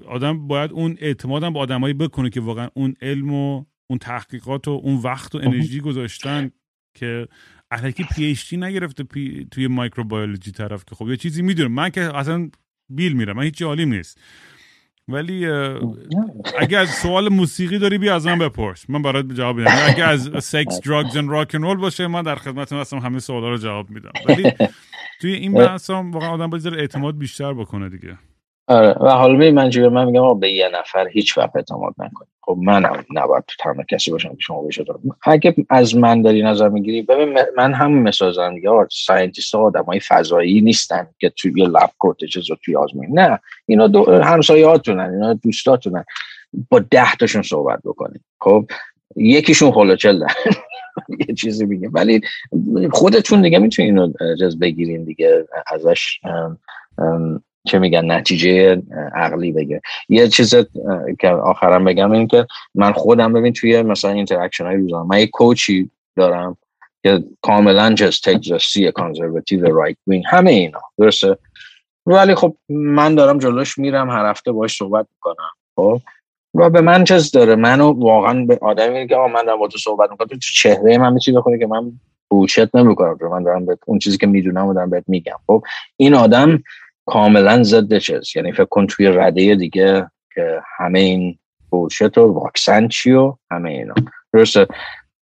آدم 0.09 0.47
باید 0.47 0.73
اون 0.73 0.97
اعتمادم 1.01 1.53
به 1.53 1.59
آدمایی 1.59 1.95
بکنه 1.95 2.31
که 2.31 2.41
واقعا 2.41 2.69
اون 2.75 2.95
علم 3.03 3.35
و 3.35 3.65
اون 3.87 3.99
تحقیقات 3.99 4.69
و 4.69 4.71
اون 4.71 4.97
وقت 4.97 5.35
و 5.35 5.39
انرژی 5.39 5.81
گذاشتن. 5.81 6.51
که 6.95 7.29
الکی 7.71 8.05
PhD 8.05 8.57
نگرفته 8.57 9.05
پی... 9.05 9.47
توی 9.51 9.67
microbiology 9.67 10.53
طرف 10.53 10.85
که 10.85 10.95
خب 10.95 11.09
یه 11.09 11.17
چیزی 11.17 11.43
می‌دونم 11.43 11.73
من 11.73 11.91
که 11.91 12.17
اصلا 12.17 12.51
بیل 12.89 13.13
میرم. 13.13 13.37
من 13.37 13.43
هیچ 13.43 13.63
عالیم 13.63 13.93
نیست. 13.95 14.21
ولی 15.09 15.47
اگه 16.59 16.79
از 16.79 16.89
سوال 16.89 17.29
موسیقی 17.29 17.79
داری 17.79 17.99
بیا 17.99 18.15
از 18.15 18.27
من 18.27 18.39
بپرس. 18.39 18.91
من 18.91 19.03
برات 19.03 19.33
جواب 19.33 19.57
میدم. 19.57 19.77
اگه 19.87 20.05
از 20.05 20.45
sex 20.45 20.81
drugs 20.81 21.17
و 21.17 21.31
rock 21.31 21.55
roll 21.55 21.77
باشه 21.77 22.07
من 22.07 22.23
در 22.23 22.37
خدمت 22.37 22.73
هستم. 22.73 22.99
همه 22.99 23.19
سوالا 23.19 23.51
رو 23.51 23.59
جواب 23.59 23.91
میدم. 23.91 24.13
ولی 24.29 24.53
توی 25.21 25.33
این 25.33 25.53
بحث 25.53 25.91
هم 25.91 26.11
واقعا 26.11 26.29
آدم 26.29 26.51
باید 26.51 26.67
اعتماد 26.67 27.19
بیشتر 27.19 27.55
بکنه 27.55 27.89
دیگه. 27.89 28.19
آره. 28.67 28.95
و 29.01 29.09
حالا 29.09 29.35
می 29.35 29.51
من 29.51 29.89
من 29.89 30.05
میگم 30.05 30.41
به 30.41 30.53
یه 30.53 30.69
نفر 30.69 31.09
هیچ 31.09 31.39
وقت 31.39 31.57
اعتماد 31.57 31.95
نکنید. 31.99 32.29
خب 32.41 32.59
من 32.63 32.87
نباید 33.15 33.45
تنها 33.61 33.83
کسی 33.91 34.11
باشم 34.11 34.29
که 34.29 34.41
شما 34.41 34.63
بشه 34.63 34.85
اگه 35.23 35.55
از 35.71 35.97
من 35.97 36.23
داری 36.23 36.43
نظر 36.43 36.69
می‌گیری 36.69 37.03
ببین 37.03 37.39
من 37.57 37.73
هم 37.73 38.11
زدم 38.11 38.55
دیگه. 38.55 38.71
scientist 38.91 39.55
ها 39.55 39.59
آدم 39.59 39.73
های 39.87 40.01
فضایی 40.01 40.61
نیستن 40.61 41.07
که 41.19 41.29
توی 41.29 41.53
یه 41.57 41.67
lab 41.67 41.91
coat 41.99 42.25
چیز 42.25 42.51
رو 42.51 42.57
توی 42.65 42.77
آزمون. 42.77 43.07
نه. 43.19 43.39
اینا 43.67 43.87
دو 43.87 44.13
همسایه‌هاتونن. 44.23 45.11
اینا 45.11 45.35
دوستاتونن. 45.35 46.05
با 46.71 46.79
ده 46.79 47.15
تاشون 47.21 47.43
صحبت 47.43 47.81
بکنید 47.85 48.21
خب؟ 48.41 48.67
یکیشون 49.17 49.73
خلوچل 49.73 50.21
یه 51.29 51.35
چیزی 51.35 51.67
میگه 51.67 51.89
ولی 51.89 52.21
خودتون 52.93 53.43
دیگه 53.43 53.59
می‌تونین 53.59 53.99
اینو 53.99 54.13
جز 54.41 54.59
بگیرین 54.59 55.05
دیگه. 55.05 55.45
ازش 55.67 56.21
چه 57.67 57.79
میگن 57.79 58.13
نتیجه 58.13 58.83
کلی 59.15 59.53
بگه. 59.53 59.81
یه 60.09 60.29
چیز 60.29 60.55
که 61.21 61.29
آخرم 61.29 61.85
بگم 61.85 62.13
این 62.13 62.27
که 62.27 62.47
من 62.75 62.93
خودم 62.93 63.33
ببین 63.33 63.53
توی 63.53 63.83
مثلا 63.83 64.11
interaction 64.11 64.67
های 64.67 64.77
روزانه 64.77 65.07
من 65.07 65.19
یه 65.19 65.27
coach 65.27 65.80
ی 65.80 65.91
دارم 66.17 66.57
که 67.03 67.25
کاملا 67.43 67.95
just 67.95 68.29
تگزاسی 68.29 68.93
conservative 68.93 69.77
right 69.77 69.97
wing 70.07 70.25
همه 70.27 70.51
اینا. 70.51 70.81
درسته؟ 70.99 71.39
ولی 72.07 72.35
خب 72.35 72.57
من 72.69 73.15
دارم 73.15 73.39
جلوش 73.39 73.79
میرم 73.79 74.11
هر 74.11 74.31
هفته 74.31 74.53
باش 74.53 74.77
صحبت 74.77 75.07
می‌کنم. 75.15 75.51
خب؟ 75.77 76.01
و 76.55 76.71
به 76.71 76.81
من 76.81 77.05
چیز 77.05 77.31
داره؟ 77.31 77.55
منو 77.55 77.93
واقعا 77.93 78.45
به 78.45 78.59
آدمی 78.63 79.09
که 79.09 79.17
من 79.17 79.45
دارم 79.47 79.59
با 79.59 79.69
تو 79.69 79.79
صحبت 79.79 80.11
می‌کنم 80.11 80.27
تو 80.27 80.37
چهره 80.37 80.99
من 80.99 81.13
می‌تونی 81.13 81.37
بخونی 81.37 81.59
که 81.59 81.67
من 81.67 81.93
بوشت 82.29 82.77
نمی‌کنم؟ 82.77 83.19
من 83.31 83.43
دارم 83.43 83.67
به 83.67 83.79
اون 83.87 83.99
چیزی 83.99 84.19
که 84.19 84.27
می‌دونم 84.27 84.67
و 84.67 84.75
دارم 84.75 84.91
بهت 84.91 85.05
میگم. 85.07 85.37
خب؟ 85.47 85.65
این 85.97 86.15
آدم 86.15 86.63
کاملا 87.07 87.63
ضد 87.63 87.99
چیز. 87.99 88.37
یعنی 88.37 88.53
فکر 88.53 88.65
کن 88.65 88.87
توی 88.87 89.09
رده 89.09 89.55
دیگه 89.55 90.11
که 90.35 90.63
همه 90.77 90.99
این 90.99 91.39
بوشت 91.71 92.19
و 92.19 92.33
واکسن 92.33 92.89
چی 92.89 93.13
و 93.13 93.37
همه 93.51 93.71
اینا. 93.71 93.95
درسته؟ 94.33 94.67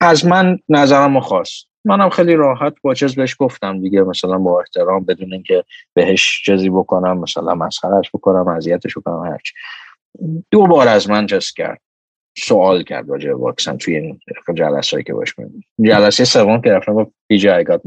از 0.01 0.27
من 0.27 0.59
نظرم 0.69 1.21
خواست 1.21 1.67
منم 1.85 2.11
خیلی 2.11 2.35
راحت 2.35 2.75
با 2.83 2.95
چیز 2.95 3.15
بهش 3.15 3.37
گفتم 3.39 3.81
دیگه. 3.81 4.03
مثلا 4.03 4.39
با 4.39 4.61
احترام 4.61 5.05
بدون 5.05 5.33
اینکه 5.33 5.65
بهش 5.95 6.43
چیزی 6.45 6.71
بکنم 6.71 7.19
مثلا 7.19 7.55
مسخرش 7.55 8.11
بکنم 8.15 8.49
اذیتش 8.49 8.99
بکنم 8.99 9.33
هرچی 9.33 9.55
دو 10.51 10.67
بار 10.67 10.89
از 10.89 11.11
من 11.11 11.27
جس 11.27 11.53
کرد. 11.53 11.81
سوال 12.39 12.83
کرد 12.83 13.09
راجع 13.09 13.35
واکسن 13.35 13.77
توی 13.77 13.97
این 13.97 14.21
جلسه 14.55 15.03
که 15.03 15.13
باش 15.15 15.35
جلسه 15.81 16.25
سوم 16.25 16.61
که 16.61 16.71
رفتم 16.71 16.95
با 16.95 17.11
پی 17.29 17.39
جی 17.39 17.49
I 17.49 17.65
got 17.65 17.81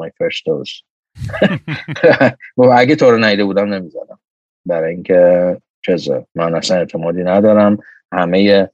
اگه 2.77 2.95
تو 2.95 3.11
رو 3.11 3.17
نیده 3.17 3.43
بودم 3.43 3.73
نمی‌زدم. 3.73 4.19
برای 4.65 4.93
اینکه 4.93 5.57
چیزه 5.85 6.25
من 6.35 6.55
اصلا 6.55 6.77
اعتمادی 6.77 7.23
ندارم. 7.23 7.77
همه 8.13 8.69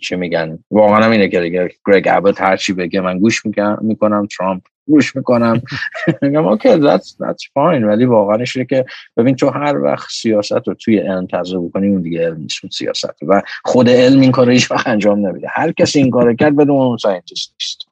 چی 0.00 0.16
میگن 0.16 0.58
واقعا 0.70 1.04
هم 1.04 1.10
اینه 1.10 1.28
که 1.28 1.40
دیگه 1.40 1.70
گرگ 1.86 2.08
ابت 2.10 2.40
هر 2.40 2.56
چی 2.56 2.72
بگه 2.72 3.00
من 3.00 3.18
گوش 3.18 3.42
می‌کنم 3.82 4.26
ترامپ 4.26 4.62
گوش 4.86 5.16
می‌کنم. 5.16 5.62
میگم 6.22 6.46
okay 6.46 6.68
that's 6.68 7.08
that's 7.08 7.44
fine. 7.54 7.84
ولی 7.84 8.04
واقعا 8.04 8.44
که 8.44 8.84
ببین 9.16 9.36
تو 9.36 9.50
هر 9.50 9.78
وقت 9.78 10.08
سیاست 10.10 10.68
رو 10.68 10.74
توی 10.74 10.98
علم 10.98 11.26
تزریق 11.26 11.60
بکنی 11.60 11.88
اون 11.88 12.02
دیگه 12.02 12.26
علم 12.26 12.36
نیست 12.40 12.60
سیاست. 12.72 13.16
و 13.28 13.42
خود 13.64 13.88
علم 13.90 14.20
این 14.20 14.32
کار 14.32 14.50
هیچ 14.50 14.72
انجام 14.86 15.26
نمیده. 15.26 15.48
هر 15.50 15.72
کسی 15.72 15.98
این 15.98 16.10
کار 16.10 16.34
کرد 16.34 16.56
بدون 16.56 16.76
اون 16.76 16.96
scientist 16.96 17.54
نیست. 17.60 17.87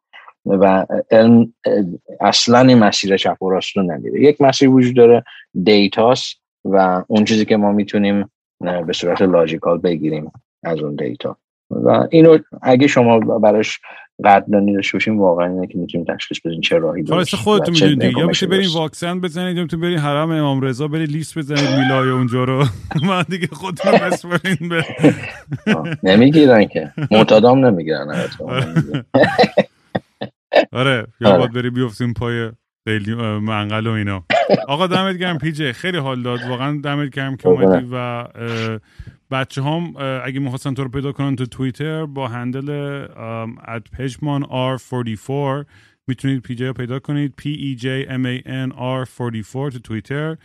و 0.46 0.86
علم 1.10 1.52
اصلا 2.20 2.60
این 2.60 2.78
مسیر 2.78 3.16
چپ 3.16 3.42
و 3.42 3.50
راست 3.50 3.76
رو 3.76 3.82
نمیده 3.82 4.20
یک 4.20 4.40
مسیر 4.40 4.68
وجود 4.68 4.96
داره 4.96 5.24
data 5.64 6.12
ست 6.12 6.36
و 6.64 7.04
اون 7.08 7.24
چیزی 7.24 7.44
که 7.44 7.56
ما 7.56 7.72
می‌تونیم 7.72 8.30
به 8.86 8.92
صورت 8.92 9.22
logical 9.22 9.78
بگیریم 9.78 10.32
از 10.62 10.78
اون 10.78 10.94
data. 10.94 11.36
و 11.70 12.06
اینو 12.10 12.38
اگه 12.62 12.86
شما 12.86 13.18
براش 13.18 13.80
قدردانی 14.24 14.74
داشته 14.74 14.96
باشیم 14.96 15.20
واقعا 15.20 15.46
اینه 15.46 15.66
که 15.66 15.78
می‌تونیم 15.78 16.06
تشخیص 16.14 16.40
بدیم 16.44 16.60
چه 16.60 16.78
راهی 16.78 17.02
درست 17.02 17.36
خودتون 17.36 17.74
می‌دونید 17.74 18.00
دیگه. 18.00 18.18
یا 18.18 18.26
میشه 18.26 18.46
بریم 18.46 18.70
واکسن 18.74 19.20
بزنید 19.20 19.56
یا 19.56 19.62
می‌تونید 19.62 19.86
بریم 19.86 19.98
حرم 19.98 20.30
امام 20.30 20.60
رضا 20.60 20.88
برید 20.88 21.10
لیست 21.10 21.38
بزنید 21.38 21.80
میلای 21.80 22.08
اونجا 22.08 22.44
رو. 22.44 22.64
من 23.08 23.24
دیگه 23.28 23.46
خودتون 23.46 23.92
بسپرین 23.92 24.68
به. 24.68 24.84
نمی‌گیرن 26.10 26.64
که. 26.64 26.92
معتادام 27.10 27.66
نمی‌گیرن. 27.66 28.28
آره 30.72 31.06
یا 31.20 31.38
باید 31.38 31.52
بری 31.52 31.70
بیفتیم 31.70 32.12
پای 32.12 32.50
خیلی 32.88 33.14
منقل 33.14 33.86
و 33.86 33.90
اینا. 33.90 34.24
آقا 34.68 34.86
دمت 34.86 35.16
گرم 35.16 35.38
پیجه 35.38 35.72
خیلی 35.72 35.98
حال 35.98 36.22
داد. 36.22 36.40
واقعا 36.48 36.80
دمت 36.84 37.10
گرم 37.10 37.36
که 37.36 37.48
اومدی 37.48 37.86
و 37.92 38.24
بچه 39.30 39.62
هم 39.62 39.94
اگه 40.24 40.40
می‌خواستن 40.40 40.74
تو 40.74 40.82
رو 40.82 40.88
پیدا 40.88 41.12
کنن 41.12 41.36
تو 41.36 41.46
توییتر 41.46 42.06
با 42.06 42.28
handle 42.28 42.70
at 43.68 43.90
پژمان 43.98 44.42
R44 44.42 45.66
می‌تونید 46.06 46.42
پی 46.42 46.54
جی 46.54 46.72
پیدا 46.72 46.98
کنید. 46.98 47.34
P 47.40 47.44
E 47.44 47.80
J 47.82 48.08
M 48.08 48.24
A 48.24 48.46
N 48.46 48.72
R 48.76 49.08
44 49.18 49.70
تو 49.70 49.78
توییتر. 49.78 50.36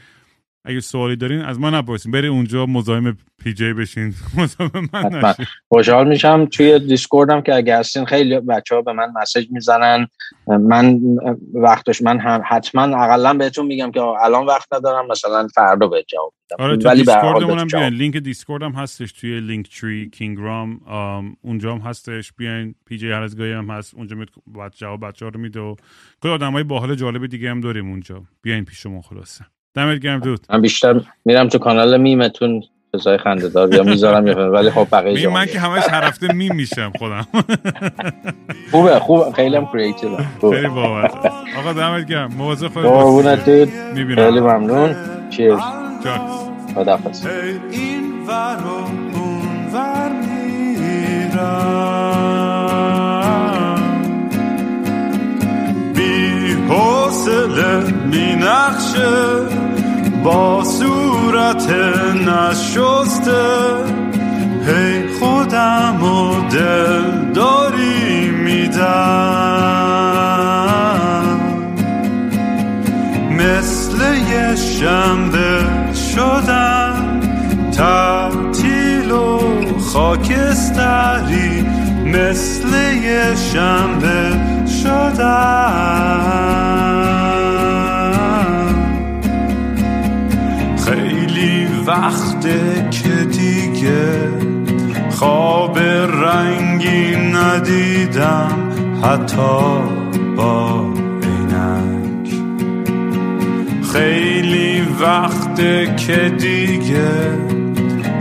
اگه 0.66 0.80
سوالی 0.80 1.16
دارین 1.16 1.42
از 1.42 1.60
من 1.60 1.74
نپرسین. 1.74 2.12
بری 2.12 2.28
اونجا 2.28 2.66
مزاحم 2.66 3.18
پی 3.44 3.54
جی 3.54 3.74
بشین. 3.74 4.14
مزاحم 4.38 4.90
من 4.94 5.34
خوشحال 5.70 6.08
میشم. 6.08 6.46
توی 6.46 6.80
دیسکوردم 6.80 7.42
که 7.42 7.56
اگه 7.56 7.78
هستین 7.78 8.06
خیلی 8.06 8.40
بچه 8.40 8.76
ها 8.76 8.82
به 8.82 8.94
من 8.94 9.12
message 9.22 9.48
می‌زنن. 9.52 10.08
من 10.48 11.00
وقتش 11.54 12.02
من 12.02 12.20
هم 12.20 12.42
حتما 12.46 12.82
اقلا 12.82 13.34
بهتون 13.34 13.66
میگم 13.66 13.92
که 13.92 14.02
الان 14.02 14.46
وقت 14.46 14.74
ندارم 14.74 15.08
مثلا 15.08 15.48
فردا 15.56 15.88
به 15.88 16.04
جواب 16.08 16.34
میدم. 16.44 16.64
آره 16.66 16.78
تو 16.78 16.90
ولی 16.90 17.04
دیسکوردمون 17.04 17.68
بیاین. 17.68 17.94
لینک 17.94 18.18
دیسکورد 18.18 18.64
هم 18.64 18.72
هستش 18.72 19.12
توی 19.12 19.40
Linktree 19.40 20.10
کینگرام 20.10 20.82
اونجا 21.42 21.76
هم 21.76 21.82
هستش. 21.82 22.34
بیاین. 22.34 22.76
پی 22.86 22.98
جی 22.98 23.12
هر 23.12 23.22
از 23.22 23.40
هم 23.40 23.70
هست. 23.70 23.96
اونجا 23.96 24.16
میاد 24.16 24.74
جواب 24.76 25.06
بچه 25.06 25.26
ها 25.26 25.32
رو 25.32 25.40
میده 25.40 25.60
و 25.60 25.76
کلی 26.24 26.32
آدمای 26.32 26.64
باحال 26.64 26.96
جالب 26.96 27.26
دیگه 27.26 27.50
هم 27.50 27.62
داریم 27.62 27.90
اونجا. 27.90 28.24
بیاین 28.42 28.66
پیشمون 28.66 29.02
خلاصه. 29.02 29.46
دمت 29.76 30.00
گرم 30.00 30.20
dude. 30.20 30.40
من 30.50 30.62
بیشتر 30.62 31.02
میرم 31.26 31.48
تو 31.50 31.58
کانال 31.58 32.02
میمتون 32.02 32.64
چیزای 32.92 33.18
خنده 33.18 33.50
دار 33.50 33.74
یا 33.74 33.84
می‌ذارم 33.84 34.54
ولی 34.54 34.70
خب 34.72 34.88
بقیه 34.92 35.30
من 35.30 35.46
که 35.46 35.60
همش 35.60 35.84
هر 35.90 36.04
هفته 36.04 36.34
میم 36.34 36.56
میشم 36.56 36.92
خودم. 37.00 37.28
خوبه 38.72 39.00
خوبه. 39.00 39.32
خیلی 39.32 39.56
هم 39.56 39.66
creative 39.74 40.10
خیلی 40.42 40.68
بابت 40.68 41.16
آقا 41.58 41.74
دمت 41.74 42.08
گرم. 42.08 42.34
مواظب 42.38 42.68
خودت 42.68 42.86
قربونت 42.88 43.50
dude. 43.50 43.70
خیلی 44.16 44.40
ممنون. 44.40 44.96
چیرز 45.30 45.60
چاکس 46.04 46.50
خداحافظ. 46.76 47.26
این 47.72 48.04
ور 48.28 48.58
و 48.64 48.68
اون 49.18 49.68
ور 49.74 50.12
بی 50.22 50.76
حوصله 56.72 57.84
می 58.12 58.36
نقشه 58.36 59.12
با 60.24 60.64
صورت 60.64 61.70
نشسته. 62.28 63.44
هی 64.68 65.08
خودم 65.20 66.04
و 66.04 66.50
دل 66.50 67.32
داری 67.34 68.30
میدم. 68.30 68.92
مثل 73.32 73.98
یه 74.32 74.56
شنبه 74.56 75.64
شدم 76.16 77.20
تعطیل 77.72 79.12
و 79.12 79.40
خاکستری. 79.80 81.66
مثل 82.06 82.74
یه 83.04 83.36
شنبه 83.36 84.61
شدم. 84.84 86.42
وقته 91.88 92.90
که 92.92 93.10
دیگه 93.10 94.30
خواب 95.10 95.80
رنگی 95.80 97.16
ندیدم 97.16 98.72
حتی 99.04 99.82
با 100.38 100.86
عینک. 101.24 102.34
خیلی 103.94 104.82
وقته 105.02 105.96
که 105.96 106.30
دیگه 106.30 107.12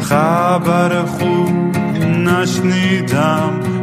خبر 0.00 1.02
خوب 1.02 1.76
نشنیدم. 2.06 3.79